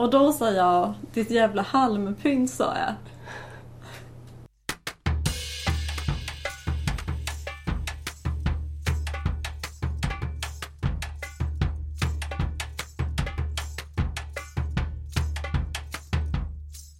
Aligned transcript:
Och 0.00 0.10
då 0.10 0.32
sa 0.32 0.50
jag, 0.52 0.94
ditt 1.12 1.30
jävla 1.30 1.62
halmpynt 1.62 2.50
sa 2.50 2.74
jag. 2.78 2.94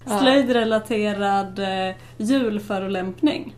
Ja. 0.05 0.19
Slöjdrelaterad 0.19 1.59
eh, 1.59 1.95
julförolämpning. 2.17 3.57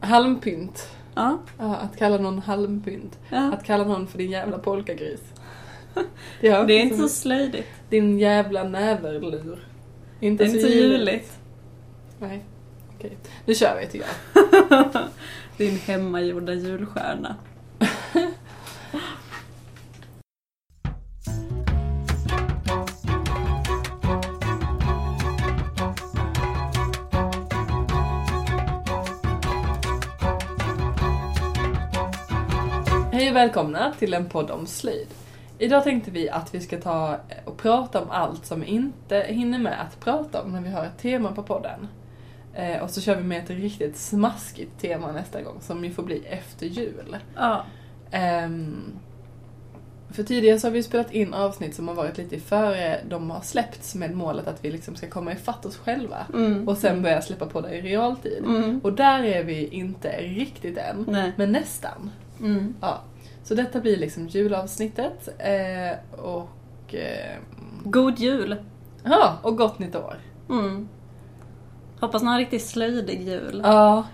Halmpynt. 0.00 0.88
Ja. 1.14 1.38
Ja, 1.58 1.76
att 1.76 1.96
kalla 1.96 2.18
någon 2.18 2.38
halmpynt. 2.38 3.18
ja. 3.30 3.52
Att 3.52 3.64
kalla 3.64 3.84
någon 3.84 4.06
för 4.06 4.18
din 4.18 4.30
jävla 4.30 4.58
polkagris. 4.58 5.31
Ja, 6.40 6.64
Det 6.64 6.72
är 6.72 6.80
inte 6.80 6.96
så 6.96 7.08
slöjdigt. 7.08 7.68
Din 7.88 8.18
jävla 8.18 8.64
näverlur. 8.64 9.58
Inte 10.20 10.44
Det 10.44 10.50
är 10.50 10.54
inte 10.54 10.60
så 10.60 10.68
juligt. 10.68 11.32
Nej. 12.18 12.44
Okej. 12.96 13.16
Nu 13.44 13.54
kör 13.54 13.80
vi 13.80 13.86
tycker 13.86 14.06
jag. 14.06 15.02
Din 15.56 15.78
hemmagjorda 15.78 16.54
julstjärna. 16.54 17.36
Hej 33.12 33.30
och 33.30 33.36
välkomna 33.36 33.94
till 33.98 34.14
en 34.14 34.28
podd 34.28 34.50
om 34.50 34.66
slöjd. 34.66 35.08
Idag 35.62 35.84
tänkte 35.84 36.10
vi 36.10 36.30
att 36.30 36.54
vi 36.54 36.60
ska 36.60 36.80
ta 36.80 37.16
och 37.44 37.56
prata 37.56 38.02
om 38.02 38.10
allt 38.10 38.46
som 38.46 38.60
vi 38.60 38.66
inte 38.66 39.26
hinner 39.28 39.58
med 39.58 39.80
att 39.80 40.00
prata 40.00 40.42
om 40.42 40.52
när 40.52 40.60
vi 40.60 40.70
har 40.70 40.84
ett 40.84 40.98
tema 40.98 41.32
på 41.32 41.42
podden. 41.42 41.88
Eh, 42.54 42.82
och 42.82 42.90
så 42.90 43.00
kör 43.00 43.16
vi 43.16 43.22
med 43.22 43.44
ett 43.44 43.50
riktigt 43.50 43.96
smaskigt 43.96 44.80
tema 44.80 45.12
nästa 45.12 45.42
gång 45.42 45.60
som 45.60 45.84
ju 45.84 45.90
får 45.90 46.02
bli 46.02 46.22
efter 46.26 46.66
jul. 46.66 47.16
Ja. 47.36 47.64
Ehm, 48.10 48.92
för 50.10 50.22
tidigare 50.22 50.58
så 50.58 50.66
har 50.66 50.72
vi 50.72 50.82
spelat 50.82 51.12
in 51.12 51.34
avsnitt 51.34 51.74
som 51.74 51.88
har 51.88 51.94
varit 51.94 52.18
lite 52.18 52.40
före 52.40 53.00
de 53.08 53.30
har 53.30 53.40
släppts 53.40 53.94
med 53.94 54.16
målet 54.16 54.46
att 54.46 54.64
vi 54.64 54.70
liksom 54.70 54.96
ska 54.96 55.10
komma 55.10 55.32
ifatt 55.32 55.66
oss 55.66 55.76
själva. 55.76 56.26
Mm. 56.34 56.68
Och 56.68 56.78
sen 56.78 57.02
börja 57.02 57.22
släppa 57.22 57.46
på 57.46 57.60
det 57.60 57.74
i 57.74 57.80
realtid. 57.80 58.44
Mm. 58.44 58.80
Och 58.82 58.92
där 58.92 59.24
är 59.24 59.44
vi 59.44 59.66
inte 59.66 60.20
riktigt 60.20 60.78
än, 60.78 61.04
Nej. 61.08 61.32
men 61.36 61.52
nästan. 61.52 62.10
Mm. 62.40 62.74
Ja. 62.80 63.00
Så 63.42 63.54
detta 63.54 63.80
blir 63.80 63.96
liksom 63.96 64.28
julavsnittet. 64.28 65.28
Eh, 65.38 66.20
och... 66.20 66.94
Eh, 66.94 67.36
God 67.84 68.18
jul! 68.18 68.56
ja, 69.04 69.38
och 69.42 69.56
gott 69.56 69.78
nytt 69.78 69.96
år. 69.96 70.16
Mm. 70.50 70.88
Hoppas 72.00 72.22
ni 72.22 72.28
har 72.28 72.34
en 72.34 72.40
riktigt 72.40 72.66
slöjdig 72.66 73.22
jul. 73.22 73.60
Ja. 73.64 74.04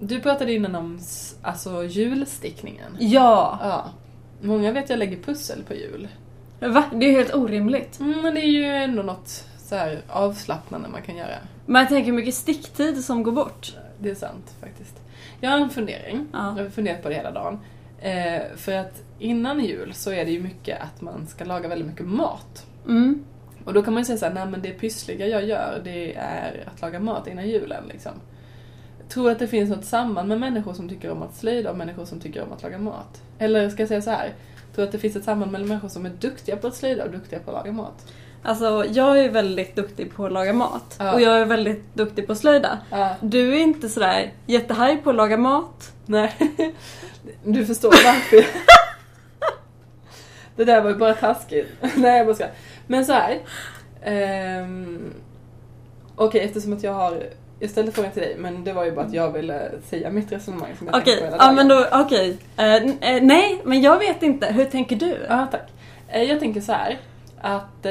Du 0.00 0.20
pratade 0.20 0.52
innan 0.52 0.74
om 0.74 1.00
alltså 1.42 1.84
julstickningen. 1.84 2.96
Ja! 2.98 3.58
Ja. 3.62 3.90
Många 4.40 4.72
vet 4.72 4.90
jag 4.90 4.98
lägger 4.98 5.22
pussel 5.22 5.62
på 5.62 5.74
jul. 5.74 6.08
Va? 6.60 6.84
Det 6.92 7.06
är 7.06 7.12
helt 7.12 7.34
orimligt. 7.34 8.00
Mm, 8.00 8.22
men 8.22 8.34
det 8.34 8.40
är 8.40 8.50
ju 8.50 8.64
ändå 8.64 9.02
något 9.02 9.44
så 9.58 9.74
här 9.74 10.02
avslappnande 10.08 10.88
man 10.88 11.02
kan 11.02 11.16
göra. 11.16 11.36
Men 11.66 11.80
jag 11.80 11.88
tänker 11.88 12.06
hur 12.06 12.16
mycket 12.16 12.34
sticktid 12.34 13.04
som 13.04 13.22
går 13.22 13.32
bort. 13.32 13.76
Det 13.98 14.10
är 14.10 14.14
sant 14.14 14.54
faktiskt. 14.60 15.00
Jag 15.40 15.50
har 15.50 15.58
en 15.58 15.70
fundering. 15.70 16.26
Ja. 16.32 16.54
Jag 16.56 16.64
har 16.64 16.70
funderat 16.70 17.02
på 17.02 17.08
det 17.08 17.14
hela 17.14 17.30
dagen. 17.30 17.58
Eh, 18.02 18.42
för 18.56 18.72
att 18.72 19.02
innan 19.18 19.64
jul 19.64 19.94
så 19.94 20.12
är 20.12 20.24
det 20.24 20.30
ju 20.30 20.42
mycket 20.42 20.80
att 20.80 21.00
man 21.00 21.26
ska 21.26 21.44
laga 21.44 21.68
väldigt 21.68 21.88
mycket 21.88 22.06
mat. 22.06 22.66
Mm. 22.88 23.24
Och 23.64 23.72
då 23.72 23.82
kan 23.82 23.94
man 23.94 24.00
ju 24.00 24.04
säga 24.04 24.18
såhär, 24.18 24.34
nej 24.34 24.46
men 24.46 24.62
det 24.62 24.70
pyssliga 24.70 25.26
jag 25.26 25.44
gör 25.44 25.80
det 25.84 26.14
är 26.16 26.68
att 26.74 26.80
laga 26.80 27.00
mat 27.00 27.26
innan 27.26 27.48
julen 27.48 27.84
liksom. 27.88 28.12
Jag 28.98 29.08
tror 29.08 29.30
att 29.30 29.38
det 29.38 29.46
finns 29.46 29.70
något 29.70 29.84
samband 29.84 30.28
med 30.28 30.40
människor 30.40 30.72
som 30.72 30.88
tycker 30.88 31.10
om 31.10 31.22
att 31.22 31.34
slöjda 31.34 31.70
och 31.70 31.76
människor 31.76 32.04
som 32.04 32.20
tycker 32.20 32.42
om 32.42 32.52
att 32.52 32.62
laga 32.62 32.78
mat. 32.78 33.22
Eller 33.38 33.70
ska 33.70 33.82
jag 33.82 33.88
säga 33.88 34.02
så 34.02 34.10
här. 34.10 34.32
Jag 34.66 34.74
tror 34.74 34.84
att 34.84 34.92
det 34.92 34.98
finns 34.98 35.16
ett 35.16 35.24
samband 35.24 35.52
mellan 35.52 35.68
människor 35.68 35.88
som 35.88 36.06
är 36.06 36.10
duktiga 36.10 36.56
på 36.56 36.66
att 36.66 36.74
slöjda 36.74 37.04
och 37.04 37.10
duktiga 37.10 37.38
på 37.38 37.50
att 37.50 37.56
laga 37.56 37.72
mat. 37.72 38.12
Alltså, 38.42 38.84
jag 38.88 39.24
är 39.24 39.30
väldigt 39.30 39.76
duktig 39.76 40.14
på 40.14 40.26
att 40.26 40.32
laga 40.32 40.52
mat. 40.52 40.96
Ja. 40.98 41.12
Och 41.12 41.20
jag 41.20 41.40
är 41.40 41.44
väldigt 41.44 41.94
duktig 41.94 42.26
på 42.26 42.32
att 42.32 42.38
slöjda. 42.38 42.78
Ja. 42.90 43.14
Du 43.20 43.54
är 43.54 43.58
inte 43.58 43.88
sådär 43.88 44.32
jättehaj 44.46 44.96
på 44.96 45.10
att 45.10 45.16
laga 45.16 45.36
mat. 45.36 45.92
Nej, 46.06 46.34
du 47.44 47.66
förstår 47.66 47.88
varför. 47.90 48.46
det 50.56 50.64
där 50.64 50.80
var 50.82 50.90
ju 50.90 50.96
bara 50.96 51.14
taskigt. 51.14 51.68
Nej, 51.96 52.16
jag 52.16 52.26
bara 52.26 52.34
skojar. 52.34 52.52
Men 52.86 53.04
så 53.06 53.12
här. 53.12 53.38
ehm, 54.02 55.14
Okej, 56.16 56.40
eftersom 56.40 56.72
att 56.72 56.82
jag 56.82 56.92
har... 56.92 57.22
Jag 57.58 57.70
ställde 57.70 57.92
frågan 57.92 58.12
till 58.12 58.22
dig, 58.22 58.36
men 58.38 58.64
det 58.64 58.72
var 58.72 58.84
ju 58.84 58.92
bara 58.92 59.06
att 59.06 59.12
jag 59.12 59.32
ville 59.32 59.70
säga 59.84 60.10
mitt 60.10 60.32
resonemang 60.32 60.76
som 60.78 60.86
jag 60.86 60.96
Okej, 60.96 61.04
tänkte 61.04 61.20
på 61.26 61.32
hela 61.32 61.44
ja 61.44 61.52
men 61.52 61.68
då, 61.68 61.86
okej. 61.92 62.38
Eh, 62.56 62.74
n- 62.74 62.98
eh, 63.00 63.22
nej, 63.22 63.60
men 63.64 63.80
jag 63.82 63.98
vet 63.98 64.22
inte. 64.22 64.46
Hur 64.46 64.64
tänker 64.64 64.96
du? 64.96 65.16
Ja, 65.28 65.46
tack. 65.50 65.70
Eh, 66.08 66.22
Jag 66.22 66.40
tänker 66.40 66.60
så 66.60 66.72
här 66.72 66.98
att 67.40 67.86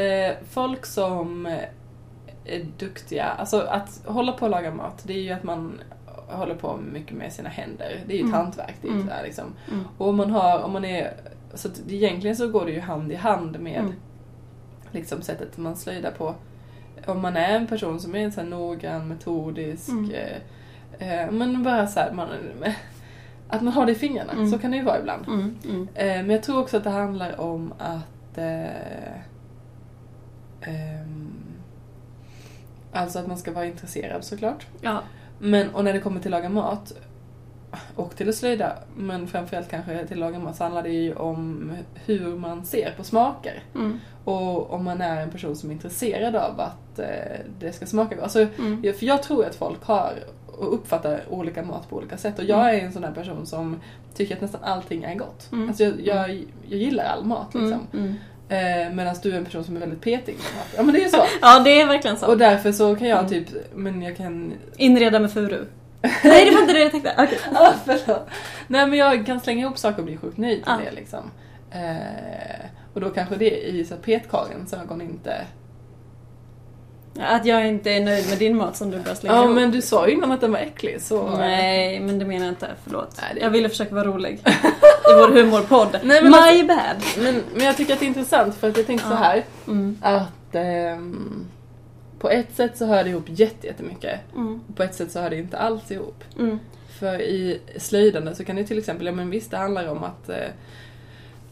folk 0.52 0.86
som 0.86 1.46
är 2.46 2.66
duktiga, 2.78 3.26
alltså 3.26 3.60
att 3.60 4.02
hålla 4.06 4.32
på 4.32 4.46
att 4.46 4.52
laga 4.52 4.72
mat, 4.72 5.00
det 5.04 5.14
är 5.14 5.18
ju 5.22 5.32
att 5.32 5.44
man 5.44 5.80
håller 6.38 6.56
på 6.56 6.78
mycket 6.78 7.18
med 7.18 7.34
sina 7.34 7.50
händer. 7.50 8.04
Det 8.08 8.14
är 8.14 8.18
ju 8.18 8.24
ett 8.24 8.28
Mm. 8.28 8.40
hantverk. 8.40 8.76
Det 8.82 8.88
är 8.88 8.92
Mm. 8.92 9.08
här, 9.08 9.24
liksom. 9.24 9.46
Mm. 9.72 9.84
Och 9.98 10.08
om 10.10 10.16
man 10.16 10.32
har, 10.32 10.60
om 10.64 10.72
man 10.72 10.86
är, 10.86 11.14
så 11.54 11.68
det- 11.68 11.96
egentligen 11.96 12.36
så 12.36 12.48
går 12.50 12.66
det 12.66 12.72
ju 12.72 12.80
hand 12.80 13.12
i 13.12 13.16
hand 13.16 13.60
med 13.60 13.80
Mm. 13.80 13.94
liksom 14.92 15.22
sättet 15.22 15.58
man 15.58 15.76
slöjdar 15.76 16.12
på. 16.12 16.36
Om 17.06 17.20
man 17.22 17.38
är 17.38 17.56
en 17.56 17.68
person 17.68 18.00
som 18.00 18.16
är 18.16 18.30
så 18.32 18.42
här 18.42 18.48
noggrann, 18.48 19.08
metodisk, 19.08 19.90
Mm. 19.90 20.12
eh, 21.00 21.22
eh, 21.24 21.32
men 21.32 21.64
bara 21.64 21.88
så 21.88 22.00
här, 22.00 22.12
man, 22.14 22.28
att 23.48 23.62
man 23.62 23.74
har 23.74 23.86
det 23.86 23.92
i 23.92 23.96
fingrarna. 23.96 24.32
Mm. 24.34 24.52
Så 24.52 24.60
kan 24.60 24.72
det 24.72 24.78
ju 24.78 24.84
vara 24.84 25.00
ibland. 25.00 25.28
Mm. 25.28 25.58
Eh, 25.96 26.06
men 26.08 26.30
jag 26.30 26.44
tror 26.44 26.60
också 26.60 26.78
att 26.78 26.84
det 26.84 26.90
handlar 26.90 27.42
om 27.42 27.74
att... 27.78 28.38
Eh, 28.38 29.16
ehm, 30.62 31.34
alltså 32.92 33.20
att 33.20 33.28
man 33.28 33.38
ska 33.38 33.52
vara 33.52 33.66
intresserad 33.66 34.24
såklart. 34.24 34.66
Ja. 34.82 35.02
Men, 35.42 35.70
och 35.70 35.84
när 35.84 35.94
det 35.94 36.00
kommer 36.00 36.20
till 36.20 36.34
att 36.34 36.42
laga 36.42 36.50
mat 36.50 36.94
och 37.96 38.16
till 38.16 38.30
att 38.30 38.36
slöjda, 38.36 38.74
men 38.98 39.28
framförallt 39.28 39.70
kanske 39.70 40.06
till 40.06 40.24
att 40.24 40.32
laga 40.32 40.40
mat 40.40 40.56
så 40.56 40.64
handlar 40.64 40.84
det 40.84 40.90
ju 40.90 41.14
om 41.14 41.72
hur 41.94 42.36
man 42.36 42.66
ser 42.66 42.94
på 42.98 43.04
smaker. 43.04 43.64
Mm, 43.76 44.00
Och 44.24 44.72
om 44.74 44.84
man 44.84 45.02
är 45.02 45.22
en 45.22 45.30
person 45.30 45.56
som 45.56 45.70
är 45.70 45.74
intresserad 45.74 46.36
av 46.36 46.60
att 46.60 47.00
eh, 47.00 47.40
det 47.60 47.72
ska 47.72 47.86
smaka 47.86 48.16
gott. 48.16 48.24
Alltså, 48.24 48.48
mm. 48.60 48.94
För 48.94 49.06
jag 49.06 49.24
tror 49.24 49.46
att 49.46 49.56
folk 49.56 49.84
har 49.84 50.14
och 50.48 50.74
uppfattar 50.74 51.22
olika 51.30 51.64
mat 51.64 51.90
på 51.90 51.96
olika 51.98 52.18
sätt. 52.18 52.40
Och 52.40 52.46
jag 52.46 52.76
är 52.76 52.80
en 52.80 52.94
sån 52.94 53.02
där 53.02 53.12
person 53.12 53.46
som 53.46 53.80
tycker 54.14 54.36
att 54.36 54.42
nästan 54.42 54.64
allting 54.64 55.04
är 55.04 55.16
gott. 55.16 55.52
Mm. 55.52 55.68
Alltså 55.68 55.84
jag, 55.84 56.02
jag, 56.02 56.30
jag 56.68 56.80
gillar 56.80 57.04
all 57.04 57.26
mat 57.26 57.54
liksom. 57.54 57.88
Mm, 57.94 58.06
mm. 58.06 58.16
Eh, 58.52 58.94
Medan 58.94 59.16
du 59.24 59.32
är 59.34 59.38
en 59.38 59.46
person 59.46 59.64
som 59.64 59.76
är 59.76 59.80
väldigt 59.80 60.02
petig. 60.02 60.38
Ja 60.78 60.84
men 60.84 60.94
det 60.94 61.00
är 61.02 61.04
ju 61.04 61.10
så. 61.10 61.24
Ja, 61.42 61.60
det 61.60 61.82
är 61.82 61.88
verkligen 61.88 62.18
så. 62.18 62.28
Och 62.28 62.38
därför 62.38 62.72
så 62.72 62.96
kan 62.96 63.08
jag 63.08 63.20
Mm. 63.20 63.30
typ, 63.30 63.48
men 63.76 64.02
jag 64.02 64.18
kan... 64.18 64.54
Inreda 64.78 65.20
med 65.20 65.32
furu. 65.34 65.66
Nej, 66.24 66.46
det 66.46 66.52
var 66.52 66.62
inte 66.62 66.74
det 66.74 66.80
jag 66.80 66.92
tänkte. 66.92 67.14
Okej. 67.18 67.40
Ah, 67.56 67.74
förlåt. 67.86 68.28
Nej 68.68 68.88
men 68.88 69.00
jag 69.00 69.26
kan 69.26 69.40
slänga 69.40 69.62
ihop 69.66 69.78
saker 69.78 69.98
och 70.00 70.06
bli 70.06 70.18
sjukt 70.18 70.38
nöjd 70.38 70.64
med 70.68 70.80
det 70.86 70.92
liksom. 70.92 71.32
Eh, 71.72 72.66
och 72.94 73.02
då 73.02 73.10
kanske 73.10 73.36
det 73.36 73.68
i 73.68 73.86
så 73.86 73.96
petkarlens 73.96 74.74
ögon 74.74 75.02
inte... 75.02 75.42
Att 77.20 77.46
jag 77.46 77.68
inte 77.68 77.92
är 77.92 78.00
nöjd 78.02 78.30
med 78.30 78.38
din 78.38 78.58
mat 78.58 78.76
som 78.78 78.92
du 78.92 79.00
börjar 79.00 79.16
slänga 79.16 79.36
Ja 79.36 79.44
ihop. 79.44 79.56
men 79.56 79.72
du 79.72 79.82
sa 79.82 80.08
ju 80.08 80.14
innan 80.14 80.32
att 80.32 80.42
den 80.42 80.52
var 80.52 80.60
äcklig 80.60 81.02
så... 81.02 81.30
Nej, 81.38 82.00
men 82.00 82.20
det 82.20 82.26
menar 82.26 82.46
jag 82.46 82.52
inte. 82.52 82.68
Förlåt. 82.84 83.18
Nej, 83.22 83.32
det- 83.36 83.42
Jag 83.42 83.50
ville 83.50 83.70
försöka 83.70 83.96
vara 83.96 84.08
rolig. 84.08 84.40
I 85.12 85.14
vår 85.14 85.28
humorpodd. 85.44 86.00
Nej, 86.04 86.22
men 86.24 86.32
My 86.32 86.38
alltså- 86.38 86.66
bad. 86.68 87.24
Men, 87.24 87.44
men 87.56 87.66
jag 87.66 87.78
tycker 87.78 87.94
att 87.94 88.00
det 88.00 88.06
är 88.06 88.08
intressant 88.08 88.56
för 88.56 88.70
att 88.70 88.78
jag 88.78 88.88
tänkte 88.88 89.08
Ja. 89.10 89.18
så 89.18 89.24
här 89.24 89.44
Mm. 89.68 89.98
att 90.02 90.56
ehm, 90.56 91.46
på 92.20 92.30
ett 92.30 92.56
sätt 92.56 92.78
så 92.78 92.86
hör 92.86 93.04
det 93.04 93.10
ihop 93.10 93.24
jätte- 93.28 93.68
jättemycket. 93.68 94.20
Mm. 94.36 94.62
På 94.76 94.84
ett 94.84 94.96
sätt 94.96 95.12
så 95.12 95.20
hör 95.20 95.30
det 95.30 95.38
inte 95.38 95.58
alls 95.58 95.92
ihop. 95.92 96.24
Mm. 96.40 96.60
För 97.00 97.22
i 97.22 97.62
slöjdande 97.78 98.36
så 98.36 98.44
kan 98.46 98.56
det 98.56 98.64
till 98.64 98.78
exempel, 98.78 99.06
ja 99.06 99.12
men 99.14 99.30
visst 99.30 99.52
det 99.52 99.58
handlar 99.58 99.88
om 99.88 100.04
att 100.04 100.30
eh, 100.30 100.36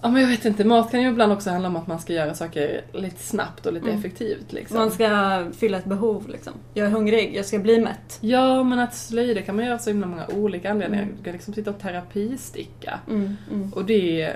Ja 0.01 0.09
men 0.09 0.21
jag 0.21 0.29
vet 0.29 0.45
inte, 0.45 0.63
mat 0.65 0.91
kan 0.91 1.01
ju 1.01 1.09
ibland 1.09 1.31
också 1.31 1.49
handla 1.49 1.69
om 1.69 1.75
att 1.75 1.87
man 1.87 1.99
ska 1.99 2.13
göra 2.13 2.33
saker 2.33 2.81
lite 2.93 3.23
snabbt 3.23 3.65
och 3.65 3.73
lite 3.73 3.87
Mm. 3.87 3.99
effektivt 3.99 4.53
liksom. 4.53 4.77
Man 4.77 4.91
ska 4.91 5.45
fylla 5.57 5.77
ett 5.77 5.85
behov 5.85 6.27
liksom. 6.29 6.53
Jag 6.73 6.87
är 6.87 6.91
hungrig, 6.91 7.35
jag 7.35 7.45
ska 7.45 7.59
bli 7.59 7.81
mätt. 7.81 8.17
Ja 8.21 8.63
men 8.63 8.79
att 8.79 8.95
slöjda 8.95 9.41
kan 9.41 9.55
man 9.55 9.65
göra 9.65 9.75
av 9.75 9.79
så 9.79 9.89
himla 9.89 10.07
många 10.07 10.27
olika 10.27 10.71
anledningar. 10.71 11.03
Mm. 11.03 11.15
Du 11.17 11.23
kan 11.23 11.33
liksom 11.33 11.53
sitta 11.53 11.69
och 11.69 11.79
terapisticka. 11.79 12.99
Mm. 13.07 13.37
Mm. 13.51 13.73
Och 13.73 13.85
det 13.85 14.33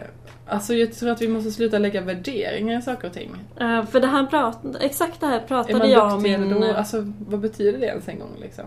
Alltså 0.48 0.74
jag 0.74 0.94
tror 0.94 1.10
att 1.10 1.21
vi 1.21 1.27
måste 1.27 1.51
sluta 1.51 1.77
lägga 1.77 2.01
värderingar 2.01 2.80
i 2.80 2.81
saker 2.81 3.07
och 3.07 3.13
ting. 3.13 3.31
Eh, 3.60 3.86
för 3.86 4.00
det 4.00 4.07
här 4.07 4.25
prat, 4.25 4.60
exakt 4.81 5.19
det 5.19 5.27
här 5.27 5.39
Är 5.39 5.48
pratade 5.48 5.88
jag 5.88 6.12
duktig 6.12 6.39
min... 6.39 6.50
då? 6.62 6.74
Alltså 6.74 7.12
vad 7.27 7.39
betyder 7.39 7.80
det 7.80 7.86
ens 7.86 8.07
en 8.07 8.19
gång 8.19 8.31
liksom? 8.42 8.65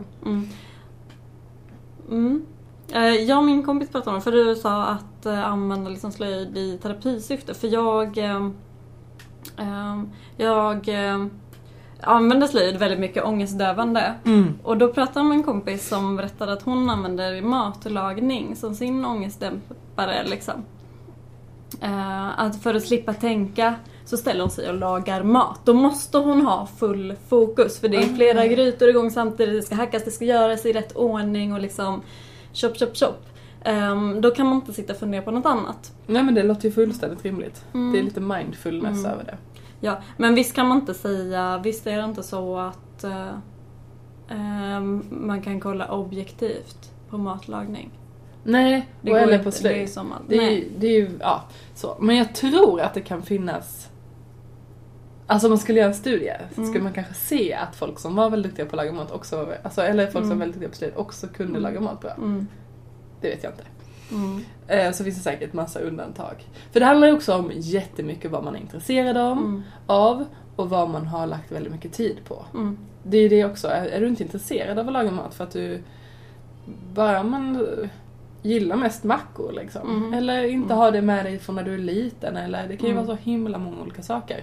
Mm. 2.11 2.47
Eh, 2.93 3.15
Jag 3.15 3.39
och 3.39 3.45
min 3.45 3.63
kompis 3.63 3.89
pratade 3.89 4.11
om 4.11 4.17
det, 4.17 4.21
för 4.23 4.33
du 4.33 4.57
sa 4.57 4.85
att 4.85 5.27
eh, 5.27 5.47
använda 5.47 5.91
liksom 5.91 6.13
slöjd 6.13 6.57
i 6.57 6.79
terapisyfte. 6.83 7.55
För 7.55 7.69
jag... 7.69 8.19
ehm, 8.19 8.55
jag... 10.37 10.91
använder 12.01 12.47
slöjd 12.47 12.77
väldigt 12.77 13.01
mycket 13.01 13.25
ångestdövande. 13.25 14.15
Mm. 14.25 14.59
Och 14.63 14.79
då 14.79 14.93
pratade 14.93 15.21
jag 15.21 15.27
med 15.27 15.37
en 15.37 15.43
kompis 15.43 15.89
som 15.89 16.17
berättade 16.17 16.53
att 16.53 16.63
hon 16.63 16.91
använder 16.91 17.43
matlagning 17.43 18.57
som 18.57 18.75
sin 18.75 19.05
ångestdämpare 19.05 20.25
liksom. 20.27 20.55
Eh, 21.81 22.41
att 22.41 22.63
för 22.63 22.75
att 22.75 22.83
slippa 22.83 23.15
tänka 23.15 23.75
så 24.05 24.17
ställer 24.17 24.41
hon 24.41 24.51
sig 24.51 24.69
och 24.69 24.75
lagar 24.75 25.23
mat. 25.23 25.61
Då 25.65 25.75
måste 25.75 26.19
hon 26.19 26.47
ha 26.47 26.67
full 26.79 27.15
fokus 27.29 27.81
för 27.81 27.89
det 27.89 27.97
är 27.97 28.15
flera 28.17 28.43
Mm. 28.45 28.55
grytor 28.55 28.89
igång 28.89 29.11
samtidigt, 29.11 29.55
det 29.63 29.67
ska 29.67 29.75
hackas, 29.75 30.05
det 30.05 30.11
ska 30.11 30.25
göras 30.25 30.67
i 30.67 30.73
rätt 30.73 30.97
ordning 30.97 31.53
och 31.53 31.61
liksom 31.61 32.03
chop 32.57 32.77
chop 32.79 32.97
chop. 32.97 33.27
Ehm, 33.65 34.21
då 34.21 34.31
kan 34.31 34.47
man 34.47 34.55
inte 34.55 34.73
sitta 34.73 34.93
och 34.93 34.99
fundera 34.99 35.23
på 35.23 35.31
något 35.31 35.47
annat. 35.47 35.93
Nej 36.07 36.23
men 36.23 36.35
det 36.35 36.43
låter 36.43 36.65
ju 36.65 36.73
fullständigt 36.73 37.25
rimligt. 37.25 37.65
Mm. 37.75 37.93
Det 37.93 37.99
är 37.99 38.03
lite 38.03 38.21
mindfulness 38.21 38.99
Mm. 38.99 39.11
över 39.13 39.25
det. 39.25 39.37
Ja, 39.81 39.99
men 40.17 40.35
visst 40.35 40.55
kan 40.55 40.67
man 40.69 40.79
inte 40.81 40.95
säga, 40.95 41.61
visst 41.65 41.87
är 41.87 41.97
det 41.99 42.05
inte 42.05 42.23
så 42.23 42.59
att 42.59 43.05
eh, 43.05 43.29
ehm, 44.29 45.05
man 45.11 45.43
kan 45.43 45.61
kolla 45.61 45.89
objektivt 45.93 46.91
på 47.11 47.19
matlagning. 47.19 47.91
Nej, 48.45 48.89
Det 49.01 49.11
och 49.11 49.17
går 49.17 49.23
eller 49.23 49.33
inte, 49.33 49.45
på 49.45 49.51
Det 49.51 49.57
är 49.57 49.61
slöjd. 49.61 49.91
som. 49.91 50.13
Det 50.29 50.37
är, 50.37 50.51
ju- 50.51 50.69
det 50.79 50.87
är 50.87 50.93
ju, 50.93 51.11
ja, 51.21 51.45
så. 51.75 51.97
Men 52.01 52.17
jag 52.17 52.35
tror 52.35 52.81
att 52.81 52.95
det 52.95 53.01
kan 53.01 53.23
finnas 53.23 53.89
Alltså 55.27 55.47
om 55.47 55.51
man 55.51 55.59
skulle 55.59 55.79
göra 55.79 55.89
en 55.89 55.95
studie 55.95 56.33
så 56.55 56.61
Mm. 56.61 56.69
skulle 56.71 56.85
man 56.85 56.93
kanske 56.93 57.15
se 57.15 57.55
att 57.55 57.77
folk 57.77 57.99
som 57.99 58.15
var 58.17 58.31
väldigt 58.31 58.51
duktiga 58.51 58.67
på 58.67 58.71
att 58.77 58.77
laga 58.77 58.93
mat 58.93 59.11
också, 59.13 59.49
alltså, 59.63 59.83
eller 59.83 60.05
folk 60.07 60.13
som 60.13 60.23
Mm. 60.25 60.39
var 60.39 60.45
väldigt 60.47 60.61
duktiga 60.61 60.69
på 60.71 60.77
slöjd 60.77 60.93
också 60.97 61.27
kunde 61.27 61.59
Mm. 61.59 61.63
laga 61.63 61.81
mat 61.81 62.01
bra. 62.01 62.11
Mm. 62.11 62.47
Det 63.21 63.29
vet 63.29 63.43
jag 63.45 63.53
inte. 63.53 63.65
Mm. 64.13 64.45
Eh, 64.69 64.93
så 64.93 65.05
finns 65.05 65.17
det 65.17 65.23
säkert 65.23 65.53
massa 65.53 65.81
undantag. 65.81 66.45
För 66.73 66.81
det 66.81 66.87
handlar 66.87 67.09
ju 67.09 67.15
också 67.15 67.35
om 67.35 67.51
jättemycket 67.55 68.31
vad 68.31 68.45
man 68.45 68.57
är 68.57 68.61
intresserad 68.61 69.17
om, 69.17 69.39
Mm. 69.39 69.63
av 69.87 70.25
och 70.57 70.71
vad 70.71 70.89
man 70.91 71.07
har 71.07 71.27
lagt 71.27 71.53
väldigt 71.53 71.73
mycket 71.73 71.93
tid 71.93 72.17
på. 72.29 72.45
Mm. 72.55 72.79
Det 73.03 73.17
är 73.19 73.23
ju 73.23 73.29
det 73.29 73.45
också, 73.45 73.69
är, 73.69 73.87
är 73.87 74.01
du 74.01 74.07
inte 74.09 74.23
intresserad 74.23 74.79
av 74.79 74.87
att 74.87 74.93
laga 74.93 75.11
mat 75.11 75.35
för 75.35 75.45
att 75.45 75.51
du 75.53 75.83
bara 76.95 77.23
man 77.23 77.67
gillar 78.43 78.77
mest 78.77 79.05
mackor 79.05 79.53
liksom. 79.53 79.97
Mm. 79.97 80.15
Eller 80.15 80.45
inte 80.45 80.67
Mm. 80.75 80.79
har 80.79 80.91
det 80.91 81.03
med 81.03 81.25
dig 81.25 81.39
från 81.39 81.55
när 81.57 81.63
du 81.63 81.75
är 81.75 81.79
liten 81.79 82.37
eller 82.37 82.69
det 82.69 82.77
kan 82.77 82.87
ju 82.87 82.93
Mm. 82.93 83.07
vara 83.07 83.17
så 83.17 83.23
himla 83.23 83.59
många 83.59 83.83
olika 83.83 84.03
saker. 84.03 84.41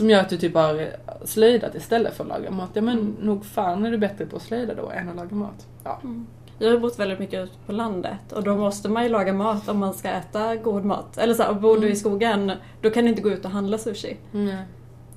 Mm. 0.00 0.08
Som 0.08 0.10
gör 0.10 0.20
att 0.20 0.28
du 0.28 0.36
typ 0.36 0.54
har 0.54 0.90
slöjdat 1.24 1.74
istället 1.74 2.14
för 2.14 2.24
att 2.24 2.28
laga 2.28 2.50
mat. 2.50 2.70
Ja 2.72 2.82
men 2.82 2.98
Mm. 2.98 3.16
nog 3.20 3.44
fan 3.44 3.86
är 3.86 3.90
du 3.90 3.98
bättre 3.98 4.26
på 4.26 4.36
att 4.36 4.42
slöjda 4.42 4.74
då 4.74 4.90
än 4.90 5.08
att 5.08 5.16
laga 5.16 5.34
mat. 5.36 5.66
Ja. 5.84 6.00
Mm. 6.04 6.26
Jag 6.58 6.70
har 6.70 6.78
bott 6.78 6.98
väldigt 6.98 7.18
mycket 7.18 7.44
ute 7.44 7.54
på 7.66 7.72
landet 7.72 8.32
och 8.32 8.42
då 8.42 8.56
måste 8.56 8.88
man 8.88 9.02
ju 9.02 9.08
laga 9.08 9.32
mat 9.32 9.68
om 9.68 9.78
man 9.78 9.94
ska 9.94 10.08
äta 10.08 10.56
god 10.56 10.84
mat. 10.84 11.18
Eller 11.18 11.34
så 11.34 11.42
här, 11.42 11.52
bor 11.54 11.72
du 11.74 11.76
Mm. 11.78 11.92
i 11.92 11.96
skogen, 11.96 12.52
då 12.82 12.90
kan 12.90 13.04
du 13.04 13.10
inte 13.10 13.22
gå 13.22 13.30
ut 13.30 13.44
och 13.44 13.50
handla 13.50 13.78
sushi. 13.78 14.16
Nej. 14.32 14.62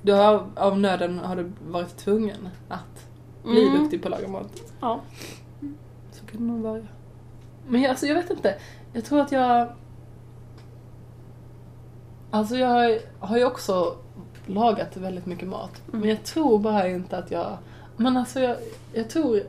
Du 0.02 0.12
har 0.12 0.46
av 0.56 0.78
nöden 0.78 1.18
har 1.18 1.36
du 1.36 1.52
varit 1.68 1.96
tvungen 1.96 2.48
att 2.68 3.06
bli 3.44 3.66
Mm. 3.68 3.82
duktig 3.82 4.02
på 4.02 4.08
att 4.08 4.20
laga 4.20 4.28
mat. 4.28 4.62
Ja. 4.80 5.00
Så 6.12 6.26
kan 6.26 6.40
det 6.40 6.52
nog 6.52 6.60
vara. 6.62 6.82
Men 7.68 7.82
jag, 7.82 7.90
alltså, 7.90 8.06
jag 8.06 8.14
vet 8.14 8.30
inte. 8.30 8.54
Jag 8.92 9.04
tror 9.04 9.20
att 9.20 9.32
jag... 9.32 9.68
Alltså 12.30 12.56
jag 12.56 12.98
har 13.18 13.38
ju 13.38 13.44
också 13.44 13.96
lagat 14.54 14.96
väldigt 14.96 15.26
mycket 15.26 15.48
mat. 15.48 15.82
Mm. 15.88 16.00
Men 16.00 16.10
jag 16.10 16.24
tror 16.24 16.58
bara 16.58 16.88
inte 16.88 17.18
att 17.18 17.30
jag... 17.30 17.58
Men 17.96 18.16
alltså 18.16 18.40
jag, 18.40 18.56
jag 18.92 19.10
tror 19.10 19.42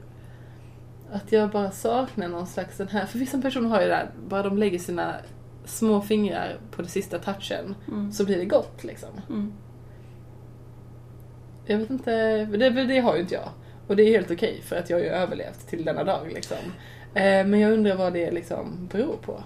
att 1.11 1.31
jag 1.31 1.49
bara 1.49 1.71
saknar 1.71 2.27
någon 2.27 2.47
slags 2.47 2.77
den 2.77 2.87
här... 2.87 3.05
För 3.05 3.19
vissa 3.19 3.41
personer 3.41 3.69
har 3.69 3.81
ju 3.81 3.87
det 3.87 3.95
här, 3.95 4.09
bara 4.27 4.43
de 4.43 4.57
lägger 4.57 4.79
sina 4.79 5.15
små 5.65 6.01
fingrar 6.01 6.57
på 6.71 6.81
den 6.81 6.91
sista 6.91 7.19
touchen 7.19 7.75
Mm. 7.87 8.11
så 8.11 8.25
blir 8.25 8.37
det 8.37 8.45
gott 8.45 8.83
liksom. 8.83 9.09
Mm. 9.29 9.53
Jag 11.65 11.77
vet 11.77 11.89
inte, 11.89 12.45
det, 12.45 12.69
det 12.69 12.99
har 12.99 13.15
ju 13.15 13.21
inte 13.21 13.33
jag. 13.35 13.49
Och 13.87 13.95
det 13.95 14.03
är 14.03 14.09
helt 14.09 14.31
okej 14.31 14.61
för 14.61 14.75
att 14.75 14.89
jag 14.89 14.97
har 14.97 15.03
ju 15.03 15.09
överlevt 15.09 15.67
till 15.67 15.85
denna 15.85 16.03
dag 16.03 16.31
liksom. 16.33 16.57
Eh, 17.13 17.45
men 17.45 17.59
jag 17.59 17.73
undrar 17.73 17.95
vad 17.95 18.13
det 18.13 18.31
liksom 18.31 18.89
beror 18.91 19.15
på. 19.21 19.43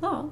Ja. 0.00 0.24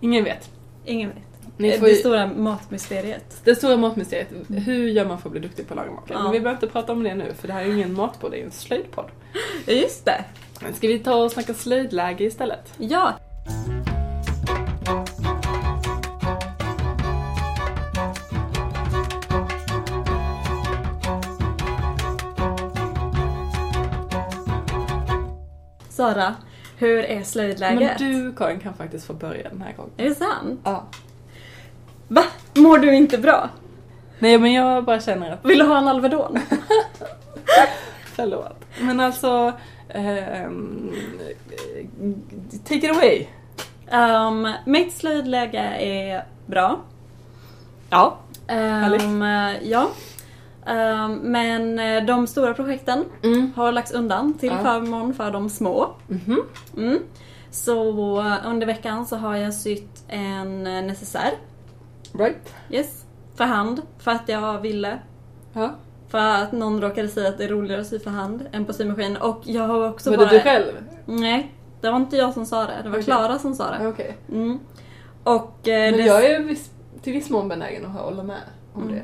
Ingen 0.00 0.24
vet. 0.24 0.50
Ingen 0.86 1.08
vet. 1.08 1.18
Ni 1.58 1.68
Eh, 1.68 1.78
får 1.78 1.86
Det 1.86 1.92
ju, 1.92 1.98
stora 1.98 2.26
matmysteriet. 2.26 3.40
det 3.44 3.54
stora 3.54 3.76
matmysteriet, 3.76 4.28
hur 4.48 4.88
gör 4.88 5.06
man 5.06 5.18
för 5.18 5.28
att 5.28 5.32
bli 5.32 5.40
duktig 5.40 5.68
på 5.68 5.74
att 5.74 5.78
laga 5.78 5.90
mat? 5.90 6.04
Ja. 6.08 6.22
Men 6.22 6.32
vi 6.32 6.40
behöver 6.40 6.56
inte 6.62 6.72
prata 6.72 6.92
om 6.92 7.02
det 7.02 7.14
nu 7.14 7.32
för 7.40 7.46
det 7.48 7.54
här 7.54 7.60
är 7.62 7.66
ju 7.66 7.72
ingen 7.74 7.92
matpodd, 7.94 8.30
det 8.30 8.36
är 8.36 8.38
ju 8.38 8.44
en 8.44 8.50
slöjdpodd. 8.50 9.10
Ja, 9.66 9.72
just 9.72 10.04
det. 10.04 10.24
Ska 10.74 10.88
vi 10.88 10.98
ta 10.98 11.14
och 11.24 11.30
snacka 11.32 11.54
slöjdläge 11.54 12.24
istället? 12.24 12.72
Ja. 12.78 13.12
Sara, 25.88 26.34
hur 26.76 26.98
är 26.98 27.22
slöjdläget? 27.22 28.00
Men 28.00 28.12
du 28.12 28.32
Karin 28.32 28.60
kan 28.60 28.74
faktiskt 28.74 29.06
få 29.06 29.12
börja 29.12 29.48
den 29.48 29.62
här 29.62 29.72
gången. 29.72 29.92
Är 29.96 30.04
det 30.04 30.14
sant? 30.14 30.60
Ja. 30.64 30.84
Va? 32.08 32.24
Mår 32.54 32.78
du 32.78 32.94
inte 32.94 33.18
bra? 33.18 33.50
Nej 34.18 34.38
men 34.38 34.52
jag 34.52 34.84
bara 34.84 35.00
känner 35.00 35.32
att, 35.32 35.44
Vill 35.44 35.58
du 35.58 35.64
ha 35.64 35.78
en 35.78 35.88
Alvedon? 35.88 36.38
förlåt. 38.04 38.64
Men 38.80 39.00
alltså, 39.00 39.52
ehm, 39.88 40.92
take 42.64 42.86
it 42.86 42.90
away. 42.90 43.26
Um, 43.92 44.52
mitt 44.64 44.92
slöjdläge 44.92 45.60
är 45.80 46.24
bra. 46.46 46.80
Ja. 47.90 48.18
Um, 48.48 49.22
ja. 49.62 49.90
Um, 50.68 51.12
men 51.16 51.78
eh, 51.78 52.04
de 52.04 52.26
stora 52.26 52.54
projekten 52.54 53.04
Mm. 53.22 53.52
har 53.56 53.72
lagts 53.72 53.92
undan 53.92 54.34
till 54.34 54.48
Ja. 54.48 54.58
förmån 54.62 55.14
för 55.14 55.30
de 55.30 55.50
små. 55.50 55.88
Mhm. 56.08 56.42
Mm. 56.76 56.98
Så 57.50 58.18
eh, 58.20 58.34
under 58.46 58.66
veckan 58.66 59.06
så 59.06 59.16
har 59.16 59.36
jag 59.36 59.54
sytt 59.54 60.04
en 60.08 60.66
eh, 60.66 60.82
necessär. 60.84 61.30
Right. 62.12 62.54
Yes. 62.70 63.04
För 63.34 63.44
hand. 63.44 63.82
För 63.98 64.10
att 64.10 64.28
jag 64.28 64.60
ville. 64.60 64.98
Ja. 65.52 65.70
För 66.08 66.18
att 66.18 66.52
någon 66.52 66.80
råkade 66.80 67.08
säga 67.08 67.28
att 67.28 67.38
det 67.38 67.44
är 67.44 67.48
roligare 67.48 67.80
att 67.80 67.86
sy 67.86 67.98
för 67.98 68.10
hand 68.10 68.46
än 68.52 68.64
på 68.64 68.72
symaskin. 68.72 69.16
Och 69.16 69.40
jag 69.44 69.62
har 69.62 69.88
också 69.90 70.10
var 70.10 70.16
bara... 70.16 70.28
det 70.28 70.36
du 70.36 70.40
själv? 70.42 70.72
Nej. 71.06 71.52
Det 71.80 71.90
var 71.90 71.96
inte 71.96 72.16
jag 72.16 72.34
som 72.34 72.46
sa 72.46 72.62
det. 72.64 72.80
Det 72.82 72.88
var 72.88 72.96
Okej. 72.96 73.04
Klara 73.04 73.38
som 73.38 73.54
sa 73.54 73.70
det. 73.70 73.86
Okej. 73.88 74.16
Mm. 74.32 74.58
Och 75.24 75.52
Men 75.64 75.92
det... 75.92 76.02
jag 76.02 76.24
är 76.24 76.56
till 77.02 77.12
viss 77.12 77.30
mån 77.30 77.48
benägen 77.48 77.86
att 77.86 77.92
hålla 77.92 78.22
med 78.22 78.40
om 78.72 78.82
Mm. 78.82 78.94
det. 78.94 79.02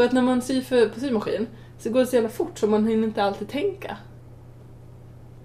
För 0.00 0.04
att 0.04 0.12
när 0.12 0.22
man 0.22 0.42
syr 0.42 0.60
för, 0.60 0.88
på 0.88 1.00
symaskin 1.00 1.46
så 1.78 1.90
går 1.90 2.00
det 2.00 2.06
så 2.06 2.16
jävla 2.16 2.28
fort 2.28 2.58
så 2.58 2.66
man 2.66 2.86
hinner 2.86 3.04
inte 3.08 3.22
alltid 3.22 3.48
tänka. 3.48 3.96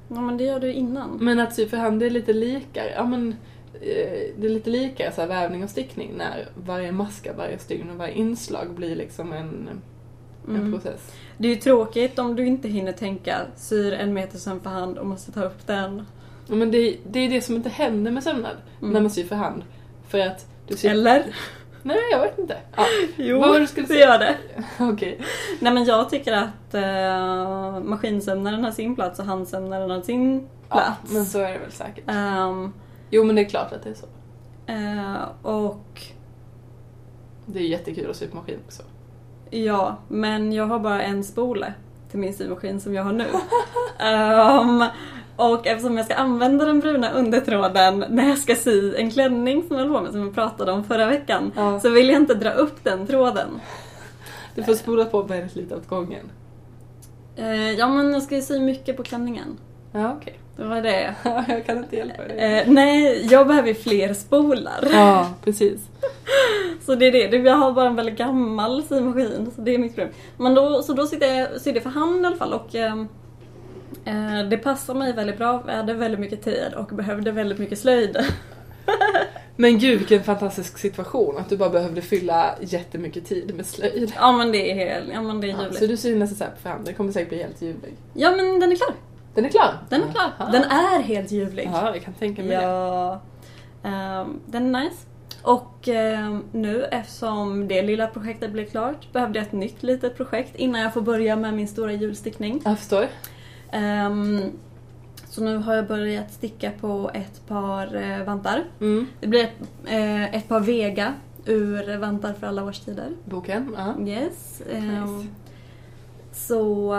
Ja 0.07 0.21
men 0.21 0.37
det 0.37 0.43
gör 0.43 0.59
du 0.59 0.73
innan. 0.73 1.17
Men 1.21 1.39
att 1.39 1.53
sy 1.55 1.67
för 1.67 1.77
hand 1.77 1.99
det 1.99 2.05
är 2.05 2.09
lite 2.09 2.33
likare. 2.33 2.91
Ja, 2.95 3.05
men, 3.05 3.35
eh, 3.73 4.33
det 4.37 4.45
är 4.45 4.49
lite 4.49 4.69
likare 4.69 5.11
så 5.11 5.21
här, 5.21 5.27
vävning 5.27 5.63
och 5.63 5.69
stickning 5.69 6.13
när 6.17 6.47
varje 6.65 6.91
maska, 6.91 7.33
varje 7.33 7.59
stygn 7.59 7.89
och 7.89 7.95
varje 7.95 8.13
inslag 8.13 8.69
blir 8.75 8.95
liksom 8.95 9.33
en, 9.33 9.69
en 10.47 10.55
Mm. 10.55 10.73
process. 10.73 11.13
Det 11.37 11.47
är 11.47 11.55
ju 11.55 11.61
tråkigt 11.61 12.19
om 12.19 12.35
du 12.35 12.45
inte 12.45 12.67
hinner 12.67 12.91
tänka 12.91 13.37
syr 13.55 13.93
en 13.93 14.13
meter 14.13 14.37
söm 14.37 14.59
för 14.59 14.69
hand 14.69 14.97
och 14.97 15.05
måste 15.05 15.31
ta 15.31 15.43
upp 15.43 15.67
den. 15.67 16.05
Ja, 16.47 16.55
men 16.55 16.71
det, 16.71 16.97
det 17.11 17.19
är 17.19 17.29
det 17.29 17.41
som 17.41 17.55
inte 17.55 17.69
händer 17.69 18.11
med 18.11 18.23
sömnad 18.23 18.57
Mm. 18.81 18.93
när 18.93 19.01
man 19.01 19.09
syr 19.11 19.23
för 19.25 19.35
hand. 19.35 19.63
För 20.07 20.19
att 20.19 20.47
du 20.67 20.77
syr... 20.77 20.89
Eller? 20.89 21.25
Nej, 21.87 21.97
jag 22.11 22.19
vet 22.19 22.39
inte. 22.39 22.57
Ja, 22.75 22.85
Jo, 23.17 23.39
Vad 23.39 23.69
skulle 23.69 23.87
säga? 23.87 23.99
gör 24.07 24.19
det. 24.19 24.37
okej. 24.79 25.19
Nej 25.59 25.73
men 25.73 25.85
jag 25.85 26.09
tycker 26.09 26.33
att 26.33 26.73
uh, 26.75 27.83
maskinsömnaren 27.83 28.63
har 28.63 28.71
sin 28.71 28.95
plats 28.95 29.19
och 29.19 29.25
handsömnaren 29.25 29.89
har 29.89 30.01
sin 30.01 30.47
Ja, 30.69 30.75
plats. 30.75 31.13
men 31.13 31.25
så 31.25 31.39
är 31.39 31.51
det 31.51 31.57
väl 31.57 31.71
säkert. 31.71 32.03
Ehm, 32.07 32.73
Jo, 33.09 33.23
men 33.23 33.35
det 33.35 33.41
är 33.41 33.49
klart 33.49 33.73
att 33.73 33.83
det 33.83 33.89
är 33.89 33.93
så. 33.93 34.05
eh, 34.65 35.51
och 35.55 36.01
Det 37.45 37.59
är 37.59 37.63
jättekul 37.63 38.09
att 38.09 38.15
sy 38.15 38.27
på 38.27 38.35
maskin 38.37 38.59
också. 38.65 38.83
ja, 39.49 39.95
men 40.07 40.53
jag 40.53 40.65
har 40.67 40.79
bara 40.79 41.01
en 41.01 41.23
spole 41.23 41.73
till 42.11 42.19
min 42.19 42.33
symaskin 42.33 42.81
som 42.81 42.93
jag 42.93 43.03
har 43.03 43.13
nu. 43.13 43.25
Ehm, 43.99 44.83
och 45.35 45.67
eftersom 45.67 45.97
jag 45.97 46.05
ska 46.05 46.15
använda 46.15 46.65
den 46.65 46.79
bruna 46.79 47.11
undertråden 47.11 48.05
när 48.09 48.29
jag 48.29 48.37
ska 48.37 48.55
sy 48.55 48.95
en 48.95 49.11
klänning 49.11 49.63
som 49.67 49.77
jag 49.77 49.87
på 49.93 50.01
med, 50.01 50.11
som 50.11 50.21
jag 50.21 50.35
pratade 50.35 50.71
om 50.71 50.83
förra 50.83 51.05
veckan, 51.07 51.51
Ja. 51.55 51.79
så 51.79 51.89
vill 51.89 52.09
jag 52.09 52.21
inte 52.21 52.33
dra 52.33 52.49
upp 52.51 52.83
den 52.83 53.07
tråden. 53.07 53.47
Du 54.55 54.63
får 54.63 54.73
spola 54.73 55.05
på 55.05 55.21
väldigt 55.21 55.55
lite 55.55 55.75
åt 55.75 55.87
gången. 55.87 56.31
Eh, 57.35 57.71
ja 57.71 57.87
men 57.87 58.13
jag 58.13 58.23
ska 58.23 58.35
ju 58.35 58.41
sy 58.41 58.59
mycket 58.59 58.97
på 58.97 59.03
klänningen. 59.03 59.57
Ja, 59.91 60.13
okej. 60.21 60.39
Det 60.57 60.63
var 60.63 60.81
det. 60.81 61.15
jag 61.47 61.65
kan 61.65 61.77
inte 61.77 61.95
hjälpa 61.95 62.23
dig. 62.23 62.37
Eh, 62.37 62.63
nej, 62.71 63.27
jag 63.31 63.47
behöver 63.47 63.67
ju 63.67 63.75
fler 63.75 64.13
spolar. 64.13 64.87
Ja, 64.93 65.33
precis. 65.43 65.81
Så 66.85 66.95
det 66.95 67.05
är 67.07 67.29
det. 67.31 67.37
Jag 67.37 67.55
har 67.55 67.71
bara 67.71 67.87
en 67.87 67.95
väldigt 67.95 68.17
gammal 68.17 68.83
symaskin, 68.83 69.51
så 69.55 69.61
det 69.61 69.73
är 69.75 69.77
mitt 69.77 69.95
problem. 69.95 70.13
Men 70.37 70.55
då, 70.55 70.83
så 70.83 70.93
då 70.93 71.05
sitter 71.07 71.33
jag, 71.33 71.61
sydde 71.61 71.75
jag 71.77 71.83
för 71.83 71.89
hand 71.99 72.23
i 72.23 72.25
alla 72.25 72.35
fall 72.35 72.53
och 72.53 72.75
ehm, 72.75 72.99
eh, 73.01 73.05
det 74.49 74.57
passar 74.57 74.93
mig 74.93 75.13
väldigt 75.13 75.37
bra. 75.37 75.63
Jag 75.67 75.73
hade 75.75 75.93
väldigt 75.93 76.19
mycket 76.19 76.43
tid 76.43 76.73
och 76.75 76.85
behövde 76.85 77.31
väldigt 77.31 77.59
mycket 77.59 77.79
slöjd. 77.79 78.17
Men 79.55 79.79
gud 79.79 79.99
vilken 79.99 80.23
fantastisk 80.23 80.77
situation 80.77 81.37
att 81.37 81.49
du 81.49 81.57
bara 81.57 81.69
behövde 81.69 82.01
fylla 82.01 82.55
jättemycket 82.61 83.25
tid 83.25 83.55
med 83.55 83.65
slöjd. 83.65 84.13
Ja 84.15 84.31
men 84.31 84.51
det 84.51 84.71
är 84.71 84.75
helt, 84.75 85.09
ja 85.13 85.21
men 85.21 85.41
det 85.41 85.47
är 85.47 85.51
Ja, 85.51 85.57
ljuvligt. 85.61 85.79
så 85.79 85.85
du 85.85 85.97
syns 85.97 86.19
nästan 86.19 86.37
såhär 86.37 86.51
på 86.51 86.57
fram, 86.57 86.83
den 86.83 86.93
kommer 86.93 87.11
säkert 87.11 87.29
bli 87.29 87.37
helt 87.43 87.61
ljuvlig. 87.61 87.93
Ja 88.13 88.31
men 88.35 88.59
den 88.59 88.71
är 88.71 88.75
klar. 88.75 88.93
Den 89.33 89.45
är 89.45 89.49
klar? 89.49 89.77
Den 89.89 90.03
är 90.03 90.11
klar. 90.11 90.31
Aha. 90.39 90.51
Den 90.51 90.63
är 90.63 91.01
helt 91.01 91.31
ljuvlig. 91.31 91.69
Ja, 91.73 91.93
jag 91.93 92.03
kan 92.03 92.13
tänka 92.13 92.41
mig 92.43 92.57
det. 92.57 92.63
Ja. 92.63 93.21
Ehm, 93.83 94.39
den 94.45 94.75
är 94.75 94.83
nice. 94.83 94.97
Och 95.41 95.87
ehm, 95.87 96.43
nu 96.51 96.83
eftersom 96.83 97.67
det 97.67 97.81
lilla 97.81 98.07
projektet 98.07 98.51
blev 98.51 98.65
klart 98.65 99.13
behövde 99.13 99.39
jag 99.39 99.45
ett 99.45 99.51
nytt 99.53 99.83
litet 99.83 100.17
projekt 100.17 100.55
innan 100.55 100.81
jag 100.81 100.93
får 100.93 101.01
börja 101.01 101.35
med 101.35 101.53
min 101.53 101.67
stora 101.67 101.91
julstickning. 101.91 102.61
Jag 102.65 102.79
förstår. 102.79 103.07
Ehm, 103.75 104.51
så 105.29 105.43
nu 105.43 105.57
har 105.57 105.75
jag 105.75 105.87
börjat 105.87 106.33
sticka 106.33 106.71
på 106.81 107.11
ett 107.13 107.47
par 107.47 107.95
eh, 107.95 108.23
vantar. 108.25 108.63
Mm. 108.81 109.07
Det 109.19 109.27
blir 109.27 109.43
ett, 109.43 109.61
eh, 109.85 110.35
ett 110.35 110.47
par 110.47 110.59
Vega 110.59 111.13
ur 111.45 111.97
Vantar 111.97 112.33
för 112.33 112.47
alla 112.47 112.63
årstider. 112.63 113.09
Boken, 113.25 113.75
ja. 113.77 114.07
Yes. 114.07 114.61
ehm, 114.71 115.17
Nice. 115.17 115.29
Så, 116.33 116.93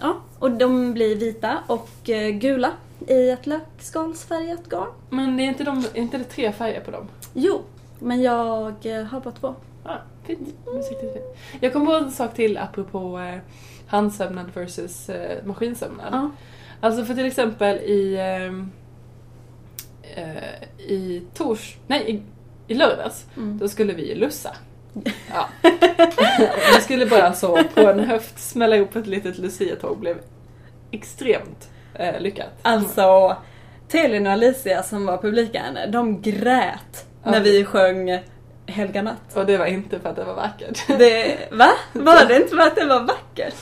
ja. 0.00 0.16
Och 0.38 0.50
de 0.50 0.94
blir 0.94 1.16
vita 1.16 1.58
och 1.66 2.10
eh, 2.10 2.30
gula 2.30 2.70
i 3.08 3.30
ett 3.30 3.46
lökskalsfärgat 3.46 4.68
garn. 4.68 4.88
Men 5.10 5.36
det 5.36 5.42
är 5.42 5.48
inte, 5.48 5.64
de, 5.64 5.78
är 5.78 5.98
inte 5.98 6.18
det 6.18 6.24
tre 6.24 6.52
färger 6.52 6.80
på 6.80 6.90
dem? 6.90 7.08
Jo, 7.34 7.60
men 7.98 8.22
jag 8.22 8.74
eh, 8.82 9.02
har 9.04 9.20
bara 9.20 9.34
två. 9.34 9.54
Ja, 9.84 9.98
fint. 10.24 10.48
Fint. 10.88 11.24
Jag 11.60 11.72
kom 11.72 11.86
på 11.86 11.92
en 11.92 12.10
sak 12.10 12.34
till 12.34 12.58
apropå 12.58 13.18
eh, 13.18 13.38
handsömnad 13.90 14.46
versus 14.54 15.08
eh, 15.08 15.44
maskinsömnad. 15.44 16.08
Ja. 16.12 16.30
Alltså 16.80 17.04
för 17.04 17.14
till 17.14 17.26
exempel 17.26 17.76
i, 17.76 18.16
ehm, 18.20 18.70
eh, 20.16 20.88
i 20.90 21.22
tors... 21.34 21.76
Nej, 21.86 22.10
i, 22.10 22.22
i 22.72 22.74
lördags. 22.74 23.26
Mm. 23.36 23.58
Då 23.58 23.68
skulle 23.68 23.92
vi 23.92 24.08
ju 24.08 24.14
lussa. 24.14 24.56
Ja. 25.30 25.48
Vi 26.76 26.80
skulle 26.80 27.06
bara 27.06 27.32
så 27.32 27.64
på 27.74 27.80
en 27.80 28.00
höft 28.00 28.38
smälla 28.38 28.76
ihop 28.76 28.96
ett 28.96 29.06
litet 29.06 29.38
luciatåg 29.38 29.98
blev 29.98 30.16
extremt 30.90 31.70
eh, 31.94 32.20
lyckat. 32.20 32.50
Alltså, 32.62 33.36
Telin 33.88 34.26
och 34.26 34.32
Alicia 34.32 34.82
som 34.82 35.06
var 35.06 35.18
publiken, 35.18 35.78
de 35.92 36.22
grät 36.22 37.06
när 37.24 37.40
vi 37.40 37.64
sjöng 37.64 38.20
Helga 38.66 39.02
natt. 39.02 39.36
Och 39.36 39.46
det 39.46 39.58
var 39.58 39.66
inte 39.66 40.00
för 40.00 40.08
att 40.08 40.16
det 40.16 40.24
var 40.24 40.34
vackert. 40.34 40.86
Det, 40.88 41.38
va? 41.52 41.68
Var 41.92 42.26
det 42.28 42.36
inte 42.36 42.48
för 42.48 42.58
att 42.58 42.76
det 42.76 42.84
var 42.84 43.00
vackert? 43.00 43.54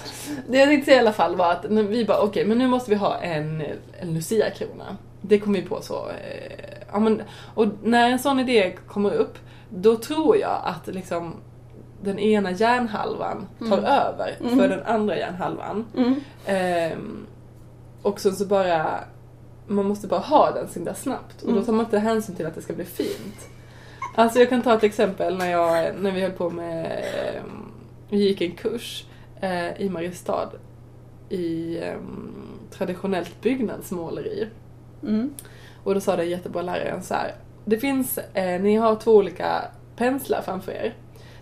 Det 0.49 0.59
jag 0.59 0.69
tänkte 0.69 0.85
säga 0.85 0.97
i 0.97 1.01
alla 1.01 1.13
fall 1.13 1.37
var 1.37 1.53
att 1.53 1.65
vi 1.65 2.05
bara 2.05 2.21
okej, 2.21 2.45
men 2.45 2.59
nu 2.59 2.67
måste 2.69 2.91
vi 2.91 2.97
ha 2.97 3.17
en, 3.19 3.61
en 4.01 4.15
Lucia-krona. 4.15 4.97
Det 5.21 5.39
kom 5.39 5.53
vi 5.53 5.63
på 5.63 5.83
så. 5.83 6.09
Eh, 6.09 6.79
ja, 6.93 6.99
men, 6.99 7.23
och 7.55 7.67
när 7.83 8.11
en 8.11 8.19
sån 8.19 8.41
idé 8.41 8.77
kommer 8.89 9.11
upp, 9.15 9.39
då 9.71 9.97
tror 9.97 10.37
jag 10.37 10.61
att 10.65 10.87
liksom 10.87 11.35
den 12.03 12.19
ena 12.19 12.51
hjärnhalvan 12.51 13.47
tar 13.59 13.67
Mm. 13.79 13.85
över 13.85 14.37
Mm. 14.41 14.59
för 14.59 14.69
den 14.69 14.83
andra 14.83 15.17
hjärnhalvan. 15.19 15.85
Mm. 15.97 16.15
Ehm, 16.47 17.27
och 18.03 18.21
sen 18.21 18.37
så 18.37 18.45
bara, 18.47 19.01
man 19.67 19.85
måste 19.87 20.07
bara 20.07 20.21
ha 20.21 20.51
den 20.51 20.69
så 20.69 20.75
himla 20.75 20.95
snabbt. 20.95 21.43
Och 21.43 21.47
då 21.49 21.53
Mm. 21.53 21.65
tar 21.65 21.73
man 21.73 21.85
inte 21.85 21.99
hänsyn 21.99 22.35
till 22.37 22.47
att 22.47 22.55
det 22.55 22.63
ska 22.63 22.73
bli 22.73 22.85
fint. 22.85 23.49
Alltså 24.19 24.39
jag 24.39 24.49
kan 24.49 24.63
ta 24.63 24.75
ett 24.75 24.85
exempel 24.85 25.37
när, 25.37 25.51
jag, 25.51 25.95
när 26.01 26.13
vi 26.13 26.21
höll 26.21 26.33
på 26.33 26.51
med, 26.51 26.87
ehm, 26.87 27.73
vi 28.11 28.19
gick 28.19 28.41
en 28.41 28.53
kurs 28.53 29.05
eh, 29.41 29.81
i 29.81 29.89
Mariestad 29.89 30.51
i 31.29 31.79
ehm, 31.83 32.59
traditionellt 32.71 33.41
byggnadsmåleri. 33.43 34.49
Mm. 35.03 35.35
Och 35.85 35.95
då 35.95 36.01
sa 36.01 36.17
den 36.17 36.31
jättebra 36.31 36.63
läraren 36.63 37.03
så 37.03 37.15
här. 37.15 37.35
Det 37.65 37.79
finns, 37.79 38.19
eh, 38.19 38.61
ni 38.61 38.77
har 38.77 38.97
två 38.97 39.13
olika 39.13 39.65
penslar 39.97 40.43
framför 40.43 40.73
er. 40.73 40.95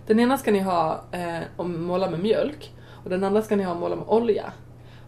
Den 0.06 0.20
ena 0.20 0.38
ska 0.38 0.52
ni 0.52 0.60
ha 0.60 1.00
eh, 1.12 1.42
och 1.56 1.70
måla 1.70 2.10
med 2.10 2.20
mjölk 2.20 2.72
och 3.04 3.10
den 3.10 3.24
andra 3.24 3.42
ska 3.42 3.56
ni 3.56 3.62
ha 3.62 3.72
och 3.72 3.80
måla 3.80 3.96
med 3.96 4.08
olja. 4.08 4.52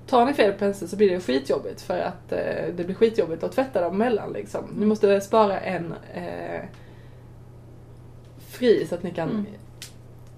Tar 0.07 0.27
ni 0.27 0.35
fel 0.35 0.53
pensel 0.53 0.89
så 0.89 0.97
blir 0.97 1.11
det 1.11 1.21
skitjobbigt 1.21 1.81
för 1.81 1.99
att 1.99 2.33
eh, 2.33 2.75
det 2.77 2.85
blir 2.85 2.95
skitjobbigt 2.95 3.43
att 3.43 3.53
tvätta 3.53 3.81
dem 3.81 3.99
mellan 3.99 4.33
liksom. 4.33 4.65
Ni 4.77 4.87
måste 4.87 5.21
spara 5.21 5.61
en 5.61 5.95
eh, 6.15 6.61
fri 8.59 8.87
så 8.87 8.95
att 8.95 9.03
ni 9.03 9.11
kan 9.11 9.29
Mm. 9.31 9.47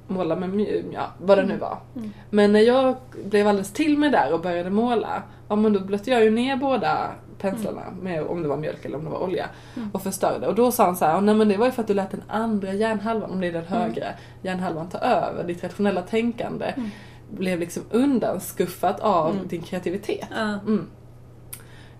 måla 0.08 0.36
med 0.36 0.48
mjölk, 0.48 0.86
ja 0.92 1.06
vad 1.18 1.38
det 1.38 1.44
nu 1.44 1.56
var. 1.56 1.78
Mm. 1.96 2.10
Men 2.30 2.52
när 2.52 2.60
jag 2.60 2.96
blev 3.24 3.48
alldeles 3.48 3.72
till 3.72 3.98
mig 3.98 4.10
där 4.10 4.32
och 4.32 4.40
började 4.40 4.70
måla, 4.70 5.22
ja 5.48 5.56
men 5.56 5.72
då 5.72 5.80
blötte 5.80 6.10
jag 6.10 6.24
ju 6.24 6.30
ner 6.30 6.56
båda 6.56 7.10
penslarna 7.38 7.82
med 8.02 8.22
om 8.22 8.42
det 8.42 8.48
var 8.48 8.56
mjölk 8.56 8.84
eller 8.84 8.98
om 8.98 9.04
det 9.04 9.10
var 9.10 9.22
olja 9.22 9.46
Mm. 9.76 9.90
och 9.92 10.02
förstörde. 10.02 10.46
Och 10.46 10.54
då 10.54 10.72
sa 10.72 10.84
han 10.84 10.96
så 10.96 11.04
här, 11.04 11.20
nej 11.20 11.34
men 11.34 11.48
det 11.48 11.56
var 11.56 11.66
ju 11.66 11.72
för 11.72 11.82
att 11.82 11.88
du 11.88 11.94
lät 11.94 12.10
den 12.10 12.22
andra 12.28 12.72
hjärnhalvan, 12.72 13.30
om 13.30 13.40
det 13.40 13.46
är 13.46 13.52
den 13.52 13.64
högra 13.66 14.06
hjärnhalvan, 14.42 14.88
ta 14.88 14.98
över. 14.98 15.44
Ditt 15.44 15.64
rationella 15.64 16.02
tänkande 16.02 16.64
Mm. 16.76 16.90
blev 17.30 17.58
liksom 17.60 17.82
undanskuffat 17.90 19.00
av 19.00 19.30
Mm. 19.34 19.48
din 19.48 19.62
kreativitet. 19.62 20.28
Mm. 20.66 20.86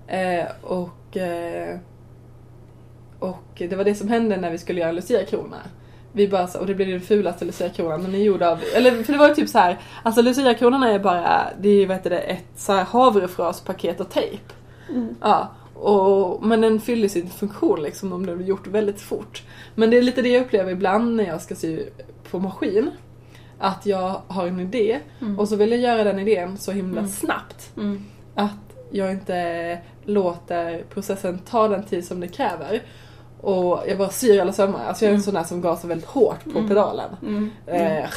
Eh, 0.07 0.47
och, 0.63 1.17
eh, 1.17 1.79
och 3.19 3.43
det 3.59 3.77
var 3.77 3.85
det 3.85 3.95
som 3.95 4.09
hände 4.09 4.37
när 4.37 4.51
vi 4.51 4.59
skulle 4.59 4.81
göra 4.81 4.93
luciakrona. 4.93 5.57
Vi 6.13 6.29
bara 6.29 6.47
så, 6.47 6.59
och 6.59 6.67
det 6.67 6.75
ju 6.85 6.93
den 6.93 7.01
fulaste 7.01 7.45
luciakronan, 7.45 8.03
den 8.03 8.15
är 8.15 8.19
gjord 8.19 8.43
av, 8.43 8.59
eller 8.75 9.03
för 9.03 9.13
det 9.13 9.19
var 9.19 9.29
ju 9.29 9.35
typ 9.35 9.49
så 9.49 9.59
här, 9.59 9.79
alltså 10.03 10.23
luciakronorna 10.23 10.91
är 10.91 10.99
bara, 10.99 11.51
det 11.61 11.69
är 11.69 11.75
ju 11.75 11.87
vad 11.87 11.97
heter 11.97 12.11
det, 12.11 12.19
ett 12.19 12.45
så 12.57 12.73
här 12.73 12.85
havrefraspaket 12.85 14.01
och 14.01 14.11
tejp. 14.11 14.43
Mm. 14.89 15.15
Ja, 15.21 15.49
och, 15.75 16.43
men 16.47 16.61
den 16.61 16.81
fyller 16.81 17.09
sin 17.09 17.31
funktion 17.31 17.83
liksom 17.83 18.13
om 18.13 18.27
den 18.27 18.37
blir 18.37 18.47
gjort 18.47 18.67
väldigt 18.67 19.01
fort. 19.01 19.43
Men 19.75 19.91
det 19.91 19.99
är 19.99 20.03
lite 20.03 20.23
det 20.23 20.29
jag 20.29 20.43
upplever 20.43 20.73
ibland 20.73 21.17
när 21.17 21.25
jag 21.25 21.41
ska 21.41 21.55
sy 21.55 21.83
på 22.31 22.39
maskin. 22.39 22.91
Att 23.59 23.87
jag 23.87 24.23
har 24.29 24.47
en 24.47 24.61
idé 24.61 24.99
Mm. 25.21 25.39
och 25.39 25.49
så 25.49 25.57
vill 25.57 25.71
jag 25.71 25.81
göra 25.81 26.05
den 26.05 26.19
idén 26.19 26.59
så 26.59 26.73
himla 26.73 27.01
Mm. 27.01 27.11
snabbt. 27.13 27.71
Mm. 27.77 28.05
Att 28.35 28.77
jag 28.91 29.11
inte 29.11 29.79
låter 30.05 30.85
processen 30.95 31.39
ta 31.39 31.69
den 31.69 31.83
tid 31.85 32.05
som 32.05 32.21
det 32.21 32.29
kräver. 32.29 32.83
Och 33.43 33.81
jag 33.89 33.99
bara 33.99 34.09
syr 34.11 34.41
alla 34.41 34.53
sömmar. 34.53 34.87
Alltså 34.89 35.05
jag 35.05 35.09
är 35.11 35.15
en 35.15 35.21
Mm. 35.21 35.23
sån 35.25 35.35
där 35.35 35.45
som 35.45 35.61
gasar 35.61 35.89
väldigt 35.89 36.09
hårt 36.09 36.45
på 36.45 36.59
Mm. 36.59 36.69
pedalen. 36.69 37.11
Mm. 37.23 37.51
Eh, 37.67 38.09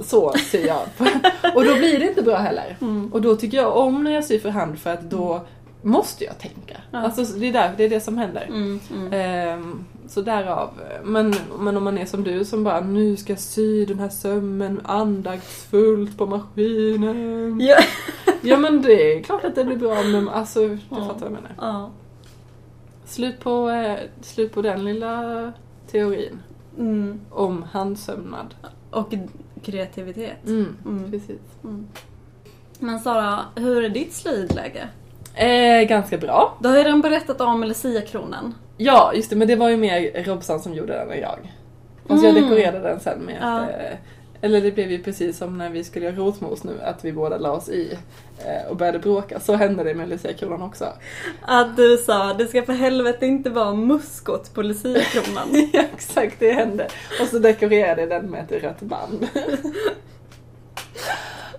så 0.00 0.32
syr 0.50 0.66
jag. 0.66 0.80
och 1.56 1.64
då 1.64 1.74
blir 1.74 1.98
det 1.98 2.08
inte 2.08 2.22
bra 2.22 2.36
heller. 2.36 2.76
Mm. 2.80 3.12
Och 3.12 3.22
då 3.22 3.36
tycker 3.36 3.56
jag 3.56 3.76
om 3.76 4.04
när 4.04 4.10
jag 4.10 4.24
syr 4.24 4.38
för 4.38 4.48
hand 4.48 4.78
för 4.78 4.90
att 4.92 5.02
då 5.02 5.40
måste 5.82 6.24
jag 6.24 6.38
tänka. 6.38 6.76
Ja. 6.90 6.98
Alltså 6.98 7.22
det 7.24 7.46
är, 7.48 7.52
där, 7.52 7.74
det 7.76 7.84
är 7.84 7.88
det 7.88 8.00
som 8.00 8.18
händer. 8.18 8.48
Ehm, 9.12 9.84
så 10.08 10.20
därav. 10.22 10.70
Men, 11.04 11.34
men 11.58 11.76
om 11.76 11.84
man 11.84 11.98
är 11.98 12.06
som 12.06 12.24
du 12.24 12.44
som 12.44 12.64
bara 12.64 12.80
nu 12.80 13.16
ska 13.16 13.32
jag 13.32 13.40
sy 13.40 13.84
den 13.84 13.98
här 13.98 14.08
sömmen 14.08 14.80
andaktsfullt 14.84 16.18
på 16.18 16.26
maskinen. 16.26 17.60
Ja. 17.60 17.76
Ja 18.42 18.56
men 18.56 18.82
det 18.82 19.12
är 19.18 19.22
klart 19.22 19.44
att 19.44 19.54
det 19.54 19.64
blir 19.64 19.76
bra 19.76 20.02
men 20.02 20.28
alltså 20.28 20.60
du 20.68 20.78
Ja. 20.90 20.96
fattar 20.96 21.12
vad 21.20 21.22
jag 21.22 21.32
menar. 21.32 21.50
ja. 21.60 21.90
Slut 23.12 23.40
på, 23.40 23.70
eh, 23.70 23.98
slut 24.20 24.52
på 24.52 24.62
den 24.62 24.84
lilla 24.84 25.52
teorin 25.90 26.38
Mm. 26.78 27.20
om 27.30 27.62
handsömnad. 27.72 28.54
Och 28.90 29.14
kreativitet. 29.64 30.46
Mm, 30.46 30.76
Mm. 30.86 31.10
precis. 31.10 31.40
Mm. 31.64 31.86
Men 32.78 33.00
Sara, 33.00 33.38
hur 33.56 33.84
är 33.84 33.88
ditt 33.88 34.12
slöjdläge? 34.12 34.88
Eh, 35.34 35.88
ganska 35.88 36.18
bra. 36.18 36.56
Du 36.60 36.68
har 36.68 36.76
ju 36.76 36.82
redan 36.84 37.00
berättat 37.00 37.40
om 37.40 37.64
Lucia-kronan. 37.64 38.54
Ja, 38.76 39.12
just 39.14 39.30
det, 39.30 39.36
men 39.36 39.48
det 39.48 39.56
var 39.56 39.68
ju 39.68 39.76
mer 39.76 40.24
Robson 40.24 40.60
som 40.60 40.74
gjorde 40.74 40.92
den 40.92 41.10
än 41.10 41.20
jag. 41.20 41.52
Fast 42.06 42.24
jag 42.24 42.36
Mm. 42.36 42.42
dekorerade 42.42 42.78
den 42.88 43.00
sen 43.00 43.18
med 43.20 43.36
Ja. 43.40 43.58
att, 43.60 43.68
eh, 43.70 43.98
eller 44.44 44.60
det 44.60 44.72
blev 44.72 44.90
ju 44.90 45.02
precis 45.02 45.38
som 45.38 45.58
när 45.58 45.70
vi 45.70 45.84
skulle 45.84 46.04
göra 46.06 46.16
rotmos 46.16 46.64
nu, 46.64 46.80
att 46.82 47.04
vi 47.04 47.12
båda 47.12 47.38
la 47.38 47.50
oss 47.50 47.68
i 47.68 47.98
eh, 48.38 48.70
och 48.70 48.76
började 48.76 48.98
bråka. 48.98 49.40
Så 49.40 49.54
hände 49.54 49.84
det 49.84 49.94
med 49.94 50.08
Lucia-kronan 50.08 50.62
också. 50.62 50.92
Att 51.42 51.76
du 51.76 51.96
sa 51.96 52.34
det 52.34 52.46
ska 52.46 52.62
för 52.62 52.72
helvete 52.72 53.26
inte 53.26 53.50
vara 53.50 53.74
muskot 53.74 54.54
på 54.54 54.62
Lucia-kronan. 54.62 55.68
ja, 55.72 55.84
exakt, 55.94 56.36
det 56.38 56.52
hände. 56.52 56.88
Och 57.20 57.26
så 57.26 57.38
dekorerade 57.38 58.00
jag 58.00 58.10
den 58.10 58.30
med 58.30 58.44
ett 58.44 58.62
rött 58.62 58.80
band. 58.80 59.28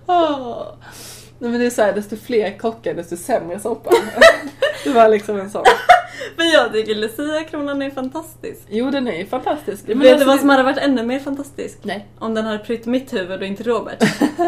Åh. 0.06 0.66
Nej 1.38 1.50
men 1.50 1.60
det 1.60 1.66
är 1.66 1.70
såhär, 1.70 1.92
desto 1.92 2.16
fler 2.16 2.58
kockar 2.58 2.94
desto 2.94 3.16
sämre 3.16 3.60
soppa. 3.60 3.90
det 4.84 4.90
var 4.90 5.08
liksom 5.08 5.40
en 5.40 5.50
sån. 5.50 5.64
Men 6.36 6.50
jag 6.50 6.72
tycker 6.72 6.94
Lucia-kronan 6.94 7.82
är 7.82 7.90
fantastisk. 7.90 8.60
Jo 8.68 8.90
den 8.90 9.08
är 9.08 9.18
ju 9.18 9.26
fantastisk. 9.26 9.86
Men 9.86 9.98
Vet 9.98 10.12
alltså, 10.12 10.24
du 10.24 10.30
vad 10.30 10.40
som 10.40 10.48
hade 10.48 10.62
varit 10.62 10.78
ännu 10.78 11.02
mer 11.02 11.18
fantastiskt? 11.18 11.84
Nej. 11.84 12.06
Om 12.18 12.34
den 12.34 12.44
hade 12.44 12.58
prytt 12.58 12.86
mitt 12.86 13.12
huvud 13.12 13.40
och 13.40 13.46
inte 13.46 13.62
Robert. 13.62 14.02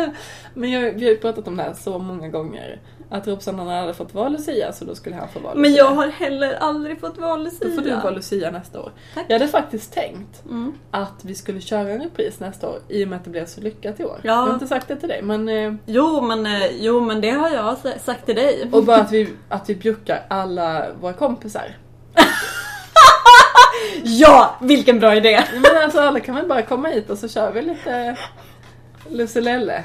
Men 0.54 0.70
jag, 0.70 0.80
vi 0.92 1.04
har 1.04 1.12
ju 1.12 1.16
pratat 1.16 1.48
om 1.48 1.56
det 1.56 1.62
här 1.62 1.74
så 1.74 1.98
många 1.98 2.28
gånger. 2.28 2.80
Att 3.10 3.26
Robson 3.28 3.58
han 3.58 3.68
hade 3.68 3.94
fått 3.94 4.14
vara 4.14 4.28
Lucia 4.28 4.72
så 4.72 4.84
då 4.84 4.94
skulle 4.94 5.16
han 5.16 5.28
få 5.28 5.38
vara 5.40 5.54
Lucia. 5.54 5.62
Men 5.62 5.74
jag 5.74 5.90
har 5.94 6.06
heller 6.08 6.54
aldrig 6.54 7.00
fått 7.00 7.18
vara 7.18 7.36
Lucia. 7.36 7.68
Då 7.68 7.74
får 7.74 7.82
du 7.82 7.90
vara 7.94 8.10
Lucia 8.10 8.50
nästa 8.50 8.80
år. 8.80 8.92
Tack. 9.14 9.24
Jag 9.28 9.38
hade 9.38 9.50
faktiskt 9.50 9.92
tänkt 9.92 10.44
Mm. 10.44 10.72
att 10.90 11.24
vi 11.24 11.34
skulle 11.34 11.60
köra 11.60 11.90
en 11.90 12.02
repris 12.02 12.40
nästa 12.40 12.68
år 12.68 12.78
i 12.88 13.04
och 13.04 13.08
med 13.08 13.16
att 13.16 13.24
det 13.24 13.30
blev 13.30 13.46
så 13.46 13.60
lyckat 13.60 14.00
i 14.00 14.04
år. 14.04 14.20
Ja. 14.22 14.32
Jag 14.32 14.36
har 14.46 14.54
inte 14.54 14.66
sagt 14.66 14.88
det 14.88 14.96
till 14.96 15.08
dig 15.08 15.22
men... 15.22 15.48
eh, 15.48 15.74
Jo, 15.86 16.20
men, 16.20 16.46
eh, 16.46 16.66
jo, 16.80 17.00
men 17.00 17.20
det 17.20 17.30
har 17.30 17.50
jag 17.50 17.78
sa- 17.78 17.98
sagt 18.04 18.26
till 18.26 18.36
dig. 18.36 18.68
Och 18.72 18.84
bara 18.84 18.96
att 19.00 19.12
vi, 19.12 19.28
att 19.48 19.70
vi 19.70 19.74
bjuckar 19.74 20.22
alla 20.28 20.86
våra 21.00 21.12
kompisar. 21.12 21.76
Ja, 24.02 24.56
vilken 24.60 25.00
bra 25.00 25.16
idé! 25.16 25.44
Men 25.52 25.84
alltså 25.84 26.00
alla 26.00 26.20
kan 26.20 26.34
väl 26.34 26.46
bara 26.48 26.62
komma 26.62 26.88
hit 26.88 27.10
och 27.10 27.18
så 27.18 27.28
kör 27.28 27.52
vi 27.52 27.62
lite 27.62 28.16
Lucelelle. 29.08 29.84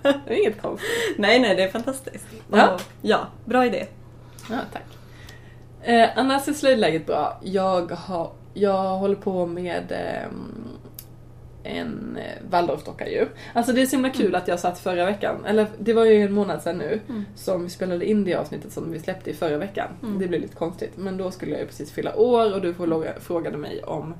Det 0.00 0.34
är 0.34 0.40
inget 0.40 0.62
konstigt. 0.62 0.88
Nej, 1.18 1.40
nej, 1.40 1.56
det 1.56 1.62
är 1.62 1.68
fantastiskt. 1.68 2.26
Ja. 2.52 2.74
Och, 2.74 2.82
ja, 3.02 3.26
bra 3.44 3.66
idé. 3.66 3.86
Ja, 4.50 4.56
tack. 4.72 4.82
Eh, 5.82 6.08
annars 6.18 6.48
är 6.48 6.52
slöjdläget 6.52 7.06
bra. 7.06 7.40
Jag, 7.44 7.90
har, 7.90 8.30
jag 8.54 8.82
håller 8.98 9.14
på 9.16 9.46
med 9.46 9.84
ehm, 9.92 10.52
en 11.62 12.16
eh, 12.20 12.50
Waldorfdocka 12.50 13.08
ju. 13.08 13.26
Alltså 13.54 13.72
det 13.72 13.82
är 13.82 13.86
så 13.86 13.96
himla 13.96 14.10
kul 14.10 14.34
att 14.34 14.48
jag 14.48 14.60
satt 14.60 14.78
förra 14.78 15.06
veckan, 15.06 15.44
eller 15.46 15.66
det 15.78 15.92
var 15.92 16.04
ju 16.04 16.22
en 16.22 16.32
månad 16.32 16.62
sedan 16.62 16.78
nu, 16.78 17.00
Mm. 17.08 17.24
som 17.34 17.62
vi 17.64 17.70
spelade 17.70 18.04
in 18.06 18.24
det 18.24 18.34
avsnittet 18.34 18.72
som 18.72 18.92
vi 18.92 19.00
släppte 19.00 19.30
i 19.30 19.34
förra 19.34 19.58
veckan. 19.58 19.88
Mm. 20.02 20.18
Det 20.18 20.28
blev 20.28 20.40
lite 20.40 20.56
konstigt, 20.56 20.92
men 20.96 21.16
då 21.16 21.30
skulle 21.30 21.50
jag 21.52 21.60
ju 21.60 21.66
precis 21.66 21.92
fylla 21.92 22.16
år 22.16 22.54
och 22.54 22.60
du 22.60 22.74
fråga- 22.74 23.20
frågade 23.20 23.56
mig 23.56 23.82
om 23.82 24.14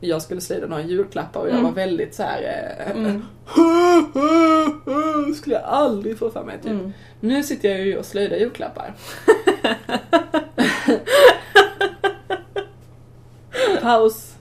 jag 0.00 0.22
skulle 0.22 0.40
slöjda 0.40 0.66
några 0.66 0.82
julklappar 0.82 1.40
och 1.40 1.46
jag 1.46 1.52
Mm. 1.52 1.64
var 1.64 1.72
väldigt 1.72 2.14
så 2.14 2.22
här. 2.22 2.42
Eh, 2.42 2.90
Mm. 2.96 3.22
skulle 5.34 5.54
jag 5.56 5.64
aldrig 5.64 6.18
få 6.18 6.30
för 6.30 6.44
mig 6.44 6.56
typ. 6.62 6.70
Mm. 6.70 6.92
Nu 7.20 7.42
sitter 7.42 7.68
jag 7.68 7.80
ju 7.80 7.96
och 7.98 8.04
slöjdar 8.06 8.36
julklappar. 8.36 8.94
Paus. 13.82 14.34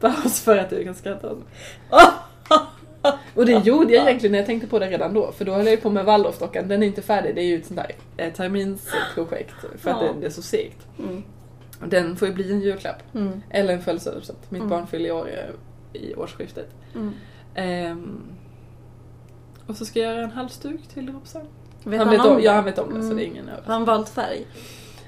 Paus 0.00 0.40
för 0.40 0.58
att 0.58 0.70
du 0.70 0.84
kan 0.84 0.94
skratta 0.94 1.30
åt 1.32 1.38
mig. 1.38 1.46
Och 3.34 3.46
det 3.46 3.52
gjorde 3.66 3.94
jag 3.94 4.04
egentligen 4.06 4.32
när 4.32 4.38
jag 4.38 4.46
tänkte 4.46 4.68
på 4.68 4.78
det 4.78 4.86
redan 4.90 5.14
då, 5.14 5.32
för 5.32 5.44
då 5.44 5.52
höll 5.52 5.64
jag 5.64 5.70
ju 5.74 5.80
på 5.80 5.90
med 5.90 6.04
Waldorfdockan, 6.04 6.68
den 6.68 6.82
är 6.82 6.86
inte 6.86 7.02
färdig, 7.02 7.34
det 7.34 7.40
är 7.40 7.44
ju 7.46 7.58
ett 7.58 7.66
sånt 7.66 7.80
där 7.80 7.90
eh, 8.26 8.32
terminsprojekt 8.32 9.54
för 9.78 9.90
att 9.90 9.96
Ja. 10.02 10.12
det, 10.14 10.20
det 10.20 10.26
är 10.26 10.30
så 10.30 10.42
segt. 10.42 10.78
Mm. 10.98 11.22
Den 11.86 12.16
får 12.16 12.28
ju 12.28 12.34
bli 12.34 12.52
en 12.52 12.60
julklapp, 12.60 13.02
Mm. 13.14 13.42
eller 13.50 13.74
en 13.74 13.82
födelsedagspresent. 13.82 14.50
Mitt 14.50 14.58
Mm. 14.60 14.70
barn 14.70 14.86
fyller 14.86 15.08
i 15.08 15.12
år 15.12 15.28
eh, 15.28 16.00
i 16.02 16.14
årsskiftet. 16.14 16.68
Ehm, 17.54 18.22
och 19.66 19.76
så 19.76 19.84
ska 19.84 20.00
jag 20.00 20.14
göra 20.14 20.24
en 20.24 20.30
halsduk 20.30 20.80
till 20.94 21.12
Robson. 21.12 21.42
Vet 21.84 21.98
han 21.98 22.08
han 22.08 22.16
vet 22.16 22.26
om 22.26 22.30
om, 22.32 22.36
det? 22.36 22.42
ja, 22.42 22.52
han 22.52 22.64
vet 22.64 22.78
om 22.78 22.88
det 22.94 23.00
så 23.00 23.04
Mm. 23.06 23.16
det 23.16 23.22
är 23.24 23.26
ingen 23.26 23.44
Har 23.44 23.52
överraskning. 23.52 23.72
han 23.72 23.84
valt 23.84 24.08
färg? 24.08 24.46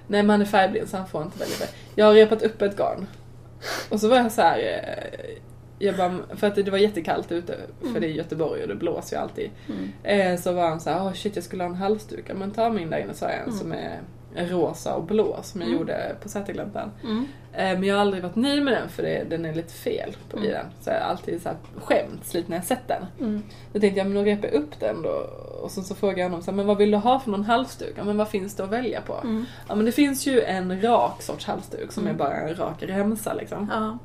Nej 0.08 0.22
men 0.22 0.30
han 0.30 0.40
är 0.40 0.44
färgblind 0.44 0.88
så 0.88 0.96
han 0.96 1.06
får 1.06 1.22
inte 1.22 1.38
välja 1.38 1.54
färg. 1.54 1.68
Jag 1.94 2.06
har 2.06 2.14
repat 2.14 2.42
upp 2.42 2.62
ett 2.62 2.76
garn. 2.76 3.06
Och 3.90 4.00
så 4.00 4.08
var 4.08 4.16
jag 4.16 4.32
så 4.32 4.42
här. 4.42 4.58
eh, 4.58 5.36
Jag 5.78 5.96
bara, 5.96 6.14
för 6.36 6.46
att 6.46 6.54
det 6.54 6.70
var 6.70 6.78
jättekallt 6.78 7.32
ute, 7.32 7.56
för 7.80 7.88
Mm. 7.88 8.00
det 8.00 8.06
är 8.06 8.10
Göteborg 8.10 8.62
och 8.62 8.68
det 8.68 8.74
blåser 8.74 9.16
ju 9.16 9.22
alltid. 9.22 9.50
Mm. 9.68 9.90
Eh, 10.34 10.40
Så 10.40 10.52
var 10.52 10.68
han 10.68 10.80
så 10.80 10.90
här, 10.90 11.00
oh 11.00 11.12
shit 11.12 11.34
jag 11.36 11.44
skulle 11.44 11.62
ha 11.62 11.70
en 11.70 11.76
halsduk. 11.76 12.30
Men 12.34 12.50
ta 12.50 12.70
min 12.70 12.90
där 12.90 12.98
inne 12.98 13.14
sa 13.14 13.26
jag 13.26 13.34
en 13.38 13.42
Mm. 13.44 13.54
som 13.58 13.72
är 13.72 14.00
rosa 14.36 14.94
och 14.94 15.04
blå 15.04 15.38
som 15.42 15.60
jag 15.60 15.68
Mm. 15.68 15.80
gjorde 15.80 16.16
på 16.22 16.28
Sätergläntan. 16.28 16.90
Mm. 17.02 17.26
Eh, 17.52 17.62
Men 17.78 17.84
jag 17.84 17.94
har 17.94 18.00
aldrig 18.00 18.22
varit 18.22 18.36
nöjd 18.36 18.62
med 18.62 18.72
den 18.74 18.88
för 18.88 19.02
det, 19.02 19.24
den 19.30 19.44
är 19.44 19.54
lite 19.54 19.72
fel 19.72 20.16
på 20.30 20.36
Mm. 20.36 20.48
i 20.48 20.52
den. 20.52 20.66
Så 20.80 20.90
jag 20.90 20.94
har 21.00 21.00
alltid 21.10 21.42
så 21.42 21.48
här 21.48 21.58
skämts 21.82 22.34
lite 22.34 22.50
när 22.50 22.56
jag 22.56 22.64
sett 22.66 22.88
den. 22.88 23.06
Mm. 23.20 23.42
Då 23.72 23.80
tänkte 23.80 23.98
jag, 24.00 24.06
men 24.06 24.14
då 24.16 24.22
repar 24.22 24.48
jag 24.48 24.54
upp 24.54 24.80
den 24.80 25.02
då. 25.02 25.26
Och 25.62 25.70
så, 25.70 25.82
så 25.82 25.94
frågade 25.94 26.20
jag 26.20 26.26
honom 26.28 26.42
så 26.42 26.50
här, 26.50 26.56
men 26.56 26.66
vad 26.66 26.76
vill 26.78 26.90
du 26.90 26.96
ha 26.96 27.20
för 27.20 27.30
någon 27.30 27.44
halsduk? 27.44 27.94
Ja, 27.96 28.04
men 28.04 28.16
vad 28.16 28.28
finns 28.28 28.54
det 28.54 28.64
att 28.64 28.70
välja 28.70 29.00
på? 29.00 29.14
Mm. 29.24 29.44
Ja 29.68 29.74
men 29.74 29.84
det 29.86 29.92
finns 29.92 30.26
ju 30.26 30.40
en 30.40 30.82
rak 30.82 31.22
sorts 31.22 31.46
halsduk 31.46 31.92
som 31.92 32.02
Mm. 32.02 32.14
är 32.14 32.18
bara 32.18 32.34
en 32.34 32.56
rak 32.56 32.82
remsa 32.82 33.34
liksom. 33.34 33.70
Ja. 33.72 33.98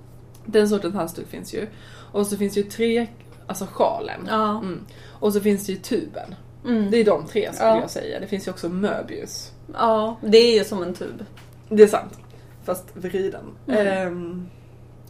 Den 0.45 0.69
sortens 0.69 0.95
halsduk 0.95 1.27
finns 1.27 1.53
ju. 1.53 1.67
Och 2.11 2.27
så 2.27 2.37
finns 2.37 2.57
ju 2.57 2.63
tre, 2.63 3.07
alltså 3.47 3.65
sjalen. 3.65 4.27
Ja. 4.29 4.49
Mm. 4.49 4.85
Och 5.07 5.33
så 5.33 5.41
finns 5.41 5.65
det 5.65 5.71
ju 5.71 5.77
tuben. 5.77 6.35
Mm. 6.65 6.91
Det 6.91 6.97
är 6.97 7.05
de 7.05 7.25
tre 7.25 7.49
skulle 7.53 7.69
Ja. 7.69 7.79
jag 7.79 7.89
säga. 7.89 8.19
Det 8.19 8.27
finns 8.27 8.47
ju 8.47 8.51
också 8.51 8.69
Möbius. 8.69 9.50
Ja, 9.73 10.15
det 10.21 10.37
är 10.37 10.57
ju 10.57 10.63
som 10.63 10.83
en 10.83 10.93
tub. 10.93 11.25
Det 11.69 11.83
är 11.83 11.87
sant. 11.87 12.19
Fast 12.63 12.95
vriden. 12.95 13.43
Mm. 13.67 13.87
Ehm, 13.87 14.49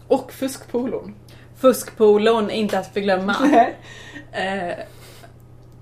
och 0.08 0.32
fuskpolon. 0.32 1.14
Fuskpolon, 1.56 2.50
inte 2.50 2.80
att 2.80 2.94
förglömma. 2.94 3.36
Eh, 4.34 4.70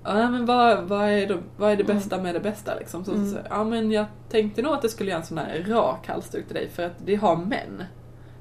ja 0.04 0.30
men 0.30 0.46
vad, 0.46 0.82
vad, 0.84 1.08
är 1.08 1.26
det, 1.26 1.38
vad 1.56 1.72
är 1.72 1.76
det 1.76 1.84
bästa 1.84 2.18
med 2.18 2.34
det 2.34 2.40
bästa 2.40 2.74
liksom? 2.74 3.04
Så, 3.04 3.12
Mm. 3.12 3.32
så, 3.32 3.38
ja 3.50 3.64
men 3.64 3.92
jag 3.92 4.06
tänkte 4.30 4.62
nog 4.62 4.72
att 4.72 4.82
det 4.82 4.88
skulle 4.88 5.10
göra 5.10 5.20
en 5.20 5.26
sån 5.26 5.38
här 5.38 5.64
rak 5.68 6.06
halsduk 6.08 6.46
till 6.46 6.54
dig 6.54 6.68
för 6.68 6.82
att 6.82 6.92
det 7.04 7.14
har 7.14 7.36
män. 7.36 7.84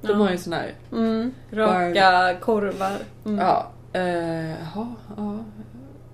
De 0.01 0.07
Ja. 0.11 0.15
har 0.15 0.31
ju 0.31 0.37
sån 0.37 0.53
här 0.53 0.73
Mm. 0.91 1.33
Raka 1.51 2.35
korvar. 2.39 2.97
Mm. 3.25 3.37
Ja, 3.39 3.67
eh, 3.93 4.49
ja, 4.49 4.87
ja. 5.17 5.37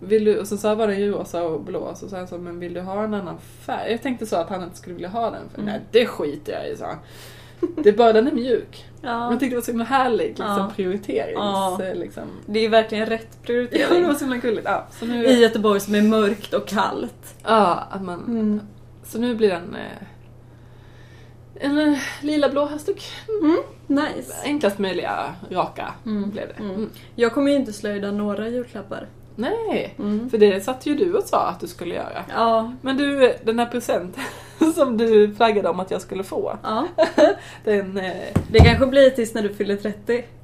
Vill 0.05 0.25
du, 0.25 0.39
och 0.39 0.47
så 0.47 0.57
sa 0.57 0.75
var 0.75 0.87
den 0.87 0.99
ju 0.99 1.11
rosa 1.11 1.43
och 1.43 1.61
blå, 1.61 1.95
så 1.95 2.09
sa 2.09 2.17
jag 2.17 2.29
så, 2.29 2.37
men 2.37 2.59
vill 2.59 2.73
du 2.73 2.81
ha 2.81 3.03
en 3.03 3.13
annan 3.13 3.37
färg? 3.39 3.91
Jag 3.91 4.01
tänkte 4.01 4.25
så 4.25 4.35
att 4.35 4.49
han 4.49 4.63
inte 4.63 4.77
skulle 4.77 4.93
vilja 4.95 5.09
ha 5.09 5.29
den, 5.31 5.49
för 5.49 5.61
Mm. 5.61 5.73
nej 5.73 5.81
det 5.91 6.05
skiter 6.05 6.53
jag 6.53 6.69
i, 6.69 6.77
sa 6.77 6.85
han. 6.85 6.97
Det 7.83 7.89
är 7.89 7.93
bara 7.97 8.13
den 8.13 8.27
är 8.27 8.31
mjuk. 8.31 8.85
Ja. 9.01 9.31
Jag 9.31 9.39
tyckte 9.39 9.53
det 9.55 9.55
var 9.59 9.61
så 9.65 9.71
himla 9.71 9.85
härlig 9.85 10.27
liksom, 10.27 10.45
Ja. 10.47 10.71
prioriterings... 10.75 11.35
Ja. 11.35 11.79
Liksom. 11.95 12.23
Det 12.45 12.59
är 12.65 12.69
verkligen 12.69 13.05
rätt 13.05 13.21
Ja, 13.31 13.37
det 13.41 13.45
prioritering. 13.47 14.07
var 14.07 14.13
så 14.13 14.19
himla 14.19 14.37
gulligt. 14.37 14.65
Ja, 14.65 14.87
så 14.91 15.05
nu, 15.05 15.25
I 15.25 15.41
Göteborg 15.41 15.79
som 15.79 15.95
är 15.95 16.01
mörkt 16.01 16.53
och 16.53 16.67
kallt. 16.67 17.35
ja, 17.43 17.87
att 17.91 18.01
man, 18.01 18.19
Mm. 18.27 18.61
så 19.03 19.17
nu 19.19 19.35
blir 19.35 19.49
den 19.49 19.75
eh, 19.75 20.07
en 21.59 21.79
eh, 21.93 21.97
lila-blå 22.21 22.65
halsduk. 22.65 23.03
Nice. 23.87 24.33
Enklast 24.43 24.79
möjliga 24.79 25.33
raka 25.51 25.93
Mm. 26.05 26.29
blev 26.31 26.47
det. 26.47 26.53
Mm. 26.63 26.75
Mm. 26.75 26.89
Jag 27.15 27.33
kommer 27.33 27.51
ju 27.51 27.57
inte 27.57 27.73
slöjda 27.73 28.11
några 28.11 28.49
julklappar. 28.49 29.07
Nej, 29.35 29.95
Mm. 29.99 30.29
för 30.29 30.37
det 30.37 30.61
satt 30.63 30.85
ju 30.85 30.95
du 30.95 31.13
och 31.13 31.23
sa 31.23 31.47
att 31.47 31.59
du 31.59 31.67
skulle 31.67 31.95
göra. 31.95 32.25
Ja. 32.29 32.73
Men 32.81 32.97
du, 32.97 33.35
den 33.43 33.59
här 33.59 33.65
presenten 33.65 34.23
som 34.75 34.97
du 34.97 35.35
flaggade 35.35 35.69
om 35.69 35.79
att 35.79 35.91
jag 35.91 36.01
skulle 36.01 36.23
få. 36.23 36.57
ja. 36.63 36.87
Den, 37.63 37.97
eh, 37.97 38.13
Det 38.51 38.59
kanske 38.59 38.85
blir 38.85 39.09
tills 39.09 39.33
när 39.33 39.43
du 39.43 39.53
fyller 39.53 39.75
30. 39.77 40.25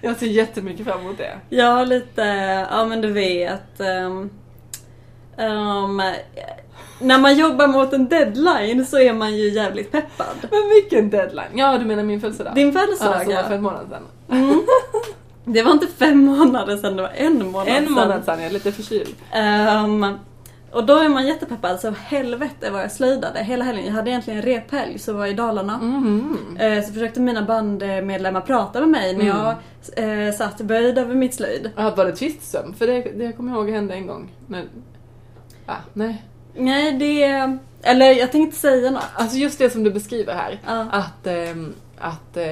jag 0.00 0.16
ser 0.16 0.26
jättemycket 0.26 0.86
fram 0.86 1.00
emot 1.00 1.18
det. 1.18 1.38
Jag 1.48 1.66
har 1.72 1.86
lite, 1.86 2.22
ja 2.70 2.84
men 2.84 3.00
du 3.00 3.12
vet. 3.12 3.80
ehm, 3.80 4.30
ehm, 5.36 6.02
när 7.00 7.18
man 7.18 7.38
jobbar 7.38 7.66
mot 7.66 7.92
en 7.92 8.08
deadline 8.08 8.86
så 8.86 8.98
är 8.98 9.12
man 9.12 9.36
ju 9.36 9.48
jävligt 9.48 9.92
peppad. 9.92 10.36
Men 10.50 10.68
vilken 10.74 11.10
deadline! 11.10 11.44
Ja, 11.54 11.78
du 11.78 11.84
menar 11.84 12.02
min 12.02 12.20
födelsedag? 12.20 12.54
Din 12.54 12.66
ja, 12.72 12.80
födelsedag 12.80 13.22
som 13.22 13.34
var 13.34 13.42
för 13.42 13.50
ja. 13.50 13.56
en 13.56 13.62
månad 13.62 13.86
sedan. 13.88 14.02
Mm. 14.38 14.60
Det 15.50 15.62
var 15.62 15.72
inte 15.72 15.86
fem 15.86 16.18
månader 16.18 16.76
sedan, 16.76 16.96
det 16.96 17.02
var 17.02 17.12
en 17.16 17.46
månad 17.50 17.68
En 17.68 17.84
sedan. 17.84 17.92
månad 17.92 18.24
sedan, 18.24 18.38
jag 18.38 18.46
är 18.46 18.52
lite 18.52 18.72
förkyld. 18.72 19.14
Ehm, 19.32 20.06
och 20.72 20.84
då 20.86 20.96
är 20.96 21.08
man 21.08 21.26
jättepeppad, 21.26 21.80
så 21.80 21.90
helvete 21.90 22.70
vad 22.70 22.82
jag 22.82 22.92
slöjdade 22.92 23.38
hela 23.44 23.64
helgen. 23.64 23.86
Jag 23.86 23.92
hade 23.92 24.10
egentligen 24.10 24.42
rephelg, 24.42 24.98
så 24.98 25.12
var 25.12 25.20
jag 25.20 25.30
i 25.30 25.34
Dalarna. 25.34 25.80
Eh, 26.58 26.82
Så 26.84 26.92
försökte 26.92 27.20
mina 27.20 27.42
bandmedlemmar 27.42 28.40
prata 28.40 28.80
med 28.80 28.88
mig 28.88 29.14
när 29.16 29.24
Mm. 29.24 29.36
jag 29.96 30.26
eh, 30.28 30.34
satt 30.34 30.60
böjd 30.60 30.98
över 30.98 31.14
mitt 31.14 31.34
slöjd. 31.34 31.70
Ja, 31.76 31.94
var 31.96 32.04
det 32.04 32.12
tvistsömn? 32.16 32.74
För 32.74 32.86
det, 32.86 33.00
det 33.02 33.32
kommer 33.32 33.52
jag 33.52 33.58
ihåg 33.60 33.70
hände 33.74 33.94
en 33.94 34.06
gång. 34.06 34.30
När, 34.46 34.64
ah, 35.66 35.74
nej. 35.92 36.22
Nej, 36.58 36.92
det... 36.92 37.58
Eller 37.82 38.10
jag 38.12 38.32
tänkte 38.32 38.58
säga 38.58 38.90
något. 38.90 39.02
Alltså 39.14 39.36
just 39.36 39.58
det 39.58 39.70
som 39.70 39.84
du 39.84 39.90
beskriver 39.90 40.34
här. 40.34 40.60
Ja. 40.66 40.86
Att, 40.90 41.26
ehm, 41.26 41.74
att 42.00 42.36
eh, 42.36 42.44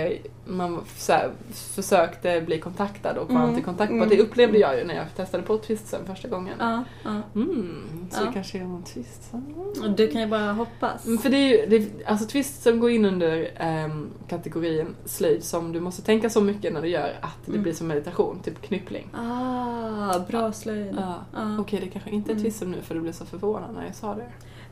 man 0.44 0.80
här, 1.08 1.30
försökte 1.52 2.40
bli 2.40 2.58
kontaktad 2.60 3.18
och 3.18 3.28
var 3.30 3.36
Mm, 3.36 3.48
inte 3.50 3.62
kontaktbar. 3.62 3.96
mm, 3.96 4.08
Det 4.08 4.18
upplevde 4.20 4.56
mm. 4.58 4.60
jag 4.70 4.78
ju 4.78 4.84
när 4.84 4.94
jag 4.94 5.04
testade 5.16 5.42
på 5.42 5.58
tvistsömn 5.58 6.06
första 6.06 6.28
gången. 6.28 6.54
Ja, 6.58 6.84
ja. 7.04 7.10
Mm, 7.34 7.82
så 8.10 8.20
Ja. 8.20 8.26
det 8.26 8.32
kanske 8.32 8.58
är 8.58 8.62
någon 8.64 8.82
tvistsömn. 8.82 9.54
Och 9.84 9.90
du 9.90 10.08
kan 10.08 10.20
ju 10.20 10.26
bara 10.26 10.52
hoppas. 10.52 11.06
Mm, 11.06 11.18
För 11.18 11.30
det 11.30 11.36
är 11.36 11.48
ju, 11.60 11.78
det, 11.78 12.06
alltså 12.06 12.26
twist 12.28 12.62
som 12.62 12.80
går 12.80 12.90
in 12.90 13.04
under 13.04 13.50
ehm, 13.56 14.10
kategorin 14.28 14.94
slöjd 15.04 15.44
som 15.44 15.72
du 15.72 15.80
måste 15.80 16.02
tänka 16.02 16.30
så 16.30 16.40
mycket 16.40 16.72
när 16.72 16.82
du 16.82 16.88
gör 16.88 17.12
att 17.20 17.36
det 17.44 17.50
Mm. 17.52 17.62
blir 17.62 17.72
som 17.72 17.86
meditation, 17.86 18.40
typ 18.44 18.62
knyppling. 18.62 19.08
Ah, 19.14 20.18
bra 20.28 20.52
slöjd. 20.52 20.94
Ja. 20.98 21.14
Ja. 21.34 21.58
Okej, 21.60 21.80
det 21.80 21.86
kanske 21.90 22.10
inte 22.10 22.30
är 22.30 22.32
Mm. 22.32 22.44
twist 22.44 22.62
nu 22.66 22.82
för 22.82 22.94
du 22.94 23.00
blev 23.00 23.12
så 23.12 23.26
förvånad 23.26 23.74
när 23.74 23.86
jag 23.86 23.94
sa 23.94 24.14
det. 24.14 24.26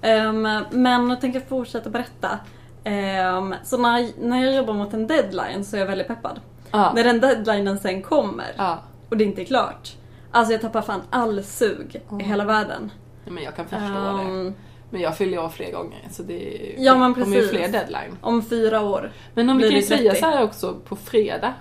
Ehm, 0.09 0.43
men 0.71 1.11
jag 1.11 1.21
tänker 1.21 1.41
fortsätta 1.41 1.91
berätta. 1.91 2.39
Ehm, 2.85 3.55
så 3.65 3.79
när, 3.79 4.11
när 4.29 4.45
jag 4.45 4.55
jobbar 4.55 4.75
mot 4.75 4.95
en 4.95 5.07
deadline 5.07 5.65
så 5.65 5.77
är 5.77 5.81
jag 5.81 5.87
väldigt 5.87 6.07
peppad. 6.09 6.41
Ja. 6.71 6.93
När 6.95 7.05
den 7.05 7.21
deadlinen 7.21 7.79
sen 7.79 8.03
kommer 8.03 8.53
Ja. 8.57 8.79
och 9.09 9.17
det 9.17 9.25
inte 9.25 9.43
är 9.43 9.45
klart. 9.45 9.93
Alltså 10.31 10.53
jag 10.53 10.61
tappar 10.61 10.83
fan 10.83 11.03
all 11.11 11.45
sug 11.45 12.01
Mm. 12.09 12.21
i 12.21 12.25
hela 12.25 12.45
världen. 12.45 12.91
Men 13.25 13.43
jag 13.45 13.57
kan 13.57 13.67
förstå 13.69 13.87
det. 13.95 14.23
Ehm, 14.23 14.55
Men 14.91 15.01
jag 15.01 15.17
fyller 15.17 15.39
år 15.39 15.49
fler 15.49 15.73
gånger 15.73 16.09
så 16.11 16.23
det, 16.23 16.75
Ja, 16.79 16.95
men 16.99 17.13
det 17.13 17.21
kommer 17.23 17.37
ju 17.37 17.49
fler 17.49 17.69
deadline. 17.69 18.17
om 18.21 18.43
fyra 18.43 18.81
år. 18.81 19.13
Men 19.35 19.51
om 19.51 19.57
vi 19.59 19.63
kan 19.63 19.73
ju 19.73 19.81
det 19.81 19.87
säga 19.87 20.11
30? 20.13 20.21
så 20.23 20.43
också, 20.45 20.75
på 20.89 20.97
fredag, 20.97 21.55